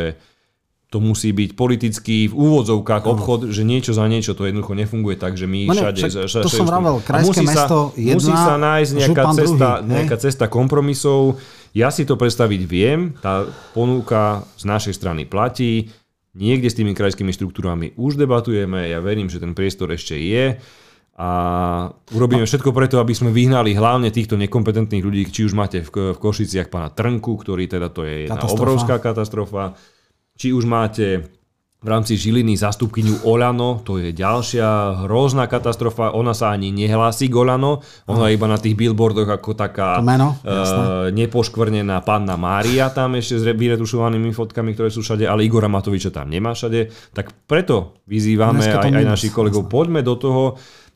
to 0.89 0.98
musí 0.98 1.30
byť 1.30 1.54
politický 1.54 2.26
v 2.26 2.34
úvodzovkách 2.34 3.06
obchod, 3.06 3.54
že 3.54 3.62
niečo 3.62 3.93
za 3.93 4.10
niečo 4.10 4.34
to 4.34 4.50
jednoducho 4.50 4.74
nefunguje 4.74 5.22
tak, 5.22 5.38
že 5.38 5.45
my 5.45 5.69
Mane, 5.69 5.78
všade... 5.78 6.02
Však, 6.26 6.41
to 6.41 6.50
som 6.50 6.65
vravel, 6.65 6.98
krajské 7.06 7.30
musí 7.30 7.45
mesto 7.45 7.78
sa, 7.93 8.02
jedna, 8.02 8.17
Musí 8.17 8.34
sa 8.34 8.56
nájsť 8.58 8.91
nejaká 8.98 9.24
cesta, 9.38 9.69
druhý, 9.69 9.89
nejaká 9.93 10.15
cesta 10.17 10.45
kompromisov. 10.50 11.38
Ja 11.78 11.93
si 11.93 12.10
to 12.10 12.17
predstaviť 12.17 12.62
viem, 12.65 13.13
tá 13.22 13.45
ponuka 13.78 14.41
z 14.58 14.65
našej 14.65 14.98
strany 14.98 15.30
platí, 15.30 15.93
Niekde 16.39 16.71
s 16.71 16.78
tými 16.80 16.95
krajskými 16.95 17.36
štruktúrami 17.36 17.91
už 17.99 18.15
debatujeme, 18.15 18.88
ja 18.88 19.04
verím, 19.04 19.28
že 19.28 19.43
ten 19.43 19.52
priestor 19.52 19.91
ešte 19.91 20.15
je 20.15 20.56
a 21.19 21.30
urobíme 22.15 22.47
všetko 22.47 22.71
preto, 22.71 22.95
aby 23.04 23.12
sme 23.12 23.36
vyhnali 23.36 23.75
hlavne 23.75 24.08
týchto 24.08 24.39
nekompetentných 24.39 25.04
ľudí, 25.04 25.28
či 25.28 25.43
už 25.43 25.52
máte 25.52 25.84
v, 25.84 26.15
v 26.15 26.17
Košiciach 26.17 26.71
pána 26.71 26.95
Trnku, 26.95 27.36
ktorý 27.36 27.67
teda 27.67 27.91
to 27.91 28.08
je 28.08 28.32
jedna 28.32 28.39
obrovská 28.47 29.04
katastrofa, 29.04 29.75
či 30.39 30.56
už 30.56 30.63
máte 30.63 31.28
v 31.79 31.87
rámci 31.87 32.19
Žiliny 32.19 32.59
zastupkyňu 32.59 33.23
Olano, 33.23 33.79
to 33.87 34.03
je 34.03 34.11
ďalšia 34.11 35.07
hrozná 35.07 35.47
katastrofa, 35.47 36.11
ona 36.11 36.35
sa 36.35 36.51
ani 36.51 36.75
nehlási 36.75 37.31
k 37.31 37.39
Olano, 37.39 37.79
ona 38.03 38.27
je 38.27 38.35
iba 38.35 38.51
na 38.51 38.59
tých 38.59 38.75
billboardoch 38.75 39.31
ako 39.31 39.55
taká 39.55 40.03
meno, 40.03 40.35
uh, 40.43 41.07
nepoškvrnená 41.07 42.03
panna 42.03 42.35
Mária 42.35 42.91
tam 42.91 43.15
ešte 43.15 43.39
s 43.39 43.43
vyretušovanými 43.55 44.35
fotkami, 44.35 44.75
ktoré 44.75 44.91
sú 44.91 44.99
všade, 44.99 45.23
ale 45.23 45.47
Igora 45.47 45.71
Matoviča 45.71 46.11
tam 46.11 46.27
nemá 46.27 46.51
všade, 46.51 46.91
tak 47.15 47.31
preto 47.47 48.03
vyzývame 48.11 48.59
aj, 48.59 48.91
aj 48.99 49.05
našich 49.07 49.31
kolegov, 49.31 49.71
poďme 49.71 50.03
do 50.03 50.19
toho, 50.19 50.43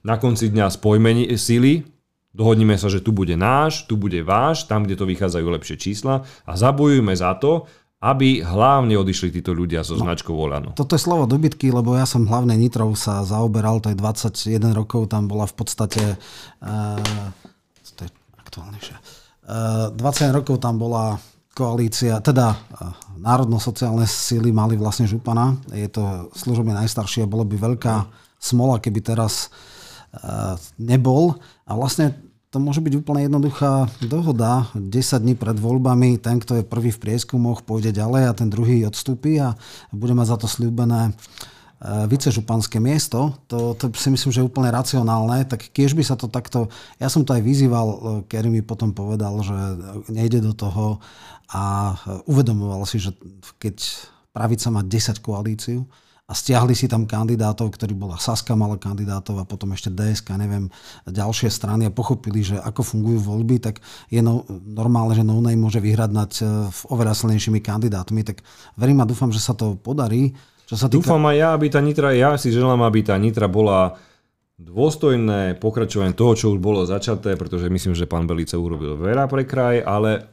na 0.04 0.20
konci 0.20 0.52
dňa 0.52 0.68
spojme 0.68 1.32
síly, 1.40 1.88
dohodnime 2.36 2.76
sa, 2.76 2.92
že 2.92 3.00
tu 3.00 3.16
bude 3.16 3.40
náš, 3.40 3.88
tu 3.88 3.96
bude 3.96 4.20
váš, 4.26 4.68
tam, 4.68 4.84
kde 4.84 5.00
to 5.00 5.08
vychádzajú 5.08 5.48
lepšie 5.48 5.78
čísla. 5.80 6.26
A 6.50 6.52
zabojujme 6.58 7.14
za 7.14 7.38
to, 7.38 7.70
aby 8.04 8.44
hlavne 8.44 9.00
odišli 9.00 9.32
títo 9.32 9.56
ľudia 9.56 9.80
so 9.80 9.96
no, 9.96 10.04
značkou 10.04 10.36
Olano. 10.36 10.76
Toto 10.76 11.00
je 11.00 11.02
slovo 11.02 11.24
dobytky, 11.24 11.72
lebo 11.72 11.96
ja 11.96 12.04
som 12.04 12.28
hlavne 12.28 12.60
Nitrov 12.60 13.00
sa 13.00 13.24
zaoberal, 13.24 13.80
to 13.80 13.96
je 13.96 13.98
21 13.98 14.76
rokov, 14.76 15.08
tam 15.08 15.32
bola 15.32 15.48
v 15.48 15.56
podstate, 15.56 16.04
uh, 16.60 17.00
to 17.96 18.02
je 18.04 18.12
aktuálnejšie, 18.44 18.96
uh, 19.48 19.96
eh, 19.96 20.04
21 20.04 20.36
rokov 20.36 20.60
tam 20.60 20.76
bola 20.76 21.16
koalícia, 21.56 22.20
teda 22.20 22.52
uh, 22.52 22.92
národno-sociálne 23.24 24.04
síly 24.04 24.52
mali 24.52 24.76
vlastne 24.76 25.08
župana, 25.08 25.56
je 25.72 25.88
to 25.88 26.28
služobne 26.36 26.76
najstaršie, 26.76 27.24
bolo 27.24 27.48
by 27.48 27.56
veľká 27.56 28.04
smola, 28.36 28.84
keby 28.84 29.00
teraz 29.00 29.48
uh, 30.12 30.60
nebol. 30.76 31.40
A 31.64 31.80
vlastne 31.80 32.20
to 32.54 32.62
môže 32.62 32.86
byť 32.86 32.94
úplne 33.02 33.26
jednoduchá 33.26 33.90
dohoda. 34.06 34.70
10 34.78 34.94
dní 35.26 35.34
pred 35.34 35.58
voľbami 35.58 36.22
ten, 36.22 36.38
kto 36.38 36.62
je 36.62 36.70
prvý 36.70 36.94
v 36.94 37.02
prieskumoch, 37.02 37.66
pôjde 37.66 37.90
ďalej 37.90 38.30
a 38.30 38.38
ten 38.38 38.46
druhý 38.46 38.86
odstúpi 38.86 39.42
a 39.42 39.58
bude 39.90 40.14
mať 40.14 40.30
za 40.30 40.38
to 40.38 40.46
slúbené 40.46 41.10
e, 41.10 41.12
vicežupanské 42.06 42.78
miesto, 42.78 43.34
to, 43.50 43.74
to 43.74 43.90
si 43.98 44.14
myslím, 44.14 44.30
že 44.30 44.40
je 44.46 44.50
úplne 44.54 44.70
racionálne, 44.70 45.50
tak 45.50 45.74
keď 45.74 45.98
by 45.98 46.04
sa 46.06 46.14
to 46.14 46.30
takto, 46.30 46.70
ja 47.02 47.10
som 47.10 47.26
to 47.26 47.34
aj 47.34 47.42
vyzýval, 47.42 47.88
e, 47.90 47.98
Kerry 48.30 48.54
mi 48.54 48.62
potom 48.62 48.94
povedal, 48.94 49.34
že 49.42 49.58
nejde 50.14 50.46
do 50.46 50.54
toho 50.54 51.02
a 51.50 51.98
uvedomoval 52.30 52.86
si, 52.86 53.02
že 53.02 53.18
keď 53.58 53.82
pravica 54.30 54.70
má 54.70 54.86
10 54.86 55.26
koalíciu, 55.26 55.90
a 56.24 56.32
stiahli 56.32 56.72
si 56.72 56.88
tam 56.88 57.04
kandidátov, 57.04 57.76
ktorí 57.76 57.92
bola 58.00 58.16
Saska 58.16 58.56
mala 58.56 58.80
kandidátov 58.80 59.44
a 59.44 59.48
potom 59.48 59.76
ešte 59.76 59.92
DSK, 59.92 60.40
neviem, 60.40 60.72
ďalšie 61.04 61.52
strany 61.52 61.92
a 61.92 61.92
pochopili, 61.92 62.48
že 62.48 62.56
ako 62.64 62.80
fungujú 62.80 63.28
voľby, 63.28 63.60
tak 63.60 63.84
je 64.08 64.24
no, 64.24 64.48
normálne, 64.64 65.20
že 65.20 65.24
no 65.28 65.44
môže 65.44 65.84
vyhrať 65.84 66.12
nad 66.16 66.32
e, 66.40 66.48
oveľa 66.88 67.12
silnejšími 67.12 67.60
kandidátmi, 67.60 68.24
tak 68.24 68.40
verím 68.80 69.04
a 69.04 69.10
dúfam, 69.10 69.36
že 69.36 69.44
sa 69.44 69.52
to 69.52 69.76
podarí. 69.76 70.32
Čo 70.64 70.80
sa 70.80 70.88
týka... 70.88 71.04
Dúfam 71.04 71.28
aj 71.28 71.36
ja, 71.36 71.48
aby 71.52 71.68
tá 71.68 71.84
Nitra, 71.84 72.16
ja 72.16 72.40
si 72.40 72.56
želám, 72.56 72.88
aby 72.88 73.04
tá 73.04 73.20
Nitra 73.20 73.52
bola 73.52 74.00
dôstojné 74.56 75.60
pokračovanie 75.60 76.16
toho, 76.16 76.40
čo 76.40 76.56
už 76.56 76.64
bolo 76.64 76.88
začaté, 76.88 77.36
pretože 77.36 77.68
myslím, 77.68 78.00
že 78.00 78.08
pán 78.08 78.24
Belice 78.24 78.56
urobil 78.56 78.96
veľa 78.96 79.28
pre 79.28 79.44
kraj, 79.44 79.84
ale 79.84 80.32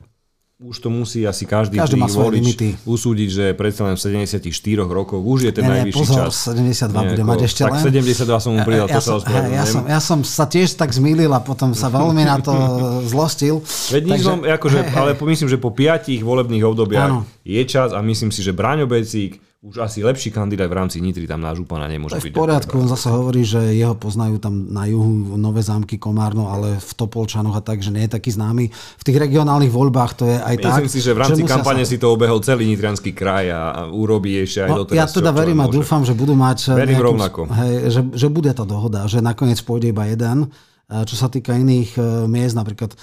už 0.60 0.76
to 0.76 0.92
musí 0.92 1.24
asi 1.24 1.48
každý, 1.48 1.80
každý 1.80 2.04
volič 2.04 2.44
limity. 2.44 2.68
usúdiť, 2.84 3.28
že 3.32 3.44
predsa 3.56 3.88
len 3.88 3.96
v 3.96 4.28
74 4.28 4.44
rokoch 4.84 5.24
už 5.24 5.48
je 5.48 5.52
ten 5.56 5.64
nie, 5.64 5.72
najvyšší 5.72 6.04
pozor, 6.04 6.28
čas. 6.28 6.52
72 6.52 6.92
bude 6.92 7.24
mať 7.24 7.40
ešte 7.48 7.60
tak 7.64 7.72
len. 7.72 7.80
Tak 7.80 7.96
72 7.96 8.44
som 8.44 8.50
mu 8.52 8.60
pridal, 8.68 8.86
ja, 8.92 8.94
to 8.94 9.00
sa 9.00 9.12
hej, 9.24 9.56
ja, 9.56 9.64
som, 9.64 9.82
ja 9.88 10.00
som 10.04 10.18
sa 10.20 10.44
tiež 10.44 10.76
tak 10.76 10.92
zmýlil 10.92 11.32
a 11.32 11.40
potom 11.40 11.72
sa 11.72 11.88
veľmi 11.88 12.28
na 12.28 12.44
to 12.44 12.52
zlostil. 13.12 13.64
Veď 13.88 14.20
takže, 14.20 14.26
som, 14.28 14.38
akože, 14.44 14.78
hej, 14.84 14.96
ale 15.00 15.10
myslím, 15.16 15.48
že 15.48 15.56
po 15.56 15.72
piatich 15.72 16.20
volebných 16.20 16.64
obdobiach 16.68 17.08
áno. 17.08 17.24
je 17.40 17.62
čas 17.64 17.96
a 17.96 18.04
myslím 18.04 18.28
si, 18.28 18.44
že 18.44 18.52
Braňo 18.52 18.84
Becík 18.84 19.40
už 19.60 19.76
asi 19.84 20.00
lepší 20.00 20.32
kandidát 20.32 20.72
v 20.72 20.76
rámci 20.80 21.04
Nitry 21.04 21.28
tam 21.28 21.44
na 21.44 21.52
Župana 21.52 21.84
nemôže 21.84 22.16
byť. 22.16 22.32
v 22.32 22.40
poriadku, 22.40 22.80
on 22.80 22.88
zase 22.88 23.12
hovorí, 23.12 23.44
že 23.44 23.60
jeho 23.76 23.92
poznajú 23.92 24.40
tam 24.40 24.72
na 24.72 24.88
juhu 24.88 25.36
Nové 25.36 25.60
zámky, 25.60 26.00
Komárno, 26.00 26.48
ale 26.48 26.80
v 26.80 26.92
Topolčanoch 26.96 27.52
a 27.52 27.60
tak, 27.60 27.84
že 27.84 27.92
nie 27.92 28.08
je 28.08 28.16
taký 28.16 28.32
známy. 28.32 28.72
V 28.72 29.02
tých 29.04 29.20
regionálnych 29.20 29.68
voľbách 29.68 30.12
to 30.16 30.24
je 30.24 30.40
aj 30.40 30.54
Myslím 30.56 30.64
tak. 30.64 30.80
Myslím 30.80 30.94
si, 30.96 31.00
že 31.04 31.12
v 31.12 31.20
rámci 31.20 31.42
kampane 31.44 31.84
sa... 31.84 31.90
si 31.92 31.96
to 32.00 32.08
obehol 32.08 32.40
celý 32.40 32.72
Nitrianský 32.72 33.12
kraj 33.12 33.52
a 33.52 33.84
urobí 33.92 34.40
ešte 34.40 34.64
aj 34.64 34.70
no, 34.72 34.76
doteraz. 34.80 34.96
Ja 34.96 35.04
teda 35.04 35.28
verím 35.28 35.60
a 35.60 35.68
dúfam, 35.68 36.08
že 36.08 36.16
budú 36.16 36.32
mať... 36.32 36.72
Verím 36.72 36.96
nejakú, 36.96 37.08
rovnako. 37.12 37.40
Hej, 37.52 37.72
že, 37.92 38.00
že 38.16 38.26
bude 38.32 38.52
tá 38.56 38.64
dohoda, 38.64 39.04
že 39.12 39.20
nakoniec 39.20 39.60
pôjde 39.60 39.92
iba 39.92 40.08
jeden. 40.08 40.48
Čo 40.88 41.14
sa 41.14 41.30
týka 41.30 41.54
iných 41.54 42.00
e, 42.00 42.02
miest, 42.26 42.58
napríklad 42.58 42.98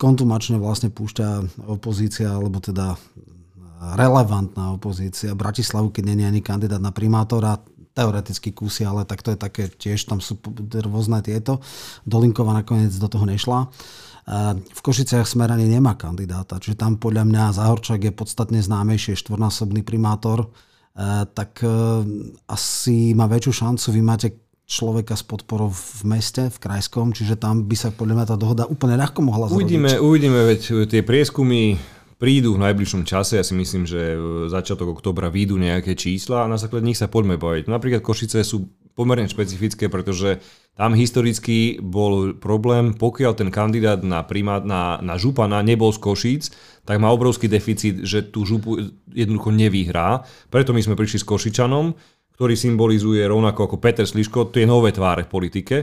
kontumačne 0.00 0.56
vlastne 0.56 0.88
púšťa 0.88 1.60
opozícia, 1.68 2.32
alebo 2.32 2.64
teda 2.64 2.96
relevantná 3.80 4.76
opozícia. 4.76 5.32
Bratislavu, 5.32 5.88
keď 5.88 6.12
je 6.12 6.26
ani 6.28 6.42
kandidát 6.44 6.82
na 6.82 6.92
primátora, 6.92 7.56
teoreticky 7.90 8.54
kusy, 8.54 8.86
ale 8.86 9.02
tak 9.08 9.24
to 9.24 9.34
je 9.34 9.38
také, 9.40 9.66
tiež 9.66 10.06
tam 10.06 10.22
sú 10.22 10.38
rôzne 10.70 11.24
tieto. 11.24 11.58
Dolinkova 12.06 12.54
nakoniec 12.54 12.94
do 12.94 13.08
toho 13.10 13.26
nešla. 13.26 13.66
V 14.62 14.80
Košiciach 14.84 15.26
Smeranie 15.26 15.66
nemá 15.66 15.98
kandidáta, 15.98 16.62
čiže 16.62 16.78
tam 16.78 17.02
podľa 17.02 17.26
mňa 17.26 17.56
Zahorčák 17.56 17.98
je 17.98 18.12
podstatne 18.14 18.62
známejší, 18.62 19.18
štvornásobný 19.18 19.82
primátor, 19.82 20.54
tak 21.34 21.64
e, 21.64 21.70
asi 22.50 23.16
má 23.16 23.24
väčšiu 23.30 23.52
šancu. 23.64 23.86
Vy 23.94 24.02
máte 24.04 24.28
človeka 24.68 25.16
s 25.16 25.24
podporou 25.24 25.72
v 25.72 26.02
meste, 26.06 26.46
v 26.46 26.58
krajskom, 26.60 27.10
čiže 27.10 27.40
tam 27.40 27.64
by 27.64 27.76
sa 27.78 27.88
podľa 27.90 28.22
mňa 28.22 28.26
tá 28.28 28.36
dohoda 28.36 28.64
úplne 28.70 28.94
ľahko 29.00 29.18
mohla 29.24 29.50
uvidíme, 29.50 29.90
zrobiť. 29.90 30.04
Uvidíme, 30.04 30.38
veď 30.46 30.60
tie 30.86 31.00
prieskumy 31.02 31.74
prídu 32.20 32.52
v 32.54 32.62
najbližšom 32.68 33.08
čase. 33.08 33.40
Ja 33.40 33.44
si 33.44 33.56
myslím, 33.56 33.88
že 33.88 34.20
začiatok 34.52 35.00
oktobra 35.00 35.32
výjdu 35.32 35.56
nejaké 35.56 35.96
čísla 35.96 36.44
a 36.44 36.50
na 36.52 36.60
základe 36.60 36.84
nich 36.84 37.00
sa 37.00 37.08
poďme 37.08 37.40
baviť. 37.40 37.64
Napríklad 37.64 38.04
Košice 38.04 38.44
sú 38.44 38.68
pomerne 38.92 39.24
špecifické, 39.24 39.88
pretože 39.88 40.44
tam 40.76 40.92
historicky 40.92 41.80
bol 41.80 42.36
problém, 42.36 42.92
pokiaľ 42.92 43.32
ten 43.32 43.48
kandidát 43.48 44.04
na, 44.04 44.20
primát, 44.20 44.60
na, 44.60 45.00
na 45.00 45.16
župana 45.16 45.64
nebol 45.64 45.88
z 45.96 45.98
Košíc, 46.04 46.42
tak 46.84 47.00
má 47.00 47.08
obrovský 47.08 47.48
deficit, 47.48 48.04
že 48.04 48.28
tú 48.28 48.44
župu 48.44 48.92
jednoducho 49.08 49.56
nevyhrá. 49.56 50.20
Preto 50.52 50.76
my 50.76 50.84
sme 50.84 51.00
prišli 51.00 51.24
s 51.24 51.28
Košičanom, 51.28 51.96
ktorý 52.36 52.52
symbolizuje 52.52 53.24
rovnako 53.24 53.64
ako 53.64 53.76
Peter 53.80 54.04
Sliško 54.04 54.52
tie 54.52 54.68
nové 54.68 54.92
tváre 54.92 55.24
v 55.24 55.32
politike 55.32 55.76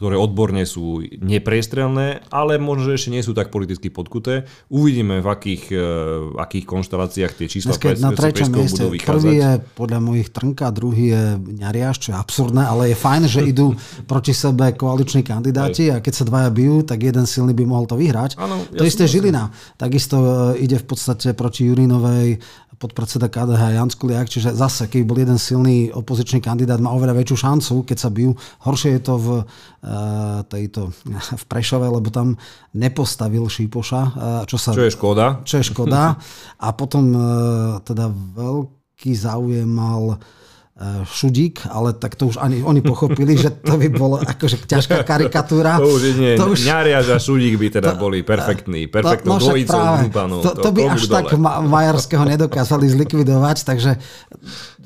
ktoré 0.00 0.16
odborne 0.16 0.64
sú 0.64 1.04
nepriestrelné, 1.20 2.24
ale 2.32 2.56
možno, 2.56 2.88
že 2.88 2.96
ešte 2.96 3.12
nie 3.12 3.20
sú 3.20 3.36
tak 3.36 3.52
politicky 3.52 3.92
podkuté. 3.92 4.48
Uvidíme, 4.72 5.20
v 5.20 5.28
akých, 5.28 5.76
e, 5.76 5.86
v 6.32 6.36
akých 6.40 6.64
konšteláciách 6.64 7.32
tie 7.36 7.46
čísla 7.52 7.76
Dneska 7.76 8.00
na 8.00 8.16
treťom 8.16 8.48
mieste. 8.48 8.80
Budú 8.80 8.96
vychádzať. 8.96 9.20
Prvý 9.20 9.36
je 9.36 9.52
podľa 9.76 10.00
mojich 10.00 10.28
Trnka, 10.32 10.72
druhý 10.72 11.04
je 11.12 11.22
Ňariaš, 11.36 11.96
čo 12.00 12.08
je 12.12 12.16
absurdné, 12.16 12.64
ale 12.64 12.82
je 12.88 12.96
fajn, 12.96 13.22
že 13.28 13.40
idú 13.44 13.76
proti 14.10 14.32
sebe 14.32 14.72
koaliční 14.72 15.20
kandidáti 15.20 15.92
a 15.92 16.00
keď 16.00 16.12
sa 16.16 16.24
dvaja 16.24 16.48
bijú, 16.48 16.80
tak 16.80 17.04
jeden 17.04 17.28
silný 17.28 17.52
by 17.52 17.68
mohol 17.68 17.84
to 17.84 18.00
vyhrať. 18.00 18.40
Ano, 18.40 18.64
to 18.72 18.88
isté 18.88 19.04
Žilina. 19.04 19.52
Takisto 19.76 20.16
e, 20.56 20.64
ide 20.64 20.80
v 20.80 20.86
podstate 20.88 21.36
proti 21.36 21.68
Jurinovej 21.68 22.40
podpredseda 22.80 23.28
KDH 23.28 23.76
Jan 23.76 23.92
Skuliak, 23.92 24.32
čiže 24.32 24.56
zase, 24.56 24.88
keď 24.88 25.00
bol 25.04 25.20
jeden 25.20 25.36
silný 25.36 25.92
opozičný 25.92 26.40
kandidát, 26.40 26.80
má 26.80 26.96
oveľa 26.96 27.12
väčšiu 27.20 27.36
šancu, 27.36 27.74
keď 27.84 27.96
sa 28.00 28.08
bijú. 28.08 28.32
Horšie 28.64 28.96
je 28.96 29.02
to 29.04 29.14
v, 29.20 29.28
uh, 29.36 30.40
tejto, 30.48 30.88
v 31.40 31.44
Prešove, 31.44 31.84
lebo 31.84 32.08
tam 32.08 32.40
nepostavil 32.72 33.44
Šípoša. 33.44 34.02
Uh, 34.16 34.42
čo, 34.48 34.56
sa, 34.56 34.72
čo 34.72 34.88
je 34.88 34.96
škoda. 34.96 35.44
Čo 35.44 35.60
je 35.60 35.64
škoda. 35.68 36.16
A 36.66 36.68
potom 36.72 37.12
uh, 37.12 37.22
teda 37.84 38.08
veľký 38.08 39.12
záujem 39.12 39.68
mal 39.68 40.16
šudík, 41.04 41.68
ale 41.68 41.92
tak 41.92 42.16
to 42.16 42.32
už 42.32 42.40
ani 42.40 42.64
oni 42.64 42.80
pochopili, 42.80 43.36
že 43.36 43.52
to 43.52 43.76
by 43.76 43.92
bolo 43.92 44.16
akože 44.16 44.64
ťažká 44.64 45.04
karikatúra. 45.04 45.76
To 45.76 45.92
už 45.92 46.16
nie, 46.16 46.40
to 46.40 46.56
už... 46.56 46.64
Ňariaž 46.64 47.06
a 47.12 47.18
šudík 47.20 47.60
by 47.60 47.68
teda 47.68 47.92
to, 47.92 48.00
boli 48.00 48.24
perfektní, 48.24 48.88
perfektnou 48.88 49.36
no, 49.36 49.44
dvojicou 49.44 49.76
To, 50.40 50.50
to, 50.56 50.62
to 50.64 50.68
by 50.72 50.80
až 50.88 51.04
dole. 51.04 51.14
tak 51.20 51.36
Majarského 51.68 52.24
nedokázali 52.24 52.88
zlikvidovať, 52.88 53.56
takže 53.68 54.00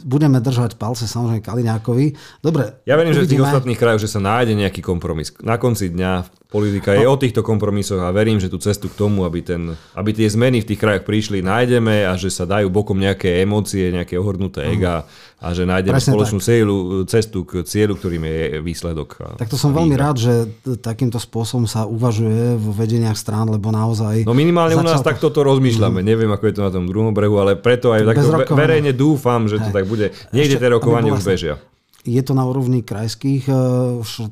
budeme 0.02 0.42
držať 0.42 0.74
palce 0.74 1.06
samozrejme 1.06 1.40
Kaliňákovi. 1.46 2.06
Dobre, 2.42 2.82
Ja 2.84 2.98
verím, 2.98 3.14
uvidíme. 3.14 3.24
že 3.24 3.26
v 3.26 3.32
tých 3.32 3.44
ostatných 3.46 3.78
krajoch, 3.78 4.02
že 4.02 4.10
sa 4.10 4.20
nájde 4.20 4.52
nejaký 4.58 4.82
kompromis. 4.82 5.30
Na 5.40 5.56
konci 5.62 5.94
dňa 5.94 6.43
politika 6.54 6.94
je 6.94 7.02
o 7.02 7.18
týchto 7.18 7.42
kompromisoch 7.42 7.98
a 7.98 8.14
verím, 8.14 8.38
že 8.38 8.46
tú 8.46 8.62
cestu 8.62 8.86
k 8.86 8.94
tomu, 8.94 9.26
aby, 9.26 9.42
ten, 9.42 9.74
aby 9.98 10.14
tie 10.14 10.30
zmeny 10.30 10.62
v 10.62 10.68
tých 10.70 10.78
krajoch 10.78 11.02
prišli, 11.02 11.42
nájdeme 11.42 12.06
a 12.06 12.14
že 12.14 12.30
sa 12.30 12.46
dajú 12.46 12.70
bokom 12.70 12.94
nejaké 12.94 13.42
emócie, 13.42 13.90
nejaké 13.90 14.14
ohornuté 14.14 14.62
uh-huh. 14.62 14.74
ega 14.78 14.94
a 15.42 15.50
že 15.50 15.66
nájdeme 15.66 15.98
Presne 15.98 16.14
spoločnú 16.14 16.38
cieľu, 16.38 16.76
cestu 17.10 17.42
k 17.42 17.66
cieľu, 17.66 17.98
ktorým 17.98 18.22
je 18.22 18.38
výsledok. 18.62 19.34
Tak 19.34 19.50
to 19.50 19.58
som 19.58 19.74
veľmi 19.74 19.98
rád, 19.98 20.16
že 20.22 20.32
takýmto 20.78 21.18
spôsobom 21.18 21.66
sa 21.66 21.90
uvažuje 21.90 22.54
v 22.54 22.66
vedeniach 22.70 23.18
strán, 23.18 23.50
lebo 23.50 23.74
naozaj... 23.74 24.22
No 24.22 24.32
minimálne 24.32 24.78
u 24.78 24.86
nás 24.86 25.02
to... 25.02 25.10
takto 25.10 25.34
to 25.34 25.42
rozmýšľame. 25.42 26.00
Uh-huh. 26.00 26.10
Neviem, 26.14 26.30
ako 26.30 26.44
je 26.46 26.54
to 26.54 26.62
na 26.62 26.70
tom 26.70 26.86
druhom 26.86 27.10
brehu, 27.10 27.34
ale 27.42 27.58
preto 27.58 27.90
aj 27.90 28.14
takto 28.14 28.54
verejne 28.54 28.94
dúfam, 28.94 29.50
že 29.50 29.58
to 29.58 29.74
tak 29.74 29.90
bude. 29.90 30.14
Niekde 30.30 30.62
tie 30.62 30.70
rokovanie 30.70 31.10
už 31.10 31.26
bežia 31.26 31.58
je 32.04 32.22
to 32.22 32.36
na 32.36 32.44
úrovni 32.44 32.84
krajských 32.84 33.48
eh, 33.48 33.56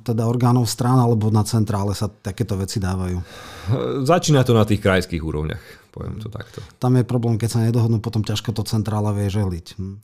teda 0.05 0.29
orgánov 0.29 0.69
strán 0.69 1.01
alebo 1.01 1.33
na 1.33 1.43
centrále 1.43 1.97
sa 1.97 2.07
takéto 2.13 2.55
veci 2.61 2.79
dávajú? 2.79 3.19
Začína 4.05 4.45
to 4.45 4.53
na 4.53 4.69
tých 4.69 4.85
krajských 4.85 5.25
úrovniach, 5.25 5.91
poviem 5.91 6.21
to 6.21 6.29
takto. 6.29 6.61
Tam 6.77 6.95
je 7.01 7.05
problém, 7.09 7.41
keď 7.41 7.49
sa 7.49 7.65
nedohodnú, 7.65 7.99
potom 7.99 8.21
ťažko 8.23 8.53
to 8.53 8.63
centrála 8.69 9.17
vie 9.17 9.33
želiť. 9.33 9.67
Hm. 9.81 9.97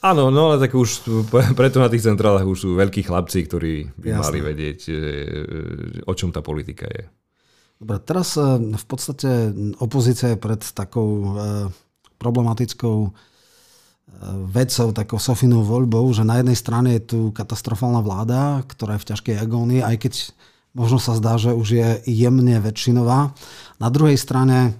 Áno, 0.00 0.32
no 0.32 0.52
ale 0.52 0.60
tak 0.60 0.74
už 0.74 1.06
preto 1.60 1.78
na 1.78 1.88
tých 1.88 2.04
centrálach 2.04 2.44
už 2.44 2.58
sú 2.58 2.70
veľkí 2.74 3.06
chlapci, 3.06 3.46
ktorí 3.46 3.94
by 3.96 4.08
Jasne. 4.12 4.22
mali 4.26 4.38
vedieť, 4.42 4.78
o 6.04 6.12
čom 6.12 6.34
tá 6.34 6.42
politika 6.42 6.90
je. 6.90 7.20
Dobre, 7.80 7.96
teraz 8.04 8.36
eh, 8.36 8.44
v 8.60 8.86
podstate 8.86 9.56
opozícia 9.80 10.36
je 10.36 10.38
pred 10.38 10.60
takou 10.60 11.10
eh, 11.32 11.32
problematickou 12.20 13.16
vedcov 14.52 14.92
takou 14.92 15.16
Sofinou 15.16 15.64
voľbou, 15.64 16.12
že 16.12 16.26
na 16.26 16.40
jednej 16.40 16.58
strane 16.58 17.00
je 17.00 17.02
tu 17.02 17.18
katastrofálna 17.32 18.04
vláda, 18.04 18.60
ktorá 18.68 18.96
je 18.96 19.02
v 19.02 19.08
ťažkej 19.14 19.36
agónii, 19.40 19.80
aj 19.80 19.96
keď 19.96 20.12
možno 20.76 21.00
sa 21.00 21.16
zdá, 21.16 21.40
že 21.40 21.56
už 21.56 21.68
je 21.72 21.88
jemne 22.04 22.56
väčšinová. 22.60 23.32
Na 23.80 23.88
druhej 23.88 24.20
strane 24.20 24.76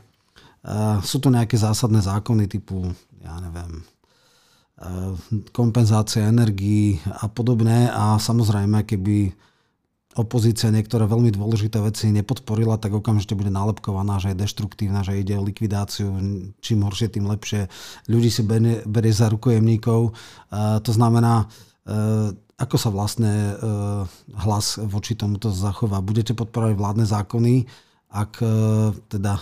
uh, 0.63 1.01
sú 1.01 1.19
tu 1.19 1.33
nejaké 1.33 1.57
zásadné 1.57 2.05
zákony 2.05 2.53
typu, 2.53 2.93
ja 3.25 3.41
neviem, 3.41 3.81
uh, 3.81 5.17
kompenzácia 5.57 6.29
energií 6.29 7.01
a 7.09 7.27
podobné 7.27 7.89
a 7.89 8.21
samozrejme, 8.21 8.85
keby 8.85 9.33
opozícia 10.19 10.75
niektoré 10.75 11.07
veľmi 11.07 11.31
dôležité 11.31 11.79
veci 11.79 12.11
nepodporila, 12.11 12.83
tak 12.83 12.99
okamžite 12.99 13.39
bude 13.39 13.53
nálepkovaná, 13.55 14.19
že 14.19 14.35
je 14.35 14.43
deštruktívna, 14.43 15.07
že 15.07 15.23
ide 15.23 15.39
o 15.39 15.47
likvidáciu, 15.47 16.11
čím 16.59 16.83
horšie, 16.83 17.15
tým 17.15 17.31
lepšie. 17.31 17.71
Ľudí 18.11 18.31
si 18.31 18.43
berie, 18.43 18.83
berie 18.91 19.15
za 19.15 19.31
rukojemníkov. 19.31 20.11
Uh, 20.11 20.83
to 20.83 20.91
znamená, 20.91 21.47
uh, 21.47 22.35
ako 22.61 22.77
sa 22.77 22.93
vlastne 22.93 23.57
hlas 24.37 24.77
voči 24.77 25.17
tomuto 25.17 25.49
zachová? 25.49 26.05
Budete 26.05 26.37
podporovať 26.37 26.77
vládne 26.77 27.09
zákony, 27.09 27.65
ak 28.13 28.37
teda 29.09 29.41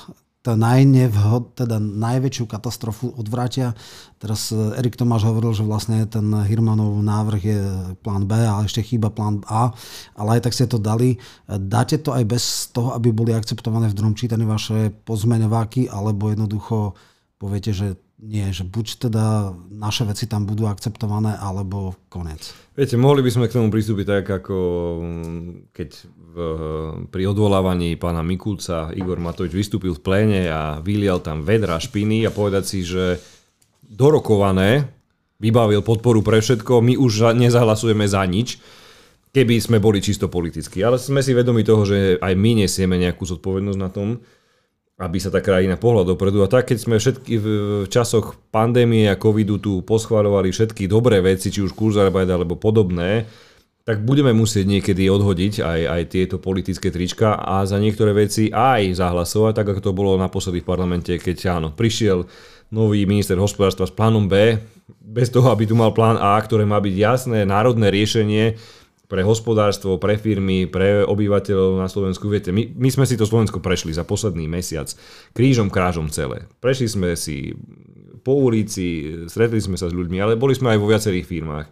to 0.49 0.57
najnevhod, 0.57 1.61
teda 1.61 1.77
najväčšiu 1.77 2.49
katastrofu 2.49 3.13
odvrátia. 3.21 3.77
Teraz 4.17 4.49
e, 4.49 4.81
Erik 4.81 4.97
Tomáš 4.97 5.29
hovoril, 5.29 5.53
že 5.53 5.61
vlastne 5.61 6.09
ten 6.09 6.25
Hirmanov 6.25 6.97
návrh 7.05 7.43
je 7.45 7.61
plán 8.01 8.25
B, 8.25 8.33
ale 8.33 8.65
ešte 8.65 8.81
chýba 8.81 9.13
plán 9.13 9.45
A, 9.45 9.77
ale 10.17 10.41
aj 10.41 10.49
tak 10.49 10.57
ste 10.57 10.65
to 10.65 10.81
dali. 10.81 11.21
Dáte 11.45 12.01
to 12.01 12.17
aj 12.17 12.25
bez 12.25 12.73
toho, 12.73 12.97
aby 12.97 13.13
boli 13.13 13.37
akceptované 13.37 13.93
v 13.93 13.97
druhom 14.01 14.17
čítaní 14.17 14.49
vaše 14.49 14.89
pozmeňováky, 15.05 15.93
alebo 15.93 16.33
jednoducho 16.33 16.97
poviete, 17.37 17.77
že 17.77 18.01
nie, 18.19 18.51
že 18.51 18.67
buď 18.67 19.09
teda 19.09 19.55
naše 19.71 20.03
veci 20.03 20.27
tam 20.27 20.43
budú 20.43 20.67
akceptované, 20.67 21.39
alebo 21.39 21.95
konec. 22.11 22.51
Viete, 22.75 22.99
mohli 22.99 23.23
by 23.23 23.31
sme 23.31 23.47
k 23.47 23.55
tomu 23.55 23.71
pristúpiť 23.71 24.07
tak, 24.07 24.25
ako 24.43 24.57
mm, 24.99 25.49
keď 25.71 25.89
v, 26.19 26.37
pri 27.15 27.23
odvolávaní 27.31 27.95
pána 27.95 28.27
Mikulca 28.27 28.91
Igor 28.91 29.23
Matovič 29.23 29.55
vystúpil 29.55 29.95
v 29.95 30.03
pléne 30.03 30.43
a 30.51 30.83
vylial 30.83 31.23
tam 31.23 31.47
vedra 31.47 31.79
špiny 31.79 32.27
a 32.27 32.35
povedať 32.35 32.65
si, 32.67 32.83
že 32.83 33.23
dorokované 33.87 34.91
vybavil 35.39 35.87
podporu 35.87 36.19
pre 36.21 36.43
všetko, 36.43 36.83
my 36.83 36.99
už 36.99 37.39
nezahlasujeme 37.39 38.03
za 38.03 38.27
nič, 38.27 38.59
keby 39.31 39.63
sme 39.63 39.79
boli 39.79 40.03
čisto 40.03 40.27
politicky. 40.27 40.83
Ale 40.83 40.99
sme 40.99 41.23
si 41.23 41.31
vedomi 41.31 41.63
toho, 41.63 41.87
že 41.87 42.19
aj 42.19 42.35
my 42.35 42.67
nesieme 42.67 42.99
nejakú 42.99 43.23
zodpovednosť 43.23 43.79
na 43.79 43.91
tom, 43.95 44.19
aby 44.99 45.19
sa 45.23 45.31
tá 45.31 45.39
krajina 45.39 45.79
pohľa 45.79 46.11
dopredu. 46.15 46.43
A 46.43 46.51
tak, 46.51 46.75
keď 46.75 46.79
sme 46.83 46.99
všetky 46.99 47.35
v 47.39 47.47
časoch 47.87 48.35
pandémie 48.51 49.07
a 49.07 49.15
covidu 49.15 49.63
tu 49.63 49.87
poschváľovali 49.87 50.51
všetky 50.51 50.91
dobré 50.91 51.23
veci, 51.23 51.55
či 51.55 51.63
už 51.63 51.71
Kurzarbeit 51.71 52.27
alebo 52.27 52.59
podobné, 52.59 53.31
tak 53.87 54.05
budeme 54.05 54.37
musieť 54.37 54.69
niekedy 54.69 55.09
odhodiť 55.09 55.65
aj, 55.65 55.81
aj 55.89 56.03
tieto 56.13 56.37
politické 56.37 56.93
trička 56.93 57.41
a 57.41 57.65
za 57.65 57.81
niektoré 57.81 58.13
veci 58.13 58.53
aj 58.53 59.01
zahlasovať, 59.01 59.53
tak 59.57 59.67
ako 59.73 59.81
to 59.81 59.97
bolo 59.97 60.21
naposledy 60.21 60.61
v 60.61 60.69
parlamente, 60.69 61.17
keď 61.17 61.57
áno, 61.57 61.73
prišiel 61.73 62.29
nový 62.69 63.09
minister 63.09 63.41
hospodárstva 63.41 63.89
s 63.89 63.97
plánom 63.97 64.29
B, 64.29 64.61
bez 65.01 65.33
toho, 65.33 65.49
aby 65.49 65.65
tu 65.65 65.73
mal 65.73 65.97
plán 65.97 66.21
A, 66.21 66.37
ktoré 66.37 66.69
má 66.69 66.77
byť 66.85 66.95
jasné 67.01 67.39
národné 67.49 67.89
riešenie, 67.89 68.61
pre 69.09 69.25
hospodárstvo, 69.25 69.97
pre 69.97 70.21
firmy, 70.21 70.69
pre 70.69 71.01
obyvateľov 71.01 71.81
na 71.81 71.89
Slovensku. 71.89 72.29
Viete, 72.29 72.53
my, 72.53 72.77
my 72.77 72.89
sme 72.93 73.09
si 73.09 73.17
to 73.17 73.25
Slovensko 73.25 73.59
prešli 73.65 73.97
za 73.97 74.05
posledný 74.05 74.45
mesiac 74.45 74.93
krížom 75.33 75.73
krážom 75.73 76.13
celé. 76.13 76.45
Prešli 76.61 76.89
sme 76.93 77.11
si 77.17 77.57
po 78.21 78.37
ulici, 78.37 79.17
stretli 79.25 79.65
sme 79.65 79.81
sa 79.81 79.89
s 79.89 79.97
ľuďmi, 79.97 80.21
ale 80.21 80.37
boli 80.37 80.53
sme 80.53 80.77
aj 80.77 80.79
vo 80.85 80.91
viacerých 80.93 81.25
firmách. 81.25 81.67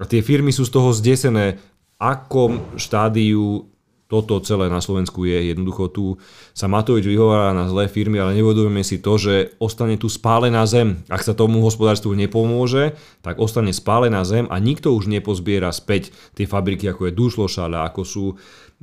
A 0.00 0.04
tie 0.08 0.24
firmy 0.24 0.50
sú 0.50 0.64
z 0.64 0.72
toho 0.72 0.90
zdesené, 0.96 1.60
akom 2.00 2.64
štádiu 2.80 3.68
toto 4.14 4.38
celé 4.46 4.70
na 4.70 4.78
Slovensku 4.78 5.26
je. 5.26 5.50
Jednoducho 5.50 5.90
tu 5.90 6.04
sa 6.54 6.70
Matovič 6.70 7.02
vyhovára 7.02 7.50
na 7.50 7.66
zlé 7.66 7.90
firmy, 7.90 8.22
ale 8.22 8.38
nevodujeme 8.38 8.86
si 8.86 9.02
to, 9.02 9.18
že 9.18 9.58
ostane 9.58 9.98
tu 9.98 10.06
spálená 10.06 10.62
zem. 10.70 11.02
Ak 11.10 11.26
sa 11.26 11.34
tomu 11.34 11.58
hospodárstvu 11.66 12.14
nepomôže, 12.14 12.94
tak 13.26 13.42
ostane 13.42 13.74
spálená 13.74 14.22
zem 14.22 14.46
a 14.46 14.62
nikto 14.62 14.94
už 14.94 15.10
nepozbiera 15.10 15.74
späť 15.74 16.14
tie 16.38 16.46
fabriky, 16.46 16.86
ako 16.86 17.10
je 17.10 17.12
Dušlošala, 17.18 17.82
ako 17.90 18.02
sú 18.06 18.24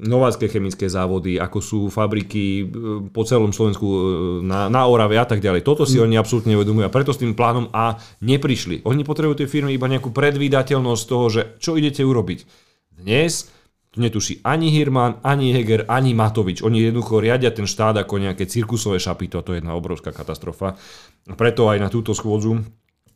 Novácké 0.02 0.50
chemické 0.50 0.90
závody, 0.90 1.38
ako 1.38 1.60
sú 1.62 1.80
fabriky 1.92 2.64
e, 2.64 2.66
po 3.14 3.22
celom 3.22 3.54
Slovensku 3.54 3.86
e, 3.86 4.00
na, 4.42 4.66
na 4.66 4.90
Orave 4.90 5.20
a 5.20 5.28
tak 5.30 5.44
ďalej. 5.44 5.62
Toto 5.62 5.86
si 5.86 6.02
mm. 6.02 6.04
oni 6.08 6.16
absolútne 6.18 6.58
nevedomujú 6.58 6.88
a 6.88 6.94
preto 6.96 7.14
s 7.14 7.22
tým 7.22 7.38
plánom 7.38 7.70
A 7.70 8.02
neprišli. 8.24 8.82
Oni 8.88 9.06
potrebujú 9.06 9.44
tie 9.44 9.52
firmy 9.52 9.78
iba 9.78 9.86
nejakú 9.86 10.10
predvídateľnosť 10.10 11.04
toho, 11.06 11.26
že 11.30 11.42
čo 11.62 11.78
idete 11.78 12.02
urobiť. 12.02 12.40
Dnes 12.98 13.52
netuší 14.00 14.39
ani 14.48 14.72
Hirman, 14.72 15.20
ani 15.20 15.52
Heger, 15.52 15.84
ani 15.92 16.16
Matovič. 16.16 16.64
Oni 16.64 16.80
jednoducho 16.80 17.20
riadia 17.20 17.52
ten 17.52 17.68
štát 17.68 18.00
ako 18.00 18.24
nejaké 18.24 18.48
cirkusové 18.48 19.04
šapito 19.04 19.44
to 19.44 19.52
je 19.52 19.60
jedna 19.60 19.76
obrovská 19.76 20.16
katastrofa. 20.16 20.80
Preto 21.36 21.68
aj 21.68 21.78
na 21.84 21.89
túto 21.92 22.16
schôdzu, 22.16 22.64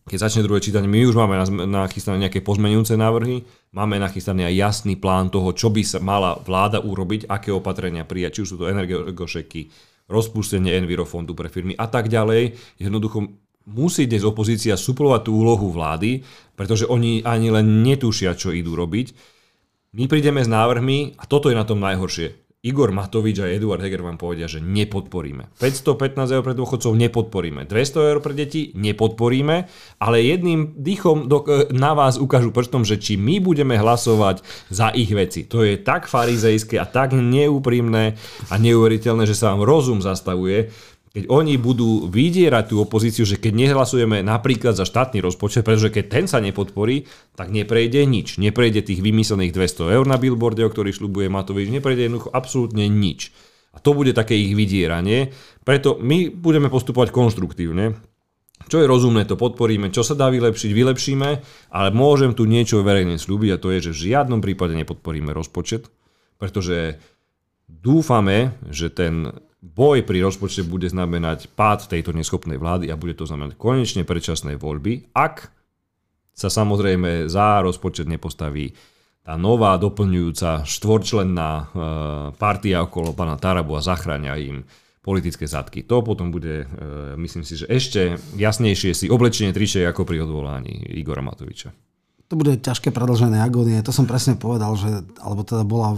keď 0.05 0.17
začne 0.29 0.45
druhé 0.45 0.61
čítanie, 0.61 0.85
my 0.85 1.07
už 1.07 1.17
máme 1.17 1.39
nachystané 1.65 2.27
nejaké 2.27 2.45
pozmenujúce 2.45 2.93
návrhy, 2.93 3.41
máme 3.73 3.97
nachystaný 3.97 4.45
aj 4.51 4.53
jasný 4.53 4.93
plán 4.99 5.33
toho, 5.33 5.49
čo 5.55 5.73
by 5.73 5.81
sa 5.81 5.97
mala 6.03 6.37
vláda 6.37 6.77
urobiť, 6.83 7.25
aké 7.25 7.49
opatrenia 7.49 8.05
prijať, 8.05 8.37
či 8.37 8.41
už 8.45 8.49
sú 8.53 8.57
to 8.61 8.69
energošeky, 8.69 9.71
rozpustenie 10.05 10.77
Envirofondu 10.77 11.33
pre 11.33 11.49
firmy 11.49 11.73
a 11.73 11.89
tak 11.89 12.11
ďalej. 12.11 12.53
Jednoducho 12.77 13.25
musí 13.65 14.05
dnes 14.05 14.21
opozícia 14.21 14.77
suplovať 14.77 15.25
tú 15.25 15.41
úlohu 15.41 15.73
vlády, 15.73 16.21
pretože 16.53 16.85
oni 16.85 17.25
ani 17.25 17.49
len 17.49 17.81
netušia, 17.81 18.37
čo 18.37 18.53
idú 18.53 18.77
robiť 18.77 19.34
my 19.95 20.11
prídeme 20.11 20.43
s 20.43 20.51
návrhmi 20.51 21.15
a 21.15 21.23
toto 21.23 21.47
je 21.47 21.55
na 21.55 21.63
tom 21.63 21.79
najhoršie. 21.79 22.43
Igor 22.65 22.89
Matovič 22.89 23.45
a 23.45 23.47
Eduard 23.53 23.77
Heger 23.77 24.01
vám 24.01 24.17
povedia, 24.17 24.49
že 24.49 24.57
nepodporíme. 24.57 25.53
515 25.61 26.33
eur 26.33 26.41
pre 26.41 26.57
dôchodcov 26.57 26.97
nepodporíme. 26.97 27.69
200 27.69 28.09
eur 28.09 28.19
pre 28.25 28.33
deti 28.33 28.73
nepodporíme, 28.73 29.69
ale 30.01 30.25
jedným 30.25 30.73
dýchom 30.73 31.29
do, 31.29 31.45
e, 31.45 31.69
na 31.77 31.93
vás 31.93 32.17
ukážu 32.17 32.49
prstom, 32.49 32.81
že 32.81 32.97
či 32.97 33.21
my 33.21 33.37
budeme 33.37 33.77
hlasovať 33.77 34.41
za 34.73 34.89
ich 34.97 35.13
veci. 35.13 35.45
To 35.45 35.61
je 35.61 35.77
tak 35.77 36.09
farizejské 36.09 36.81
a 36.81 36.89
tak 36.89 37.13
neúprimné 37.13 38.17
a 38.49 38.55
neuveriteľné, 38.57 39.29
že 39.29 39.37
sa 39.37 39.53
vám 39.53 39.61
rozum 39.61 40.01
zastavuje 40.01 40.73
keď 41.15 41.31
oni 41.31 41.55
budú 41.55 42.11
vydierať 42.11 42.75
tú 42.75 42.83
opozíciu, 42.83 43.23
že 43.23 43.39
keď 43.39 43.55
nehlasujeme 43.55 44.19
napríklad 44.19 44.75
za 44.75 44.83
štátny 44.83 45.23
rozpočet, 45.23 45.63
pretože 45.63 45.87
keď 45.87 46.05
ten 46.11 46.25
sa 46.27 46.43
nepodporí, 46.43 47.07
tak 47.39 47.55
neprejde 47.55 48.03
nič. 48.03 48.35
Neprejde 48.35 48.83
tých 48.83 48.99
vymyslených 48.99 49.55
200 49.55 49.95
eur 49.95 50.03
na 50.03 50.19
billboarde, 50.19 50.67
o 50.67 50.71
ktorých 50.75 50.99
šľubuje 50.99 51.31
Matovič, 51.31 51.71
neprejde 51.71 52.11
jednoducho 52.11 52.35
absolútne 52.35 52.91
nič. 52.91 53.31
A 53.71 53.79
to 53.79 53.95
bude 53.95 54.11
také 54.11 54.35
ich 54.35 54.59
vydieranie. 54.59 55.31
Preto 55.63 55.95
my 56.03 56.35
budeme 56.35 56.67
postupovať 56.67 57.15
konštruktívne. 57.15 57.95
Čo 58.67 58.83
je 58.83 58.87
rozumné, 58.87 59.23
to 59.23 59.39
podporíme. 59.39 59.95
Čo 59.95 60.03
sa 60.03 60.19
dá 60.19 60.27
vylepšiť, 60.27 60.71
vylepšíme. 60.75 61.29
Ale 61.71 61.89
môžem 61.95 62.35
tu 62.35 62.43
niečo 62.43 62.83
verejne 62.83 63.15
slúbiť 63.15 63.55
a 63.55 63.61
to 63.63 63.71
je, 63.71 63.87
že 63.87 63.95
v 63.95 64.03
žiadnom 64.11 64.43
prípade 64.43 64.75
nepodporíme 64.75 65.31
rozpočet, 65.31 65.87
pretože 66.35 66.99
dúfame, 67.71 68.59
že 68.67 68.91
ten 68.91 69.31
boj 69.65 70.05
pri 70.05 70.21
rozpočte 70.21 70.61
bude 70.61 70.85
znamenať 70.85 71.49
pád 71.57 71.89
tejto 71.89 72.13
neschopnej 72.13 72.61
vlády 72.61 72.93
a 72.93 72.99
bude 72.99 73.17
to 73.17 73.25
znamenať 73.25 73.57
konečne 73.57 74.05
predčasné 74.05 74.61
voľby, 74.61 75.09
ak 75.17 75.49
sa 76.35 76.51
samozrejme 76.51 77.25
za 77.31 77.63
rozpočet 77.65 78.05
nepostaví 78.05 78.75
tá 79.25 79.33
nová 79.41 79.73
doplňujúca 79.81 80.69
štvorčlenná 80.69 81.49
e, 81.49 81.63
partia 82.37 82.85
okolo 82.85 83.17
pána 83.17 83.41
Tarabu 83.41 83.73
a 83.73 83.81
zachránia 83.81 84.37
im 84.37 84.61
politické 85.01 85.49
zadky. 85.49 85.81
To 85.89 86.05
potom 86.05 86.29
bude, 86.29 86.69
e, 86.69 87.17
myslím 87.17 87.41
si, 87.41 87.57
že 87.57 87.65
ešte 87.65 88.21
jasnejšie 88.37 88.93
si 88.93 89.05
oblečenie 89.09 89.49
tričej 89.49 89.89
ako 89.89 90.05
pri 90.05 90.29
odvolaní 90.29 90.77
Igora 91.01 91.25
Matoviča. 91.25 91.73
To 92.29 92.37
bude 92.37 92.61
ťažké 92.61 92.93
predlžené 92.93 93.41
agónie. 93.41 93.81
To 93.81 93.89
som 93.89 94.05
presne 94.05 94.37
povedal, 94.37 94.77
že, 94.77 95.01
alebo 95.17 95.41
teda 95.41 95.65
bola 95.65 95.97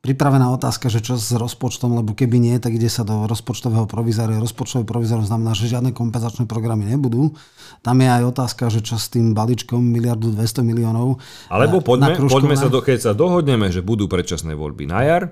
pripravená 0.00 0.48
otázka, 0.56 0.88
že 0.88 1.04
čo 1.04 1.20
s 1.20 1.28
rozpočtom, 1.32 1.92
lebo 1.92 2.16
keby 2.16 2.40
nie, 2.40 2.56
tak 2.56 2.72
ide 2.72 2.88
sa 2.88 3.04
do 3.04 3.28
rozpočtového 3.28 3.84
provizoria. 3.84 4.40
Rozpočtový 4.40 4.88
provizor 4.88 5.20
znamená, 5.20 5.52
že 5.52 5.68
žiadne 5.68 5.92
kompenzačné 5.92 6.48
programy 6.48 6.88
nebudú. 6.88 7.36
Tam 7.84 8.00
je 8.00 8.08
aj 8.08 8.22
otázka, 8.32 8.72
že 8.72 8.80
čo 8.80 8.96
s 8.96 9.12
tým 9.12 9.36
balíčkom 9.36 9.80
miliardu 9.80 10.32
200 10.32 10.64
miliónov. 10.64 11.20
Alebo 11.52 11.84
poďme, 11.84 12.16
poďme 12.16 12.56
sa, 12.56 12.72
do, 12.72 12.80
keď 12.80 12.98
sa 13.08 13.12
dohodneme, 13.12 13.68
že 13.68 13.84
budú 13.84 14.08
predčasné 14.08 14.56
voľby 14.56 14.88
na 14.88 15.00
jar, 15.04 15.24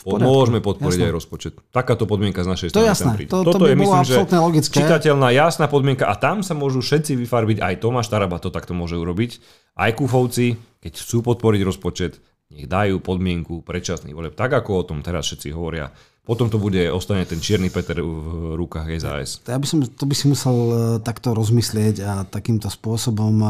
Môžeme 0.00 0.64
podporiť 0.64 0.96
jasné. 0.96 1.08
aj 1.12 1.16
rozpočet. 1.20 1.52
Takáto 1.68 2.08
podmienka 2.08 2.40
z 2.40 2.48
našej 2.48 2.68
strany. 2.72 2.80
To 2.80 2.88
jasné. 2.88 3.12
To, 3.28 3.44
Toto 3.44 3.60
to 3.60 3.68
je, 3.68 3.76
myslím, 3.76 4.04
že 4.08 4.16
logické. 4.32 4.80
čitateľná, 4.80 5.28
jasná 5.28 5.68
podmienka 5.68 6.08
a 6.08 6.16
tam 6.16 6.40
sa 6.40 6.56
môžu 6.56 6.80
všetci 6.80 7.20
vyfarbiť. 7.20 7.60
Aj 7.60 7.76
Tomáš 7.76 8.08
Taraba 8.08 8.40
to 8.40 8.48
takto 8.48 8.72
môže 8.72 8.96
urobiť. 8.96 9.44
Aj 9.76 9.92
Kufovci, 9.92 10.56
keď 10.80 10.92
chcú 10.96 11.20
podporiť 11.20 11.60
rozpočet, 11.68 12.16
nech 12.50 12.66
dajú 12.66 12.98
podmienku 12.98 13.62
predčasných 13.62 14.14
voleb, 14.14 14.34
tak 14.34 14.50
ako 14.50 14.70
o 14.82 14.86
tom 14.86 14.98
teraz 15.06 15.30
všetci 15.30 15.54
hovoria. 15.54 15.90
Potom 16.20 16.52
to 16.52 16.60
bude, 16.60 16.78
ostane 16.92 17.24
ten 17.24 17.40
čierny 17.40 17.72
Peter 17.72 17.98
v 17.98 18.54
rukách 18.54 18.86
SAS. 19.00 19.40
Ja 19.48 19.56
by 19.58 19.66
som, 19.66 19.82
to 19.82 20.04
by 20.04 20.14
si 20.14 20.30
musel 20.30 20.54
e, 20.54 20.74
takto 21.00 21.32
rozmyslieť 21.34 21.96
a 22.06 22.12
takýmto 22.28 22.70
spôsobom 22.70 23.34
e, 23.40 23.48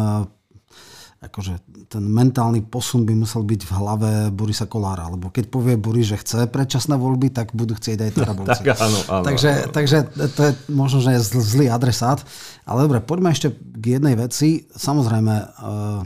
akože 1.21 1.61
ten 1.93 2.01
mentálny 2.01 2.65
posun 2.65 3.05
by 3.05 3.13
musel 3.13 3.45
byť 3.45 3.61
v 3.69 3.73
hlave 3.77 4.11
Borisa 4.33 4.65
Kolára, 4.65 5.13
lebo 5.13 5.29
keď 5.29 5.53
povie 5.53 5.77
Boris, 5.77 6.09
že 6.09 6.17
chce 6.17 6.49
predčasné 6.49 6.97
voľby, 6.97 7.29
tak 7.29 7.53
budú 7.53 7.77
chcieť 7.77 7.99
aj 8.01 8.11
Tarabovci. 8.17 8.65
tak 8.65 8.81
áno, 8.81 8.99
áno, 9.13 9.25
takže, 9.29 9.51
áno. 9.51 9.73
takže 9.77 9.99
to 10.33 10.41
je 10.49 10.53
možno, 10.73 11.05
že 11.05 11.11
je 11.19 11.21
zlý 11.37 11.67
adresát. 11.69 12.25
Ale 12.65 12.89
dobre, 12.89 13.05
poďme 13.05 13.37
ešte 13.37 13.53
k 13.53 14.01
jednej 14.01 14.17
veci. 14.17 14.65
Samozrejme, 14.73 15.35
uh, 15.61 16.01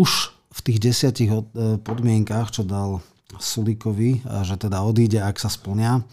už 0.00 0.10
v 0.52 0.60
tých 0.60 0.78
desiatich 0.78 1.30
e, 1.32 1.40
podmienkách, 1.80 2.52
čo 2.52 2.62
dal 2.62 3.00
Sulíkovi, 3.32 4.28
že 4.44 4.60
teda 4.60 4.84
odíde, 4.84 5.24
ak 5.24 5.40
sa 5.40 5.48
splňa, 5.48 6.04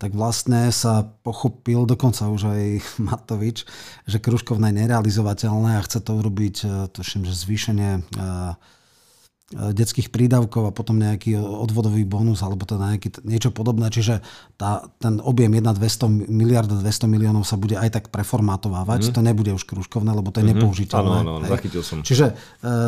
tak 0.00 0.16
vlastne 0.16 0.72
sa 0.72 1.04
pochopil, 1.24 1.84
dokonca 1.84 2.28
už 2.28 2.42
aj 2.52 2.64
Matovič, 3.08 3.68
že 4.08 4.20
Kruškovna 4.20 4.72
je 4.72 4.84
nerealizovateľné 4.84 5.76
a 5.76 5.84
chce 5.84 6.00
to 6.00 6.12
urobiť, 6.20 6.56
e, 6.64 6.66
tuším, 6.92 7.24
že 7.24 7.34
zvýšenie 7.36 7.90
e, 7.96 8.00
E, 8.00 8.79
detských 9.50 10.14
prídavkov 10.14 10.70
a 10.70 10.72
potom 10.72 10.94
nejaký 10.94 11.34
odvodový 11.34 12.06
bonus 12.06 12.38
alebo 12.46 12.62
teda 12.62 12.94
nejaký, 12.94 13.18
niečo 13.26 13.50
podobné. 13.50 13.90
Čiže 13.90 14.22
tá, 14.54 14.86
ten 15.02 15.18
objem 15.18 15.50
1 15.50 15.66
200 15.66 16.30
miliard 16.30 16.70
200 16.70 16.86
miliónov 17.10 17.42
sa 17.42 17.58
bude 17.58 17.74
aj 17.74 17.90
tak 17.90 18.04
preformátovávať. 18.14 19.10
Mm. 19.10 19.14
To 19.18 19.20
nebude 19.26 19.50
už 19.50 19.66
kružkovné, 19.66 20.14
lebo 20.14 20.30
to 20.30 20.38
je 20.38 20.46
mm-hmm. 20.46 20.62
nepoužiteľné. 20.62 21.18
Áno, 21.26 21.32
áno, 21.42 21.50
zachytil 21.50 21.82
som. 21.82 22.06
Čiže 22.06 22.30
e, 22.30 22.34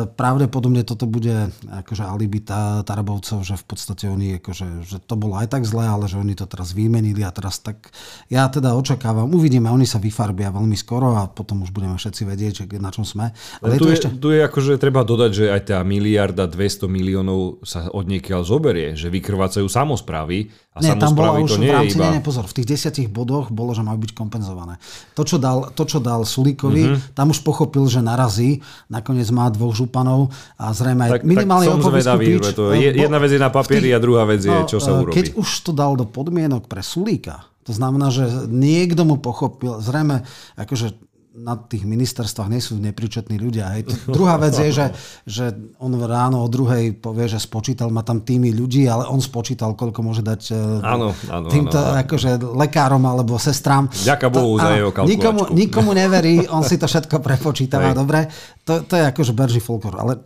pravdepodobne 0.07 0.87
toto 0.87 1.03
bude 1.03 1.51
akože 1.67 2.03
alibi 2.07 2.39
tá, 2.39 2.79
Tarabovcov, 2.87 3.43
že 3.43 3.59
v 3.59 3.65
podstate 3.67 4.07
oni 4.07 4.39
akože, 4.39 4.87
že 4.87 4.97
to 5.03 5.19
bolo 5.19 5.35
aj 5.35 5.51
tak 5.51 5.67
zlé, 5.67 5.91
ale 5.91 6.07
že 6.07 6.15
oni 6.15 6.31
to 6.31 6.47
teraz 6.47 6.71
vymenili 6.71 7.27
a 7.27 7.31
teraz 7.35 7.59
tak 7.59 7.91
ja 8.31 8.47
teda 8.47 8.71
očakávam, 8.71 9.27
uvidíme, 9.35 9.67
oni 9.67 9.83
sa 9.83 9.99
vyfarbia 9.99 10.47
veľmi 10.47 10.79
skoro 10.79 11.19
a 11.19 11.27
potom 11.27 11.67
už 11.67 11.75
budeme 11.75 11.99
všetci 11.99 12.23
vedieť, 12.23 12.55
na 12.79 12.87
čom 12.87 13.03
sme. 13.03 13.35
Ale, 13.59 13.75
tu, 13.75 13.91
je, 13.91 13.99
ešte... 13.99 14.07
tu 14.15 14.31
je 14.31 14.39
akože 14.39 14.79
treba 14.79 15.03
dodať, 15.03 15.31
že 15.35 15.45
aj 15.51 15.61
tá 15.75 15.77
miliarda 15.83 16.52
200 16.53 16.85
miliónov 16.87 17.61
sa 17.65 17.89
od 17.89 18.05
niekiaľ 18.05 18.45
zoberie, 18.45 18.93
že 18.93 19.09
vykrvácajú 19.09 19.65
samozprávy 19.65 20.53
a 20.73 20.81
Nie, 20.81 20.97
tam 20.97 21.13
bola 21.13 21.37
už 21.37 21.57
to 21.57 21.61
nie 21.61 21.69
v 21.69 21.75
rámci, 21.75 21.97
iba... 21.97 22.09
nie, 22.13 22.21
pozor, 22.21 22.49
v 22.49 22.55
tých 22.57 22.67
desiatich 22.73 23.09
bodoch 23.09 23.53
bolo, 23.53 23.77
že 23.77 23.85
majú 23.85 24.01
byť 24.01 24.11
kompenzované. 24.17 24.81
To, 25.13 25.21
čo 25.21 25.37
dal, 25.37 25.69
to, 25.73 25.83
čo 25.85 26.01
dal 26.01 26.25
Sulíkovi, 26.25 26.83
mm-hmm. 26.89 27.13
tam 27.13 27.29
už 27.29 27.45
pochopil, 27.45 27.85
že 27.85 28.01
narazí, 28.01 28.61
nakoniec 28.89 29.29
má 29.29 29.49
dvoch 29.53 29.77
županov 29.77 30.33
a 30.57 30.73
zrejme 30.73 31.09
aj 31.09 31.25
minimálne 31.25 31.69
tak 31.69 31.77
som 31.77 31.93
zvedavý, 31.93 32.41
to 32.41 32.73
je, 32.73 32.89
jedna 32.89 33.17
vec 33.21 33.31
je 33.33 33.41
na 33.41 33.51
papieri 33.53 33.93
a 33.93 33.99
druhá 34.01 34.25
vec 34.25 34.41
je, 34.41 34.49
no, 34.49 34.65
čo 34.65 34.81
sa 34.81 34.97
urobí. 34.97 35.13
Keď 35.13 35.37
už 35.37 35.49
to 35.61 35.71
dal 35.73 35.93
do 35.93 36.09
podmienok 36.09 36.65
pre 36.65 36.81
Sulíka, 36.81 37.45
to 37.63 37.71
znamená, 37.71 38.11
že 38.11 38.27
niekto 38.51 39.07
mu 39.07 39.21
pochopil, 39.21 39.79
zrejme, 39.79 40.27
akože 40.59 41.12
na 41.33 41.57
tých 41.57 41.81
ministerstvách 41.89 42.45
nie 42.45 42.61
sú 42.61 42.77
nepričetní 42.77 43.41
ľudia. 43.41 43.73
Hej. 43.73 43.89
Druhá 44.05 44.37
vec 44.37 44.53
je, 44.53 44.69
že, 44.69 44.87
že 45.25 45.45
on 45.81 45.97
ráno 45.97 46.45
o 46.45 46.47
druhej 46.47 46.93
povie, 46.93 47.25
že 47.25 47.41
spočítal, 47.41 47.89
má 47.89 48.05
tam 48.05 48.21
týmy 48.21 48.53
ľudí, 48.53 48.85
ale 48.85 49.09
on 49.09 49.17
spočítal, 49.17 49.73
koľko 49.73 49.99
môže 50.05 50.21
dať 50.21 50.41
e, 50.53 50.61
áno, 50.85 51.09
áno, 51.33 51.47
týmto 51.49 51.81
áno, 51.81 51.89
áno. 51.89 52.01
Akože 52.05 52.29
lekárom 52.37 53.01
alebo 53.09 53.41
sestrám. 53.41 53.89
Ďaká 53.89 54.29
Bohu 54.29 54.61
to, 54.61 54.65
za 54.65 54.71
jeho 54.77 54.91
kalkulačku. 54.93 55.09
Nikomu, 55.09 55.41
nikomu 55.57 55.91
neverí, 55.97 56.45
on 56.53 56.61
si 56.61 56.77
to 56.77 56.85
všetko 56.85 57.17
prepočítava, 57.17 57.97
dobre. 57.97 58.29
To, 58.69 58.85
to 58.85 58.93
je 58.93 59.03
akože 59.09 59.33
berží 59.33 59.57
folklor. 59.57 59.97
Ale 59.97 60.21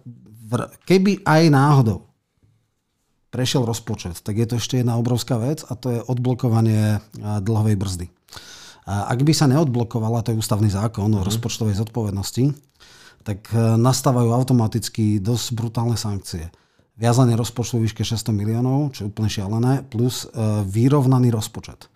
keby 0.83 1.23
aj 1.23 1.41
náhodou 1.47 2.03
prešiel 3.31 3.63
rozpočet, 3.63 4.19
tak 4.27 4.35
je 4.35 4.47
to 4.47 4.59
ešte 4.59 4.83
jedna 4.83 4.99
obrovská 4.99 5.39
vec 5.39 5.63
a 5.63 5.75
to 5.79 5.87
je 5.87 5.99
odblokovanie 6.03 6.99
dlhovej 7.19 7.79
brzdy. 7.79 8.07
Ak 8.87 9.19
by 9.19 9.35
sa 9.35 9.51
neodblokovala, 9.51 10.23
to 10.23 10.31
je 10.31 10.39
ústavný 10.39 10.71
zákon 10.71 11.11
o 11.11 11.19
mhm. 11.19 11.27
rozpočtovej 11.27 11.75
zodpovednosti, 11.83 12.55
tak 13.27 13.51
e, 13.51 13.75
nastávajú 13.75 14.31
automaticky 14.31 15.19
dosť 15.19 15.47
brutálne 15.51 15.99
sankcie. 15.99 16.47
Viazanie 16.95 17.35
rozpočtu 17.35 17.83
výške 17.83 18.01
600 18.07 18.31
miliónov, 18.31 18.95
čo 18.95 19.03
je 19.03 19.11
úplne 19.11 19.27
šialené, 19.27 19.83
plus 19.83 20.23
e, 20.23 20.27
vyrovnaný 20.63 21.35
rozpočet. 21.35 21.91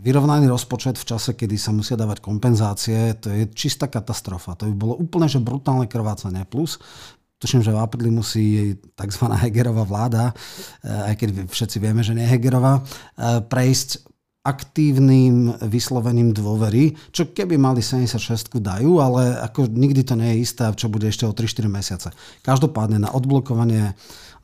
Vyrovnaný 0.00 0.48
rozpočet 0.48 0.96
v 0.96 1.04
čase, 1.04 1.36
kedy 1.36 1.60
sa 1.60 1.76
musia 1.76 2.00
dávať 2.00 2.24
kompenzácie, 2.24 3.20
to 3.20 3.28
je 3.28 3.52
čistá 3.52 3.92
katastrofa. 3.92 4.56
To 4.56 4.64
by 4.72 4.74
bolo 4.74 4.96
úplne 4.96 5.28
že 5.28 5.44
brutálne 5.44 5.84
krvácanie. 5.84 6.48
Plus 6.48 6.80
Tuším, 7.40 7.64
že 7.64 7.72
v 7.72 7.80
apríli 7.80 8.12
musí 8.12 8.76
tzv. 9.00 9.24
Hegerová 9.32 9.88
vláda, 9.88 10.24
e, 10.28 10.34
aj 10.88 11.14
keď 11.16 11.28
všetci 11.48 11.76
vieme, 11.80 12.04
že 12.04 12.12
nie 12.12 12.28
je 12.28 12.36
Hegerová, 12.36 12.84
prejsť 13.48 14.09
aktívnym 14.40 15.52
vyslovením 15.68 16.32
dôvery, 16.32 16.96
čo 17.12 17.28
keby 17.28 17.60
mali 17.60 17.84
76 17.84 18.56
dajú, 18.56 18.96
ale 18.96 19.36
ako 19.36 19.68
nikdy 19.68 20.00
to 20.00 20.16
nie 20.16 20.32
je 20.36 20.48
isté, 20.48 20.64
čo 20.72 20.88
bude 20.88 21.04
ešte 21.04 21.28
o 21.28 21.36
3-4 21.36 21.68
mesiace. 21.68 22.08
Každopádne 22.40 23.04
na 23.04 23.12
odblokovanie 23.12 23.92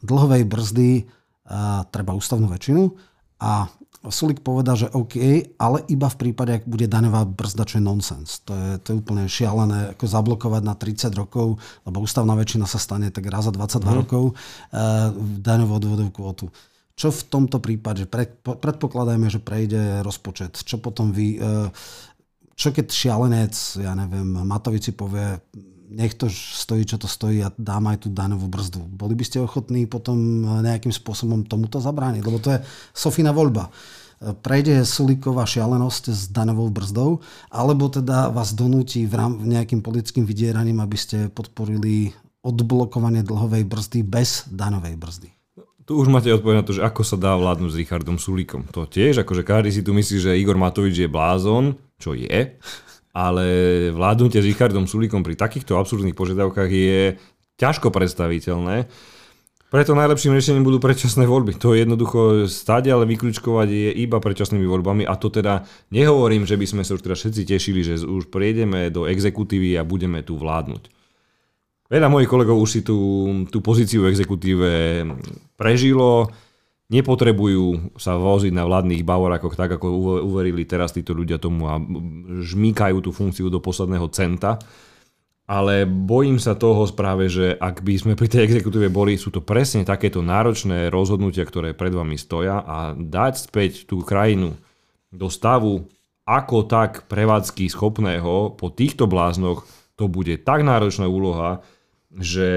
dlhovej 0.04 0.44
brzdy 0.44 0.90
uh, 1.00 1.88
treba 1.88 2.12
ústavnú 2.12 2.44
väčšinu 2.52 2.92
a 3.40 3.72
Sulik 4.06 4.38
povedal, 4.46 4.78
že 4.78 4.92
OK, 4.94 5.18
ale 5.58 5.82
iba 5.90 6.06
v 6.06 6.20
prípade, 6.20 6.54
ak 6.54 6.70
bude 6.70 6.86
daňová 6.86 7.26
brzda, 7.26 7.66
čo 7.66 7.82
je 7.82 7.88
nonsens. 7.90 8.38
To 8.46 8.54
je, 8.54 8.70
to 8.78 8.86
je 8.94 8.96
úplne 9.02 9.26
šialené, 9.26 9.98
ako 9.98 10.04
zablokovať 10.06 10.62
na 10.62 10.78
30 10.78 11.10
rokov, 11.18 11.58
lebo 11.82 11.98
ústavná 11.98 12.38
väčšina 12.38 12.70
sa 12.70 12.78
stane 12.78 13.10
tak 13.10 13.26
raz 13.26 13.50
za 13.50 13.52
22 13.54 13.82
mm. 13.82 13.96
rokov 14.06 14.24
uh, 14.30 15.10
daňovú 15.42 15.72
odvodovú 15.82 16.10
kvotu. 16.14 16.46
Čo 16.96 17.12
v 17.12 17.22
tomto 17.28 17.60
prípade? 17.60 18.08
Predpokladajme, 18.40 19.28
že 19.28 19.36
prejde 19.36 20.00
rozpočet. 20.00 20.56
Čo 20.64 20.80
potom 20.80 21.12
vy... 21.12 21.36
E, 21.36 21.68
čo 22.56 22.72
keď 22.72 22.88
šialenec, 22.88 23.52
ja 23.84 23.92
neviem, 23.92 24.24
Matovici 24.48 24.96
povie, 24.96 25.44
nech 25.92 26.16
to 26.16 26.32
stojí, 26.32 26.88
čo 26.88 26.96
to 26.96 27.04
stojí 27.04 27.44
a 27.44 27.52
dám 27.52 27.92
aj 27.92 28.00
tú 28.00 28.08
daňovú 28.08 28.48
brzdu. 28.48 28.80
Boli 28.80 29.12
by 29.12 29.28
ste 29.28 29.44
ochotní 29.44 29.84
potom 29.84 30.16
nejakým 30.64 30.88
spôsobom 30.88 31.44
tomuto 31.44 31.84
zabrániť? 31.84 32.22
Lebo 32.24 32.40
to 32.40 32.56
je 32.56 32.64
Sofina 32.96 33.28
voľba. 33.28 33.68
E, 33.68 34.32
prejde 34.32 34.80
Sulíková 34.88 35.44
šialenosť 35.44 36.04
s 36.16 36.32
daňovou 36.32 36.72
brzdou, 36.72 37.20
alebo 37.52 37.92
teda 37.92 38.32
vás 38.32 38.56
donúti 38.56 39.04
v 39.04 39.20
rám, 39.20 39.44
nejakým 39.44 39.84
politickým 39.84 40.24
vydieraním, 40.24 40.80
aby 40.80 40.96
ste 40.96 41.28
podporili 41.28 42.16
odblokovanie 42.40 43.20
dlhovej 43.20 43.68
brzdy 43.68 44.00
bez 44.00 44.48
daňovej 44.48 44.96
brzdy? 44.96 45.35
Tu 45.86 45.94
už 45.94 46.10
máte 46.10 46.26
odpoveď 46.34 46.56
na 46.60 46.66
to, 46.66 46.74
že 46.74 46.82
ako 46.82 47.06
sa 47.06 47.14
dá 47.14 47.38
vládnuť 47.38 47.70
s 47.70 47.78
Richardom 47.78 48.18
Sulíkom. 48.18 48.66
To 48.74 48.90
tiež, 48.90 49.22
akože 49.22 49.46
každý 49.46 49.70
si 49.70 49.86
tu 49.86 49.94
myslí, 49.94 50.16
že 50.18 50.34
Igor 50.34 50.58
Matovič 50.58 50.98
je 50.98 51.06
blázon, 51.06 51.78
čo 52.02 52.10
je, 52.18 52.58
ale 53.14 53.46
vládnutie 53.94 54.42
s 54.42 54.50
Richardom 54.50 54.90
Sulíkom 54.90 55.22
pri 55.22 55.38
takýchto 55.38 55.78
absurdných 55.78 56.18
požiadavkách 56.18 56.70
je 56.74 57.14
ťažko 57.62 57.94
predstaviteľné. 57.94 58.90
Preto 59.70 59.94
najlepším 59.94 60.34
riešením 60.34 60.66
budú 60.66 60.82
predčasné 60.82 61.22
voľby. 61.22 61.54
To 61.62 61.74
je 61.74 61.86
jednoducho 61.86 62.50
stať, 62.50 62.90
ale 62.90 63.06
vyklúčkovať 63.06 63.68
je 63.70 63.90
iba 64.02 64.18
predčasnými 64.18 64.66
voľbami 64.66 65.06
a 65.06 65.14
to 65.14 65.30
teda 65.30 65.70
nehovorím, 65.94 66.50
že 66.50 66.58
by 66.58 66.66
sme 66.66 66.82
sa 66.82 66.98
už 66.98 67.06
teda 67.06 67.14
všetci 67.14 67.42
tešili, 67.46 67.86
že 67.86 68.02
už 68.02 68.26
prejdeme 68.34 68.90
do 68.90 69.06
exekutívy 69.06 69.78
a 69.78 69.86
budeme 69.86 70.22
tu 70.26 70.34
vládnuť. 70.34 70.95
Veľa 71.86 72.10
mojich 72.10 72.30
kolegov 72.30 72.58
už 72.58 72.70
si 72.70 72.80
tú, 72.82 72.98
tú 73.46 73.62
pozíciu 73.62 74.02
v 74.02 74.10
exekutíve 74.10 74.70
prežilo, 75.54 76.26
nepotrebujú 76.90 77.94
sa 77.98 78.18
voziť 78.18 78.50
na 78.54 78.66
vládnych 78.66 79.06
bavorákoch 79.06 79.54
tak, 79.54 79.78
ako 79.78 80.20
uverili 80.26 80.66
teraz 80.66 80.94
títo 80.94 81.14
ľudia 81.14 81.38
tomu 81.38 81.66
a 81.70 81.78
žmýkajú 82.42 82.96
tú 83.02 83.10
funkciu 83.10 83.50
do 83.50 83.62
posledného 83.62 84.06
centa. 84.10 84.58
Ale 85.46 85.86
bojím 85.86 86.42
sa 86.42 86.58
toho 86.58 86.90
správe, 86.90 87.30
že 87.30 87.54
ak 87.54 87.86
by 87.86 87.94
sme 87.94 88.12
pri 88.18 88.26
tej 88.26 88.50
exekutíve 88.50 88.90
boli, 88.90 89.14
sú 89.14 89.30
to 89.30 89.46
presne 89.46 89.86
takéto 89.86 90.18
náročné 90.18 90.90
rozhodnutia, 90.90 91.46
ktoré 91.46 91.70
pred 91.70 91.94
vami 91.94 92.18
stoja 92.18 92.66
a 92.66 92.98
dať 92.98 93.46
späť 93.46 93.86
tú 93.86 94.02
krajinu 94.02 94.58
do 95.14 95.30
stavu 95.30 95.86
ako 96.26 96.66
tak 96.66 97.06
prevádzky 97.06 97.70
schopného 97.70 98.58
po 98.58 98.66
týchto 98.74 99.06
bláznoch, 99.06 99.62
to 99.94 100.10
bude 100.10 100.42
tak 100.42 100.66
náročná 100.66 101.06
úloha, 101.06 101.62
že 102.16 102.50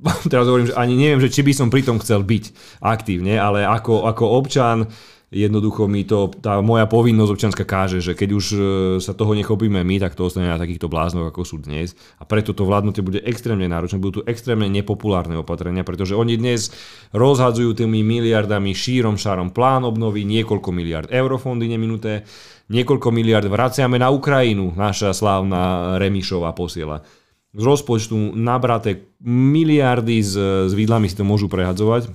teraz 0.32 0.48
hovorím, 0.48 0.72
že 0.72 0.78
ani 0.78 0.94
neviem, 0.96 1.20
že 1.20 1.32
či 1.32 1.44
by 1.44 1.52
som 1.52 1.68
pri 1.68 1.84
tom 1.84 2.00
chcel 2.00 2.24
byť 2.24 2.44
aktívne, 2.80 3.36
ale 3.36 3.64
ako, 3.64 4.08
ako 4.08 4.24
občan 4.40 4.88
jednoducho 5.30 5.86
mi 5.86 6.02
to, 6.02 6.26
tá 6.42 6.58
moja 6.58 6.90
povinnosť 6.90 7.30
občianska 7.30 7.62
káže, 7.62 8.02
že 8.02 8.18
keď 8.18 8.30
už 8.34 8.46
e, 8.50 8.58
sa 8.98 9.14
toho 9.14 9.38
nechopíme 9.38 9.78
my, 9.78 9.96
tak 10.02 10.18
to 10.18 10.26
ostane 10.26 10.50
na 10.50 10.58
takýchto 10.58 10.90
bláznoch, 10.90 11.30
ako 11.30 11.46
sú 11.46 11.56
dnes. 11.62 11.94
A 12.18 12.26
preto 12.26 12.50
to 12.50 12.66
vládnutie 12.66 13.06
bude 13.06 13.22
extrémne 13.22 13.70
náročné, 13.70 14.02
budú 14.02 14.20
tu 14.20 14.22
extrémne 14.26 14.66
nepopulárne 14.66 15.38
opatrenia, 15.38 15.86
pretože 15.86 16.18
oni 16.18 16.34
dnes 16.34 16.74
rozhadzujú 17.14 17.78
tými 17.78 18.02
miliardami 18.02 18.74
šírom 18.74 19.14
šárom 19.14 19.54
plán 19.54 19.86
obnovy, 19.86 20.26
niekoľko 20.26 20.74
miliard 20.74 21.06
eurofondy 21.06 21.70
neminuté, 21.70 22.26
niekoľko 22.66 23.14
miliard 23.14 23.46
vraciame 23.46 24.02
na 24.02 24.10
Ukrajinu, 24.10 24.74
naša 24.74 25.14
slávna 25.14 25.94
Remišová 26.02 26.50
posiela 26.58 27.06
z 27.50 27.62
rozpočtu 27.62 28.38
nabraté 28.38 29.10
miliardy 29.24 30.22
s, 30.22 30.34
s 30.70 30.72
výdlami 30.72 31.10
si 31.10 31.18
to 31.18 31.26
môžu 31.26 31.50
prehadzovať 31.50 32.10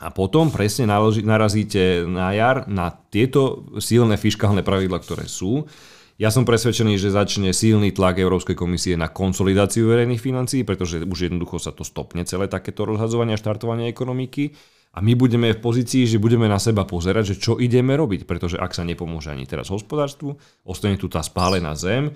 a 0.00 0.08
potom 0.08 0.48
presne 0.48 0.88
narazíte 1.20 2.08
na 2.08 2.32
jar 2.32 2.64
na 2.64 2.88
tieto 2.88 3.68
silné 3.76 4.16
fiskálne 4.16 4.64
pravidla, 4.64 4.96
ktoré 4.96 5.28
sú. 5.28 5.68
Ja 6.16 6.32
som 6.32 6.48
presvedčený, 6.48 6.96
že 6.96 7.12
začne 7.12 7.52
silný 7.52 7.92
tlak 7.92 8.20
Európskej 8.20 8.56
komisie 8.56 8.96
na 8.96 9.12
konsolidáciu 9.12 9.88
verejných 9.88 10.20
financií, 10.20 10.64
pretože 10.64 11.04
už 11.04 11.32
jednoducho 11.32 11.60
sa 11.60 11.72
to 11.72 11.84
stopne 11.84 12.24
celé 12.24 12.48
takéto 12.48 12.88
rozhadzovanie 12.88 13.36
a 13.36 13.40
štartovanie 13.40 13.88
ekonomiky. 13.92 14.52
A 14.96 15.04
my 15.04 15.16
budeme 15.16 15.52
v 15.54 15.62
pozícii, 15.62 16.08
že 16.08 16.20
budeme 16.20 16.48
na 16.50 16.58
seba 16.58 16.82
pozerať, 16.82 17.36
že 17.36 17.40
čo 17.40 17.52
ideme 17.60 17.94
robiť, 17.94 18.26
pretože 18.26 18.60
ak 18.60 18.72
sa 18.72 18.84
nepomôže 18.84 19.32
ani 19.32 19.48
teraz 19.48 19.68
hospodárstvu, 19.68 20.34
ostane 20.66 21.00
tu 21.00 21.06
tá 21.06 21.24
spálená 21.24 21.76
zem 21.76 22.12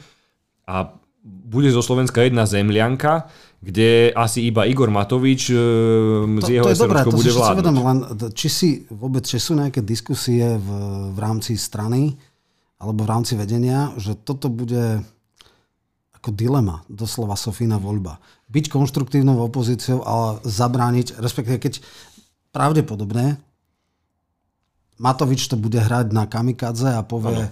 a 0.68 0.90
bude 1.24 1.72
zo 1.72 1.80
Slovenska 1.80 2.20
jedna 2.20 2.44
zemlianka, 2.44 3.32
kde 3.64 4.12
asi 4.12 4.44
iba 4.44 4.68
Igor 4.68 4.92
Matovič 4.92 5.48
e, 5.48 5.56
z 6.36 6.44
To, 6.44 6.52
jeho 6.52 6.66
to 6.68 6.72
je 6.76 6.82
dobré, 6.84 7.00
to 7.00 7.16
bude 7.16 7.32
si 7.32 7.36
vládnuť. 7.40 7.58
vedome, 7.64 7.80
len 7.80 7.98
či 8.36 8.48
si 8.52 8.68
vôbec, 8.92 9.24
či 9.24 9.40
sú 9.40 9.56
nejaké 9.56 9.80
diskusie 9.80 10.60
v, 10.60 10.68
v 11.16 11.18
rámci 11.18 11.56
strany 11.56 12.12
alebo 12.76 13.08
v 13.08 13.10
rámci 13.10 13.40
vedenia, 13.40 13.96
že 13.96 14.12
toto 14.20 14.52
bude 14.52 15.00
ako 16.20 16.28
dilema, 16.36 16.84
doslova 16.92 17.40
Sofína 17.40 17.80
voľba. 17.80 18.20
Byť 18.52 18.68
konštruktívnou 18.68 19.40
opozíciou 19.40 20.04
a 20.04 20.40
zabrániť, 20.44 21.16
respektíve 21.16 21.56
keď 21.56 21.80
pravdepodobne 22.52 23.40
Matovič 25.00 25.48
to 25.50 25.56
bude 25.58 25.80
hrať 25.80 26.14
na 26.14 26.28
kamikadze 26.28 26.94
a 26.94 27.02
povie, 27.02 27.50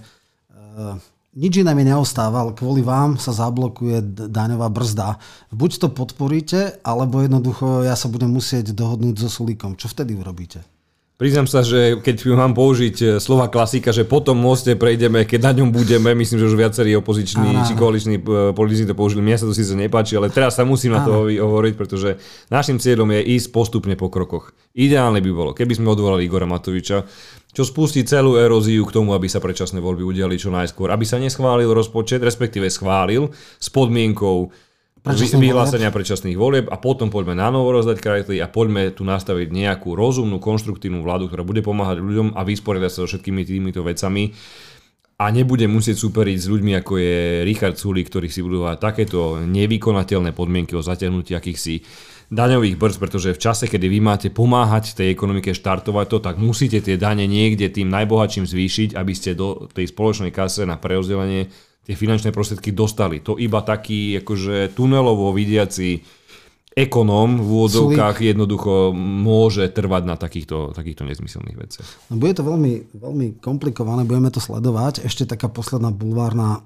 nič 1.33 1.53
iné 1.61 1.73
mi 1.73 1.83
neostáva, 1.85 2.45
ale 2.45 2.53
kvôli 2.53 2.85
vám 2.85 3.17
sa 3.17 3.33
zablokuje 3.33 4.29
daňová 4.29 4.69
brzda. 4.69 5.17
Buď 5.49 5.71
to 5.81 5.87
podporíte, 5.89 6.79
alebo 6.85 7.21
jednoducho 7.21 7.85
ja 7.85 7.97
sa 7.97 8.09
budem 8.09 8.29
musieť 8.29 8.73
dohodnúť 8.73 9.25
so 9.25 9.29
Sulíkom. 9.29 9.73
Čo 9.77 9.89
vtedy 9.89 10.13
urobíte? 10.13 10.61
Priznám 11.13 11.45
sa, 11.45 11.61
že 11.61 12.01
keď 12.01 12.35
mám 12.35 12.57
použiť 12.57 12.95
e, 12.99 13.05
slova 13.21 13.45
klasika, 13.45 13.93
že 13.93 14.01
po 14.01 14.17
tom 14.17 14.41
moste 14.41 14.73
prejdeme, 14.73 15.29
keď 15.29 15.39
na 15.45 15.51
ňom 15.61 15.69
budeme, 15.69 16.11
myslím, 16.17 16.41
že 16.41 16.49
už 16.49 16.57
viacerí 16.57 16.91
opoziční 16.97 17.53
Áno. 17.53 17.65
či 17.69 17.77
koaliční 17.77 18.17
e, 18.17 18.23
politici 18.51 18.89
to 18.89 18.97
použili, 18.97 19.21
mne 19.21 19.37
sa 19.37 19.45
to 19.45 19.53
síce 19.53 19.77
nepáči, 19.77 20.17
ale 20.17 20.33
teraz 20.33 20.57
sa 20.57 20.65
musím 20.65 20.97
na 20.97 21.05
to 21.05 21.29
hovoriť, 21.29 21.73
pretože 21.77 22.17
našim 22.49 22.81
cieľom 22.81 23.13
je 23.13 23.39
ísť 23.39 23.53
postupne 23.53 23.93
po 23.93 24.09
krokoch. 24.09 24.57
Ideálne 24.73 25.21
by 25.21 25.31
bolo, 25.31 25.51
keby 25.53 25.77
sme 25.77 25.93
odvolali 25.93 26.25
Igora 26.25 26.49
Matoviča, 26.49 27.05
čo 27.53 27.63
spustí 27.63 28.01
celú 28.03 28.35
eróziu 28.35 28.81
k 28.83 28.95
tomu, 28.97 29.13
aby 29.13 29.29
sa 29.29 29.37
predčasné 29.37 29.77
voľby 29.77 30.01
udiali 30.01 30.35
čo 30.41 30.49
najskôr, 30.49 30.89
aby 30.89 31.05
sa 31.05 31.21
neschválil 31.21 31.69
rozpočet, 31.69 32.25
respektíve 32.25 32.65
schválil 32.67 33.29
s 33.61 33.69
podmienkou 33.69 34.49
vyhlásenia 35.03 35.91
predčasných 35.91 36.39
volieb 36.39 36.65
a 36.71 36.79
potom 36.79 37.11
poďme 37.11 37.35
na 37.35 37.51
novo 37.51 37.75
rozdať 37.75 37.99
krajty 37.99 38.39
a 38.39 38.47
poďme 38.47 38.89
tu 38.95 39.03
nastaviť 39.03 39.51
nejakú 39.51 39.93
rozumnú, 39.93 40.39
konštruktívnu 40.39 41.03
vládu, 41.03 41.27
ktorá 41.27 41.43
bude 41.43 41.59
pomáhať 41.59 41.99
ľuďom 41.99 42.39
a 42.39 42.41
vysporiadať 42.47 42.91
sa 42.91 42.99
so 43.03 43.07
všetkými 43.11 43.43
týmito 43.43 43.83
vecami 43.83 44.31
a 45.19 45.29
nebude 45.29 45.67
musieť 45.67 45.99
superiť 45.99 46.37
s 46.39 46.47
ľuďmi 46.49 46.71
ako 46.79 46.93
je 46.97 47.15
Richard 47.45 47.75
Sulík, 47.77 48.09
ktorí 48.09 48.31
si 48.31 48.41
budú 48.41 48.65
takéto 48.79 49.43
nevykonateľné 49.43 50.31
podmienky 50.31 50.73
o 50.73 50.81
zatiahnutí 50.81 51.35
akýchsi 51.35 51.83
daňových 52.33 52.75
brzd, 52.75 52.97
pretože 52.97 53.29
v 53.37 53.41
čase, 53.41 53.69
kedy 53.69 53.85
vy 53.85 53.99
máte 54.01 54.27
pomáhať 54.33 54.97
tej 54.97 55.13
ekonomike 55.13 55.53
štartovať 55.53 56.05
to, 56.09 56.17
tak 56.19 56.35
musíte 56.41 56.81
tie 56.81 56.97
dane 56.97 57.29
niekde 57.29 57.69
tým 57.69 57.93
najbohatším 57.93 58.49
zvýšiť, 58.49 58.89
aby 58.97 59.13
ste 59.13 59.37
do 59.37 59.69
tej 59.69 59.93
spoločnej 59.93 60.33
kase 60.33 60.65
na 60.65 60.81
preozdelenie 60.81 61.53
tie 61.85 61.95
finančné 61.95 62.33
prostriedky 62.33 62.73
dostali. 62.73 63.21
To 63.21 63.37
iba 63.37 63.61
taký 63.61 64.19
akože 64.23 64.73
tunelovo 64.73 65.29
vidiaci 65.35 66.01
ekonóm 66.73 67.37
v 67.37 67.47
úvodzovkách 67.53 68.33
jednoducho 68.33 68.97
môže 68.97 69.69
trvať 69.69 70.03
na 70.09 70.15
takýchto, 70.17 70.73
takýchto 70.73 71.05
nezmyselných 71.05 71.57
veciach. 71.57 71.87
No 72.09 72.17
bude 72.17 72.33
to 72.33 72.41
veľmi, 72.41 72.97
veľmi 72.97 73.27
komplikované, 73.37 74.09
budeme 74.09 74.33
to 74.33 74.41
sledovať. 74.41 75.05
Ešte 75.05 75.29
taká 75.29 75.53
posledná 75.53 75.93
bulvárna 75.93 76.65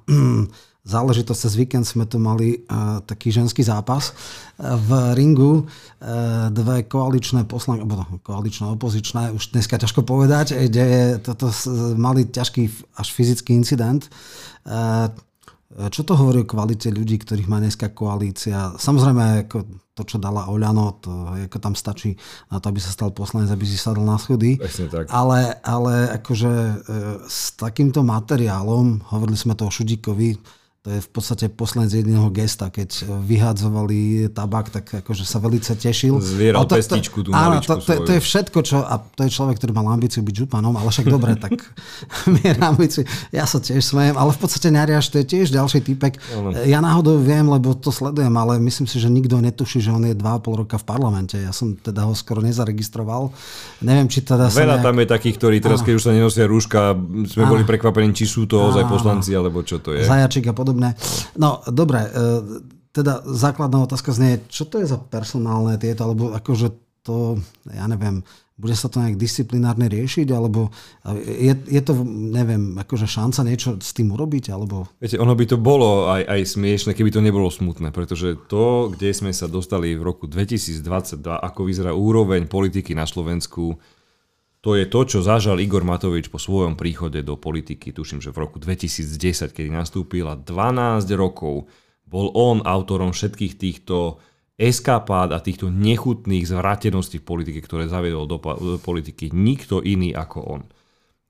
záležitosť. 0.88 1.40
Cez 1.44 1.54
víkend 1.60 1.84
sme 1.84 2.08
tu 2.08 2.18
mali 2.18 2.64
uh, 2.66 3.04
taký 3.04 3.30
ženský 3.36 3.62
zápas 3.62 4.16
uh, 4.16 4.80
v 4.80 4.90
ringu. 5.20 5.68
Uh, 6.00 6.48
dve 6.50 6.88
koaličné 6.88 7.44
poslanky, 7.44 7.84
alebo 7.84 8.02
no, 8.02 8.06
koaličné, 8.24 8.72
opozičné, 8.72 9.36
už 9.36 9.52
dneska 9.52 9.76
ťažko 9.76 10.08
povedať, 10.08 10.56
kde 10.56 10.84
je, 10.88 11.04
toto 11.20 11.52
mali 12.00 12.26
ťažký 12.26 12.96
až 12.96 13.08
fyzický 13.12 13.52
incident. 13.54 14.08
Uh, 14.64 15.12
čo 15.92 16.02
to 16.08 16.16
hovorí 16.16 16.42
o 16.42 16.50
kvalite 16.50 16.90
ľudí, 16.90 17.20
ktorých 17.22 17.52
má 17.52 17.60
dneska 17.60 17.92
koalícia? 17.92 18.74
Samozrejme, 18.80 19.46
ako 19.46 19.68
to, 19.98 20.02
čo 20.06 20.18
dala 20.22 20.50
Oľano, 20.50 21.02
to 21.02 21.12
ako 21.50 21.58
tam 21.58 21.74
stačí 21.74 22.14
na 22.54 22.62
to, 22.62 22.70
aby 22.70 22.78
sa 22.78 22.94
stal 22.94 23.10
poslanec, 23.10 23.50
aby 23.50 23.66
si 23.66 23.76
sadol 23.76 24.06
na 24.06 24.22
schody. 24.22 24.62
Ale, 25.10 25.58
ale 25.66 25.94
akože 26.22 26.54
e, 26.54 26.76
s 27.26 27.58
takýmto 27.58 28.06
materiálom, 28.06 29.02
hovorili 29.10 29.38
sme 29.38 29.58
to 29.58 29.66
o 29.66 29.74
Šudíkovi, 29.74 30.38
to 30.88 30.96
je 30.96 31.04
v 31.04 31.12
podstate 31.12 31.46
poslanec 31.52 31.92
jediného 31.92 32.32
gesta, 32.32 32.72
keď 32.72 33.12
vyhádzovali 33.28 34.32
tabak, 34.32 34.72
tak 34.72 35.04
akože 35.04 35.28
sa 35.28 35.44
veľmi 35.44 35.60
tešil. 35.60 36.16
Zvieral 36.24 36.64
Ale 36.64 36.80
pestičku 36.80 37.28
tú 37.28 37.36
áno, 37.36 37.60
to, 37.60 37.84
to, 37.84 38.08
to, 38.08 38.12
je 38.16 38.24
všetko, 38.24 38.64
čo, 38.64 38.88
a 38.88 38.96
to 38.96 39.28
je 39.28 39.36
človek, 39.36 39.60
ktorý 39.60 39.76
mal 39.76 39.92
ambíciu 39.92 40.24
byť 40.24 40.48
županom, 40.48 40.72
ale 40.80 40.88
však 40.88 41.12
dobre, 41.12 41.36
tak 41.36 41.60
mier 42.40 42.56
ambíciu. 42.64 43.04
Ja 43.36 43.44
sa 43.44 43.60
tiež 43.60 43.84
smejem, 43.84 44.16
ale 44.16 44.32
v 44.32 44.40
podstate 44.40 44.72
Nariaš, 44.72 45.12
to 45.12 45.20
je 45.20 45.28
tiež 45.28 45.52
ďalší 45.52 45.84
typek. 45.84 46.24
Ja 46.64 46.80
náhodou 46.80 47.20
viem, 47.20 47.52
lebo 47.52 47.76
to 47.76 47.92
sledujem, 47.92 48.32
ale 48.40 48.56
myslím 48.64 48.88
si, 48.88 49.04
že 49.04 49.12
nikto 49.12 49.44
netuší, 49.44 49.84
že 49.84 49.92
on 49.92 50.08
je 50.08 50.16
2,5 50.16 50.62
roka 50.64 50.80
v 50.80 50.88
parlamente. 50.88 51.36
Ja 51.36 51.52
som 51.52 51.76
teda 51.76 52.08
ho 52.08 52.16
skoro 52.16 52.40
nezaregistroval. 52.40 53.36
Neviem, 53.84 54.08
či 54.08 54.24
teda 54.24 54.48
Veľa 54.48 54.80
nejak... 54.80 54.88
tam 54.88 54.96
je 55.04 55.08
takých, 55.12 55.36
ktorí 55.36 55.56
teraz, 55.60 55.84
keď 55.84 55.94
už 56.00 56.04
sa 56.08 56.12
nenosia 56.16 56.48
rúška, 56.48 56.96
sme 57.28 57.44
boli 57.44 57.68
prekvapení, 57.68 58.16
či 58.16 58.24
sú 58.24 58.48
to 58.48 58.72
ozaj 58.72 58.88
poslanci, 58.88 59.36
alebo 59.36 59.68
čo 59.68 59.84
to 59.84 59.92
je. 59.92 60.08
Zajačík 60.08 60.48
a 60.48 60.56
podobné. 60.78 60.94
No, 61.36 61.66
dobre, 61.66 62.06
e, 62.06 62.10
teda 62.94 63.26
základná 63.26 63.84
otázka 63.90 64.14
znie, 64.14 64.46
čo 64.50 64.70
to 64.70 64.82
je 64.82 64.88
za 64.90 65.02
personálne 65.02 65.78
tieto, 65.82 66.06
alebo 66.06 66.34
akože 66.34 66.68
to, 67.02 67.42
ja 67.74 67.90
neviem, 67.90 68.22
bude 68.58 68.74
sa 68.74 68.90
to 68.90 68.98
nejak 68.98 69.22
disciplinárne 69.22 69.86
riešiť, 69.86 70.34
alebo 70.34 70.74
je, 71.14 71.54
je 71.70 71.82
to, 71.86 71.94
neviem, 72.10 72.74
akože 72.82 73.06
šanca 73.06 73.46
niečo 73.46 73.78
s 73.78 73.94
tým 73.94 74.10
urobiť, 74.10 74.50
alebo... 74.50 74.90
Viete, 74.98 75.22
ono 75.22 75.38
by 75.38 75.46
to 75.46 75.62
bolo 75.62 76.10
aj, 76.10 76.26
aj 76.26 76.58
smiešne, 76.58 76.98
keby 76.98 77.14
to 77.14 77.22
nebolo 77.22 77.54
smutné, 77.54 77.94
pretože 77.94 78.34
to, 78.50 78.90
kde 78.90 79.14
sme 79.14 79.30
sa 79.30 79.46
dostali 79.46 79.94
v 79.94 80.02
roku 80.02 80.26
2022, 80.26 81.22
ako 81.22 81.60
vyzerá 81.70 81.94
úroveň 81.94 82.50
politiky 82.50 82.98
na 82.98 83.06
Slovensku, 83.06 83.78
to 84.68 84.76
je 84.76 84.84
to, 84.92 85.02
čo 85.08 85.20
zažal 85.24 85.64
Igor 85.64 85.88
Matovič 85.88 86.28
po 86.28 86.36
svojom 86.36 86.76
príchode 86.76 87.24
do 87.24 87.40
politiky, 87.40 87.96
tuším, 87.96 88.20
že 88.20 88.36
v 88.36 88.44
roku 88.44 88.60
2010, 88.60 89.56
kedy 89.56 89.72
nastúpil 89.72 90.28
a 90.28 90.36
12 90.36 91.08
rokov 91.16 91.72
bol 92.04 92.36
on 92.36 92.60
autorom 92.68 93.16
všetkých 93.16 93.56
týchto 93.56 94.20
eskapád 94.60 95.32
a 95.32 95.40
týchto 95.40 95.72
nechutných 95.72 96.44
zvráteností 96.44 97.24
v 97.24 97.30
politike, 97.32 97.64
ktoré 97.64 97.88
zaviedol 97.88 98.28
do, 98.28 98.44
do 98.44 98.76
politiky 98.84 99.32
nikto 99.32 99.80
iný 99.80 100.12
ako 100.12 100.40
on. 100.44 100.62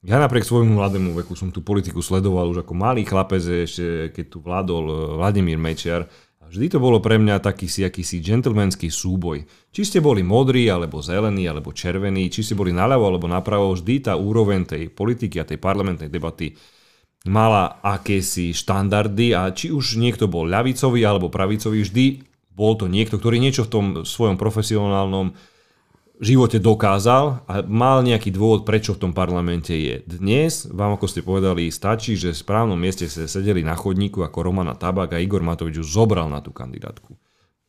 Ja 0.02 0.18
napriek 0.18 0.42
svojmu 0.42 0.74
mladému 0.74 1.14
veku 1.22 1.38
som 1.38 1.54
tú 1.54 1.62
politiku 1.62 2.02
sledoval 2.02 2.50
už 2.50 2.66
ako 2.66 2.74
malý 2.74 3.06
chlapec, 3.06 3.46
ešte 3.46 4.18
keď 4.18 4.26
tu 4.34 4.42
vládol 4.42 4.86
eh, 4.90 4.98
Vladimír 5.14 5.62
Mečiar. 5.62 6.10
Vždy 6.48 6.68
to 6.72 6.80
bolo 6.80 7.04
pre 7.04 7.20
mňa 7.20 7.43
taký 7.43 7.68
si 7.68 7.84
akýsi 7.84 8.24
gentlemanský 8.24 8.88
súboj. 8.88 9.43
Či 9.76 9.82
ste 9.84 10.00
boli 10.00 10.24
modrí, 10.24 10.72
alebo 10.72 11.04
zelení, 11.04 11.43
alebo 11.43 11.76
červení, 11.76 12.32
či 12.32 12.41
ste 12.43 12.56
boli 12.56 12.72
naľavo, 12.72 13.04
alebo 13.04 13.28
napravo, 13.28 13.76
vždy 13.76 14.08
tá 14.08 14.14
úroveň 14.16 14.64
tej 14.64 14.84
politiky 14.88 15.43
a 15.43 15.48
tej 15.48 15.60
parlamentnej 15.60 16.08
debaty 16.08 16.56
mala 17.28 17.84
akési 17.84 18.56
štandardy 18.56 19.36
a 19.36 19.52
či 19.52 19.70
už 19.70 20.00
niekto 20.00 20.32
bol 20.32 20.48
ľavicový 20.48 21.04
alebo 21.04 21.28
pravicový, 21.28 21.84
vždy 21.84 22.06
bol 22.56 22.80
to 22.80 22.88
niekto, 22.88 23.20
ktorý 23.20 23.38
niečo 23.38 23.68
v 23.68 23.72
tom 23.72 23.86
svojom 24.08 24.39
profesionálnom 24.39 25.36
živote 26.18 26.57
dokázal 26.57 27.45
a 27.45 27.53
mal 27.65 28.01
nejaký 28.01 28.34
dôvod, 28.34 28.65
prečo 28.65 28.97
v 28.97 29.01
tom 29.07 29.13
parlamente 29.13 29.74
je. 29.74 30.01
Dnes, 30.05 30.65
vám 30.65 30.97
ako 30.97 31.05
ste 31.05 31.22
povedali, 31.22 31.70
stačí, 31.70 32.18
že 32.18 32.34
v 32.34 32.41
správnom 32.41 32.78
mieste 32.78 33.05
sa 33.05 33.30
sedeli 33.30 33.61
na 33.61 33.78
chodníku 33.78 34.26
ako 34.26 34.49
Romana 34.49 34.74
Tabak 34.74 35.13
a 35.13 35.22
Igor 35.22 35.45
Matovič 35.45 35.82
už 35.82 35.89
zobral 35.89 36.26
na 36.30 36.41
tú 36.41 36.49
kandidátku. 36.49 37.13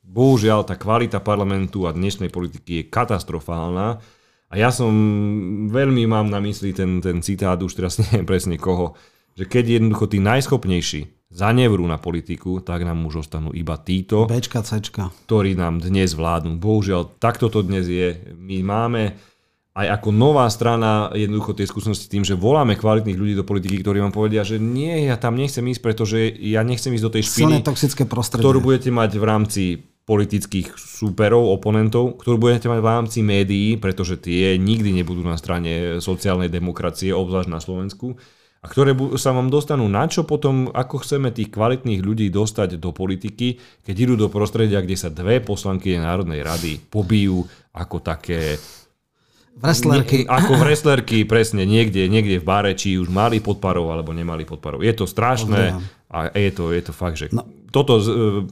Bohužiaľ, 0.01 0.65
tá 0.65 0.81
kvalita 0.81 1.21
parlamentu 1.21 1.85
a 1.85 1.93
dnešnej 1.93 2.33
politiky 2.33 2.81
je 2.81 2.89
katastrofálna 2.89 4.01
a 4.49 4.55
ja 4.57 4.73
som 4.73 4.89
veľmi 5.69 6.09
mám 6.09 6.33
na 6.33 6.41
mysli 6.41 6.73
ten, 6.73 7.05
ten 7.05 7.21
citát, 7.21 7.61
už 7.61 7.77
teraz 7.77 7.99
neviem 8.03 8.25
presne 8.25 8.57
koho, 8.57 8.97
že 9.37 9.45
keď 9.45 9.77
jednoducho 9.77 10.09
tí 10.09 10.19
najschopnejší 10.25 11.18
zanevrú 11.29 11.85
na 11.85 12.01
politiku, 12.01 12.65
tak 12.65 12.89
nám 12.89 13.05
už 13.05 13.29
ostanú 13.29 13.53
iba 13.53 13.77
títo, 13.77 14.25
Bčka, 14.25 14.65
Cčka. 14.65 15.13
ktorí 15.29 15.53
nám 15.53 15.85
dnes 15.85 16.17
vládnu. 16.17 16.57
Bohužiaľ, 16.57 17.21
takto 17.21 17.53
to 17.53 17.61
dnes 17.61 17.85
je. 17.85 18.17
My 18.33 18.65
máme 18.65 19.03
aj 19.79 19.87
ako 20.01 20.09
nová 20.11 20.49
strana 20.51 21.13
jednoducho 21.15 21.55
tie 21.55 21.69
skúsenosti 21.69 22.11
tým, 22.11 22.27
že 22.27 22.35
voláme 22.35 22.75
kvalitných 22.75 23.15
ľudí 23.15 23.35
do 23.39 23.47
politiky, 23.47 23.79
ktorí 23.79 24.03
vám 24.03 24.11
povedia, 24.11 24.43
že 24.43 24.59
nie, 24.59 25.07
ja 25.07 25.15
tam 25.15 25.39
nechcem 25.39 25.63
ísť, 25.63 25.81
pretože 25.85 26.19
ja 26.35 26.67
nechcem 26.67 26.91
ísť 26.91 27.05
do 27.07 27.15
tej 27.15 27.23
špiny, 27.31 27.63
toxické 27.63 28.03
prostredie. 28.03 28.43
ktorú 28.43 28.59
budete 28.59 28.91
mať 28.91 29.11
v 29.15 29.25
rámci 29.25 29.63
politických 30.09 30.75
súperov, 30.75 31.53
oponentov, 31.53 32.17
ktorú 32.17 32.41
budete 32.41 32.67
mať 32.73 32.81
v 32.81 32.89
rámci 32.89 33.19
médií, 33.21 33.77
pretože 33.77 34.17
tie 34.17 34.57
nikdy 34.57 34.97
nebudú 34.97 35.21
na 35.21 35.37
strane 35.37 36.01
sociálnej 36.01 36.49
demokracie, 36.49 37.13
obzvlášť 37.13 37.53
na 37.53 37.61
Slovensku, 37.61 38.17
a 38.59 38.67
ktoré 38.67 38.91
sa 39.15 39.31
vám 39.31 39.55
dostanú 39.55 39.87
na 39.87 40.11
čo 40.11 40.27
potom, 40.27 40.67
ako 40.75 41.07
chceme 41.07 41.31
tých 41.31 41.55
kvalitných 41.55 42.03
ľudí 42.03 42.27
dostať 42.27 42.83
do 42.83 42.91
politiky, 42.91 43.63
keď 43.87 43.95
idú 43.95 44.15
do 44.19 44.29
prostredia, 44.29 44.83
kde 44.83 44.99
sa 44.99 45.15
dve 45.15 45.39
poslanky 45.39 45.95
Národnej 45.95 46.43
rady 46.43 46.83
pobijú 46.91 47.47
ako 47.71 48.03
také 48.03 48.59
Wrestlerky. 49.59 50.23
nie, 50.23 50.31
ako 50.31 50.55
wrestlerky, 50.55 51.27
presne, 51.27 51.67
niekde, 51.67 52.07
niekde 52.07 52.39
v 52.39 52.47
bare, 52.47 52.79
či 52.79 52.95
už 52.95 53.11
mali 53.11 53.43
podparov 53.43 53.91
alebo 53.91 54.15
nemali 54.15 54.47
podparov. 54.47 54.87
Je 54.87 54.95
to 54.95 55.03
strašné 55.03 55.75
a 56.15 56.31
je 56.31 56.51
to, 56.55 56.71
je 56.71 56.83
to 56.83 56.93
fakt, 56.95 57.19
že 57.19 57.27
No, 57.35 57.43
toto, 57.75 57.99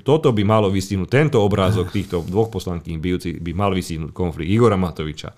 toto 0.02 0.34
by 0.34 0.42
malo 0.42 0.66
vystihnúť, 0.68 1.08
tento 1.08 1.38
obrázok 1.38 1.94
týchto 1.94 2.26
dvoch 2.26 2.50
poslankyň 2.50 2.94
bijúcich 2.98 3.36
by 3.38 3.52
mal 3.54 3.70
vystihnúť 3.70 4.10
konflikt 4.10 4.50
Igora 4.50 4.74
Matoviča, 4.74 5.30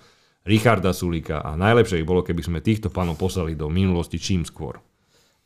Richarda 0.47 0.95
Sulika 0.95 1.43
a 1.43 1.55
najlepšie 1.59 1.99
by 2.01 2.05
bolo, 2.07 2.21
keby 2.23 2.41
sme 2.43 2.59
týchto 2.63 2.87
pánov 2.87 3.19
poslali 3.19 3.55
do 3.55 3.67
minulosti 3.67 4.19
čím 4.19 4.47
skôr. 4.47 4.79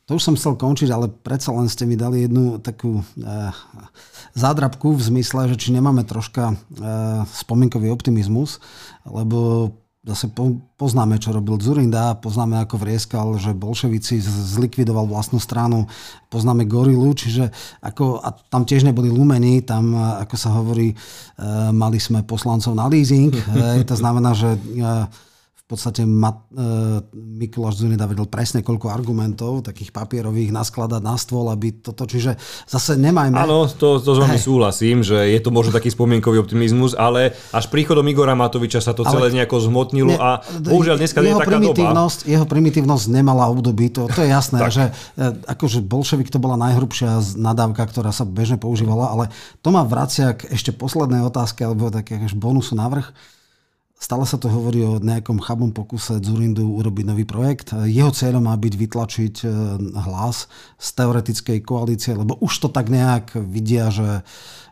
To 0.04 0.20
už 0.20 0.22
som 0.22 0.36
chcel 0.36 0.60
končiť, 0.60 0.92
ale 0.92 1.08
predsa 1.08 1.48
len 1.56 1.64
ste 1.64 1.88
mi 1.88 1.96
dali 1.96 2.28
jednu 2.28 2.60
takú 2.60 3.00
e, 3.00 3.04
zádrabku 4.36 4.92
v 4.92 5.00
zmysle, 5.00 5.48
že 5.48 5.56
či 5.56 5.72
nemáme 5.72 6.04
troška 6.04 6.52
e, 6.52 6.56
spomienkový 7.24 7.88
optimizmus, 7.88 8.60
lebo 9.08 9.72
zase 10.04 10.28
po, 10.28 10.60
poznáme, 10.76 11.16
čo 11.16 11.32
robil 11.32 11.56
Zurinda, 11.56 12.12
poznáme, 12.20 12.60
ako 12.60 12.76
vrieskal, 12.76 13.40
že 13.40 13.56
bolševici 13.56 14.20
zlikvidoval 14.20 15.08
vlastnú 15.08 15.40
stranu, 15.40 15.88
poznáme 16.28 16.68
Gorilu, 16.68 17.08
čiže 17.16 17.48
ako, 17.80 18.20
a 18.20 18.36
tam 18.52 18.68
tiež 18.68 18.84
neboli 18.84 19.08
lumení, 19.08 19.64
tam, 19.64 19.96
ako 19.96 20.36
sa 20.36 20.52
hovorí, 20.52 20.92
e, 20.92 20.96
mali 21.72 21.96
sme 21.96 22.20
poslancov 22.20 22.76
na 22.76 22.84
leasing, 22.84 23.32
e, 23.56 23.80
to 23.88 23.96
znamená, 23.96 24.36
že 24.36 24.52
e, 24.52 24.60
v 25.64 25.72
podstate 25.72 26.04
Mat, 26.04 26.44
e, 26.52 26.60
Mikuláš 27.16 27.80
Zunida 27.80 28.04
vedel 28.04 28.28
presne 28.28 28.60
koľko 28.60 28.92
argumentov, 28.92 29.64
takých 29.64 29.96
papierových, 29.96 30.52
naskladať 30.52 31.00
na 31.00 31.16
stôl, 31.16 31.48
aby 31.48 31.80
toto, 31.80 32.04
čiže 32.04 32.36
zase 32.68 33.00
nemajme... 33.00 33.32
Áno, 33.32 33.64
to, 33.64 33.96
to 33.96 34.12
s 34.12 34.18
vami 34.20 34.36
súhlasím, 34.36 35.00
že 35.00 35.16
je 35.16 35.40
to 35.40 35.48
možno 35.48 35.72
taký 35.72 35.88
spomienkový 35.88 36.44
optimizmus, 36.44 36.92
ale 36.92 37.32
až 37.48 37.72
príchodom 37.72 38.04
Igora 38.04 38.36
Matoviča 38.36 38.84
sa 38.84 38.92
to 38.92 39.08
celé 39.08 39.32
ale, 39.32 39.36
nejako 39.40 39.56
zmotnilo 39.64 40.12
ne, 40.12 40.20
a 40.20 40.44
bohužiaľ 40.44 41.00
dneska 41.00 41.24
je 41.24 41.32
taká 41.32 41.56
doba. 41.56 42.12
Jeho 42.28 42.44
primitívnosť 42.44 43.04
nemala 43.08 43.48
období, 43.48 43.88
to, 43.88 44.04
to 44.12 44.20
je 44.20 44.28
jasné, 44.28 44.60
že 44.68 44.92
e, 45.16 45.32
akože 45.48 45.80
bolševik 45.80 46.28
to 46.28 46.36
bola 46.36 46.60
najhrubšia 46.60 47.40
nadávka, 47.40 47.88
ktorá 47.88 48.12
sa 48.12 48.28
bežne 48.28 48.60
používala, 48.60 49.16
ale 49.16 49.24
to 49.64 49.72
ma 49.72 49.80
vracia 49.80 50.36
k 50.36 50.44
ešte 50.52 50.76
poslednej 50.76 51.24
otázke, 51.24 51.64
alebo 51.64 51.88
také 51.88 52.20
bonusu 52.36 52.76
navrh 52.76 53.08
Stále 54.04 54.28
sa 54.28 54.36
to 54.36 54.52
hovorí 54.52 54.84
o 54.84 55.00
nejakom 55.00 55.40
chabom 55.40 55.72
pokuse 55.72 56.20
Zurindu 56.20 56.76
urobiť 56.76 57.08
nový 57.08 57.24
projekt. 57.24 57.72
Jeho 57.72 58.12
cieľom 58.12 58.44
má 58.44 58.52
byť 58.52 58.74
vytlačiť 58.76 59.34
e, 59.40 59.46
hlas 59.96 60.44
z 60.76 60.88
teoretickej 60.92 61.64
koalície, 61.64 62.12
lebo 62.12 62.36
už 62.36 62.52
to 62.60 62.68
tak 62.68 62.92
nejak 62.92 63.32
vidia, 63.40 63.88
že, 63.88 64.20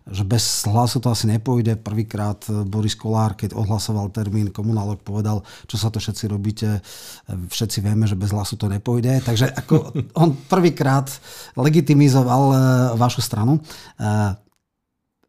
že 0.04 0.28
bez 0.28 0.68
hlasu 0.68 1.00
to 1.00 1.08
asi 1.08 1.32
nepôjde. 1.32 1.80
Prvýkrát 1.80 2.44
Boris 2.68 2.92
Kolár, 2.92 3.32
keď 3.32 3.56
ohlasoval 3.56 4.12
termín 4.12 4.52
komunálok, 4.52 5.00
povedal, 5.00 5.48
čo 5.64 5.80
sa 5.80 5.88
to 5.88 5.96
všetci 5.96 6.28
robíte. 6.28 6.84
Všetci 7.32 7.80
vieme, 7.80 8.04
že 8.04 8.20
bez 8.20 8.36
hlasu 8.36 8.60
to 8.60 8.68
nepôjde. 8.68 9.24
Takže 9.24 9.48
ako 9.48 9.96
on 10.12 10.36
prvýkrát 10.44 11.08
legitimizoval 11.56 12.44
e, 12.52 12.56
vašu 13.00 13.24
stranu. 13.24 13.56
E, 13.56 13.60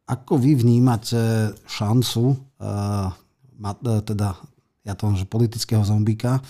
ako 0.04 0.36
vy 0.36 0.60
vnímate 0.60 1.56
šancu 1.64 2.52
E, 2.64 3.23
teda 4.04 4.36
ja 4.84 4.92
to 4.92 5.08
že 5.16 5.24
politického 5.24 5.80
zombíka, 5.80 6.44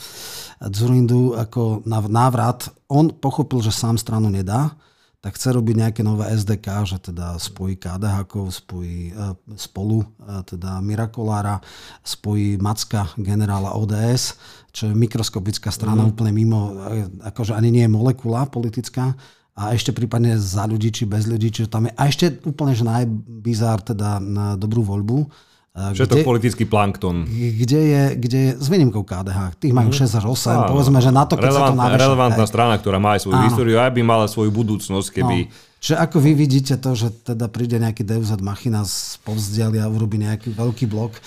Zurindu 0.75 1.39
ako 1.39 1.87
návrat, 2.11 2.67
on 2.91 3.15
pochopil, 3.15 3.63
že 3.63 3.71
sám 3.71 3.95
stranu 3.95 4.27
nedá, 4.27 4.75
tak 5.23 5.41
chce 5.41 5.57
robiť 5.57 5.77
nejaké 5.81 6.03
nové 6.05 6.29
SDK, 6.29 6.85
že 6.85 6.99
teda 7.01 7.41
spojí 7.41 7.81
KDH, 7.81 8.29
spojí 8.53 9.09
e, 9.09 9.33
spolu, 9.57 10.05
e, 10.05 10.07
teda 10.45 10.85
Mirakolára, 10.85 11.65
spojí 12.05 12.61
Macka, 12.61 13.09
generála 13.17 13.73
ODS, 13.73 14.37
čo 14.69 14.93
je 14.93 14.93
mikroskopická 14.93 15.73
strana 15.73 16.05
mm. 16.05 16.11
úplne 16.13 16.33
mimo, 16.37 16.77
akože 17.25 17.57
ani 17.57 17.73
nie 17.73 17.85
je 17.89 17.95
molekula 17.97 18.45
politická, 18.53 19.17
a 19.55 19.71
ešte 19.71 19.95
prípadne 19.95 20.35
za 20.35 20.67
ľudí, 20.67 20.91
či 20.91 21.07
bez 21.07 21.31
ľudí, 21.31 21.49
čiže 21.55 21.71
tam 21.71 21.87
je, 21.87 21.95
a 21.95 22.03
ešte 22.11 22.43
úplne, 22.43 22.75
že 22.75 22.83
najbizár 22.83 23.87
teda 23.87 24.19
na 24.19 24.59
dobrú 24.59 24.83
voľbu, 24.83 25.31
Všetko 25.75 26.23
kde, 26.23 26.27
politický 26.27 26.65
plankton. 26.71 27.27
Kde 27.27 27.81
je, 27.83 28.03
kde 28.15 28.39
je 28.39 28.51
s 28.63 28.67
výnimkou 28.71 29.03
KDH. 29.03 29.59
Tých 29.59 29.75
majú 29.75 29.91
6 29.91 30.07
mhm. 30.07 30.19
až 30.23 30.25
8. 30.31 30.55
Áno, 30.55 30.63
povedzme, 30.71 30.99
že 31.03 31.11
na 31.11 31.27
to, 31.27 31.35
keď 31.35 31.51
sa 31.51 31.63
to 31.67 31.75
navyše, 31.75 31.99
Relevantná 31.99 32.45
hej. 32.47 32.53
strana, 32.55 32.75
ktorá 32.79 32.99
má 33.03 33.19
aj 33.19 33.21
svoju 33.27 33.39
Áno. 33.43 33.47
históriu, 33.51 33.77
aj 33.83 33.91
by 33.91 34.03
mala 34.07 34.31
svoju 34.31 34.55
budúcnosť, 34.55 35.09
keby... 35.11 35.51
No. 35.51 35.73
Čiže 35.85 36.01
ako 36.01 36.17
vy 36.17 36.33
vidíte 36.33 36.81
to, 36.81 36.97
že 36.97 37.13
teda 37.27 37.45
príde 37.53 37.77
nejaký 37.77 38.09
Deus 38.09 38.33
ad 38.33 38.41
machina 38.41 38.89
z 38.89 39.21
povzdiali 39.21 39.77
a 39.83 39.91
urobí 39.91 40.17
nejaký 40.17 40.57
veľký 40.57 40.89
blok. 40.89 41.13
E, 41.13 41.21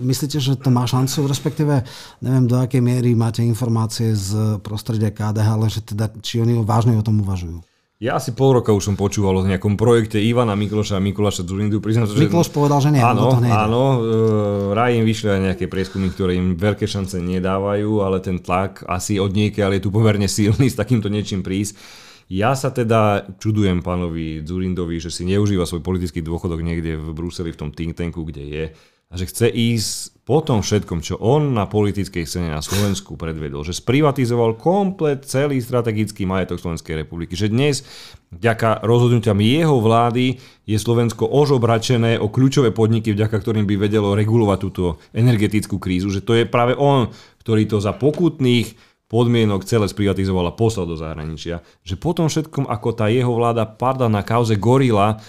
myslíte, 0.00 0.40
že 0.40 0.56
to 0.56 0.72
má 0.72 0.88
šancu? 0.88 1.28
Respektíve, 1.28 1.84
neviem 2.24 2.48
do 2.48 2.56
akej 2.56 2.80
miery 2.80 3.12
máte 3.12 3.44
informácie 3.44 4.16
z 4.16 4.56
prostredia 4.64 5.12
KDH, 5.12 5.44
ale 5.44 5.66
že 5.68 5.84
teda, 5.84 6.08
či 6.24 6.40
oni 6.40 6.56
vážne 6.64 6.96
o 6.96 7.04
tom 7.04 7.20
uvažujú. 7.20 7.60
Ja 8.02 8.18
asi 8.18 8.34
pol 8.34 8.58
roka 8.58 8.74
už 8.74 8.82
som 8.82 8.96
počúval 8.98 9.38
o 9.38 9.46
nejakom 9.46 9.78
projekte 9.78 10.18
Ivana 10.18 10.58
Mikloša 10.58 10.98
a 10.98 11.04
Mikuláša 11.06 11.46
Zurindu. 11.46 11.78
Priznám, 11.78 12.10
že... 12.10 12.18
Mikloš 12.18 12.50
povedal, 12.50 12.82
že 12.82 12.90
nie. 12.90 12.98
Áno, 12.98 13.30
to 13.30 13.38
nejde. 13.38 13.54
áno. 13.54 13.82
E, 14.02 14.74
Raj 14.74 14.98
im 14.98 15.06
vyšli 15.06 15.28
aj 15.30 15.40
nejaké 15.46 15.70
prieskumy, 15.70 16.10
ktoré 16.10 16.34
im 16.34 16.58
veľké 16.58 16.82
šance 16.82 17.22
nedávajú, 17.22 18.02
ale 18.02 18.18
ten 18.18 18.42
tlak 18.42 18.82
asi 18.90 19.22
od 19.22 19.30
niekiaľ 19.30 19.78
je 19.78 19.86
tu 19.86 19.94
pomerne 19.94 20.26
silný 20.26 20.66
s 20.66 20.74
takýmto 20.74 21.06
niečím 21.06 21.46
prísť. 21.46 21.78
Ja 22.26 22.58
sa 22.58 22.74
teda 22.74 23.22
čudujem 23.38 23.86
pánovi 23.86 24.42
Zurindovi, 24.42 24.98
že 24.98 25.14
si 25.14 25.22
neužíva 25.22 25.62
svoj 25.62 25.86
politický 25.86 26.26
dôchodok 26.26 26.58
niekde 26.58 26.98
v 26.98 27.14
Bruseli 27.14 27.54
v 27.54 27.60
tom 27.60 27.70
think 27.70 27.94
tanku, 27.94 28.26
kde 28.26 28.42
je 28.42 28.64
a 29.12 29.20
že 29.20 29.28
chce 29.28 29.52
ísť 29.52 30.24
po 30.24 30.40
tom 30.40 30.64
všetkom, 30.64 31.04
čo 31.04 31.20
on 31.20 31.52
na 31.52 31.68
politickej 31.68 32.24
scéne 32.24 32.48
na 32.48 32.64
Slovensku 32.64 33.20
predvedol, 33.20 33.60
že 33.60 33.76
sprivatizoval 33.76 34.56
komplet 34.56 35.28
celý 35.28 35.60
strategický 35.60 36.24
majetok 36.24 36.62
Slovenskej 36.62 37.04
republiky, 37.04 37.36
že 37.36 37.52
dnes 37.52 37.84
vďaka 38.32 38.80
rozhodnutiam 38.86 39.36
jeho 39.42 39.82
vlády 39.84 40.40
je 40.64 40.78
Slovensko 40.78 41.28
ožobračené 41.28 42.16
o 42.16 42.32
kľúčové 42.32 42.72
podniky, 42.72 43.12
vďaka 43.12 43.36
ktorým 43.36 43.68
by 43.68 43.76
vedelo 43.76 44.16
regulovať 44.16 44.58
túto 44.62 44.96
energetickú 45.12 45.76
krízu, 45.76 46.08
že 46.08 46.24
to 46.24 46.38
je 46.38 46.48
práve 46.48 46.72
on, 46.78 47.12
ktorý 47.44 47.68
to 47.68 47.82
za 47.82 47.92
pokutných 47.92 48.72
podmienok 49.12 49.68
celé 49.68 49.92
sprivatizoval 49.92 50.48
a 50.48 50.56
poslal 50.56 50.88
do 50.88 50.96
zahraničia. 50.96 51.60
Že 51.84 52.00
potom 52.00 52.32
všetkom, 52.32 52.64
ako 52.64 52.88
tá 52.96 53.12
jeho 53.12 53.28
vláda 53.36 53.68
padla 53.68 54.08
na 54.08 54.24
kauze 54.24 54.56
Gorila, 54.56 55.20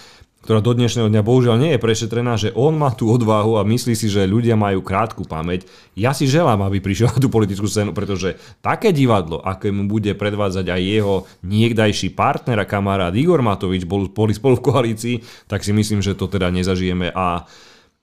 ktorá 0.43 0.59
do 0.59 0.75
dnešného 0.75 1.07
dňa 1.07 1.23
bohužiaľ 1.23 1.55
nie 1.55 1.71
je 1.71 1.79
prešetrená, 1.79 2.35
že 2.35 2.51
on 2.51 2.75
má 2.75 2.91
tú 2.91 3.07
odvahu 3.07 3.55
a 3.55 3.63
myslí 3.63 3.95
si, 3.95 4.11
že 4.11 4.27
ľudia 4.27 4.59
majú 4.59 4.83
krátku 4.83 5.23
pamäť. 5.23 5.63
Ja 5.95 6.11
si 6.11 6.27
želám, 6.27 6.67
aby 6.67 6.83
prišiel 6.83 7.15
na 7.15 7.19
tú 7.23 7.31
politickú 7.31 7.63
scénu, 7.63 7.95
pretože 7.95 8.35
také 8.59 8.91
divadlo, 8.91 9.39
aké 9.39 9.71
mu 9.71 9.87
bude 9.87 10.11
predvádzať 10.11 10.67
aj 10.67 10.81
jeho 10.83 11.15
niekdajší 11.47 12.11
partner 12.11 12.59
a 12.59 12.67
kamarát 12.67 13.15
Igor 13.15 13.39
Matovič, 13.39 13.87
boli 13.87 14.35
spolu 14.35 14.59
v 14.59 14.65
koalícii, 14.67 15.15
tak 15.47 15.63
si 15.63 15.71
myslím, 15.71 16.03
že 16.03 16.11
to 16.11 16.27
teda 16.27 16.51
nezažijeme 16.51 17.15
a 17.15 17.47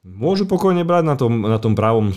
Môžu 0.01 0.49
pokojne 0.49 0.81
brať 0.81 1.05
na 1.05 1.13
tom, 1.13 1.45
na 1.45 1.61
tom 1.61 1.77
pravom, 1.77 2.09
e, 2.09 2.17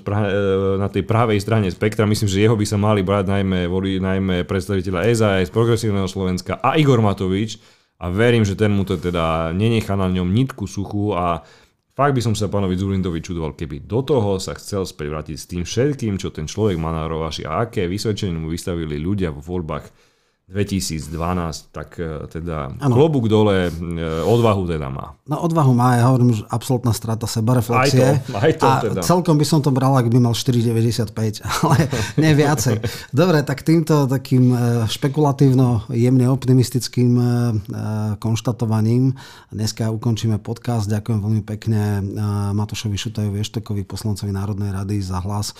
na 0.79 0.87
tej 0.87 1.03
pravej 1.03 1.35
strane 1.43 1.67
spektra. 1.67 2.07
Myslím, 2.07 2.31
že 2.31 2.39
jeho 2.39 2.55
by 2.55 2.63
sa 2.63 2.79
mali 2.79 3.03
brať 3.03 3.27
najmä, 3.27 3.67
najmä 3.99 4.47
predstaviteľa 4.47 5.11
SAS, 5.11 5.51
Progresívneho 5.51 6.07
Slovenska 6.07 6.63
a 6.63 6.79
Igor 6.79 7.03
Matovič, 7.03 7.59
a 7.99 8.05
verím, 8.09 8.45
že 8.45 8.57
ten 8.57 8.73
mu 8.73 8.85
to 8.87 8.97
teda 8.97 9.53
nenechá 9.53 9.93
na 9.93 10.09
ňom 10.09 10.29
nitku 10.29 10.65
suchú 10.65 11.13
a 11.13 11.45
fakt 11.93 12.13
by 12.17 12.21
som 12.21 12.33
sa 12.33 12.49
pánovi 12.49 12.73
Zurindovi 12.77 13.21
čudoval, 13.21 13.53
keby 13.53 13.85
do 13.85 14.01
toho 14.01 14.41
sa 14.41 14.57
chcel 14.57 14.83
späť 14.85 15.07
vrátiť 15.13 15.37
s 15.37 15.49
tým 15.49 15.63
všetkým, 15.63 16.17
čo 16.17 16.33
ten 16.33 16.49
človek 16.49 16.77
má 16.81 16.89
na 16.89 17.05
rovaši 17.05 17.45
a 17.45 17.69
aké 17.69 17.85
vysvedčenie 17.85 18.35
mu 18.35 18.49
vystavili 18.49 18.97
ľudia 18.97 19.29
vo 19.29 19.39
voľbách 19.39 20.12
2012, 20.53 21.73
tak 21.73 21.97
e, 21.97 22.29
teda 22.29 22.77
ano. 22.77 22.93
klobúk 22.93 23.25
dole, 23.25 23.73
e, 23.73 24.01
odvahu 24.21 24.69
teda 24.69 24.85
má. 24.93 25.17
No 25.25 25.41
odvahu 25.41 25.73
má, 25.73 25.97
ja 25.97 26.13
hovorím, 26.13 26.37
že 26.37 26.45
absolútna 26.45 26.93
strata 26.93 27.25
sebareflexie. 27.25 28.21
Aj 28.21 28.21
to, 28.21 28.37
aj 28.37 28.53
to 28.61 28.67
a 28.69 28.73
teda. 28.85 29.01
celkom 29.01 29.41
by 29.41 29.45
som 29.49 29.65
to 29.65 29.73
bral, 29.73 29.97
ak 29.97 30.13
by 30.13 30.21
mal 30.21 30.37
4,95, 30.37 31.41
ale 31.65 31.89
nie 32.21 32.37
viacej. 32.37 32.85
Dobre, 33.09 33.41
tak 33.41 33.65
týmto 33.65 34.05
takým 34.05 34.53
e, 34.53 34.57
špekulatívno, 34.85 35.89
jemne 35.89 36.29
optimistickým 36.29 37.15
konštatovaním 38.21 39.17
dneska 39.49 39.89
ukončíme 39.89 40.37
podcast. 40.37 40.85
Ďakujem 40.85 41.19
veľmi 41.23 41.41
pekne 41.41 42.03
Matošovi 42.53 42.97
Šutajovi 42.99 43.41
Eštekovi, 43.41 43.81
poslancovi 43.87 44.29
Národnej 44.29 44.69
rady 44.69 45.01
za 45.01 45.23
hlas, 45.23 45.55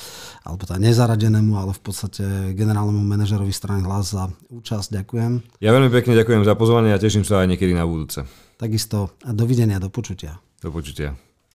alebo 0.45 0.67
teda 0.67 0.77
nezaradenému, 0.77 1.53
ale 1.57 1.71
v 1.73 1.81
podstate 1.81 2.23
generálnemu 2.53 3.01
manažerovi 3.01 3.53
strany 3.55 3.81
hlas 3.81 4.13
za 4.13 4.29
účasť 4.51 4.82
čas. 4.83 4.91
Ďakujem. 4.91 5.63
Ja 5.63 5.71
veľmi 5.71 5.87
pekne 5.87 6.19
ďakujem 6.19 6.43
za 6.43 6.59
pozvanie 6.59 6.91
a 6.91 6.99
teším 6.99 7.23
sa 7.23 7.39
aj 7.39 7.55
niekedy 7.55 7.71
na 7.71 7.87
budúce. 7.87 8.27
Takisto 8.59 9.15
a 9.23 9.31
dovidenia, 9.31 9.79
do 9.79 9.87
počutia. 9.87 10.43
Do 10.59 10.75
počutia. 10.75 11.15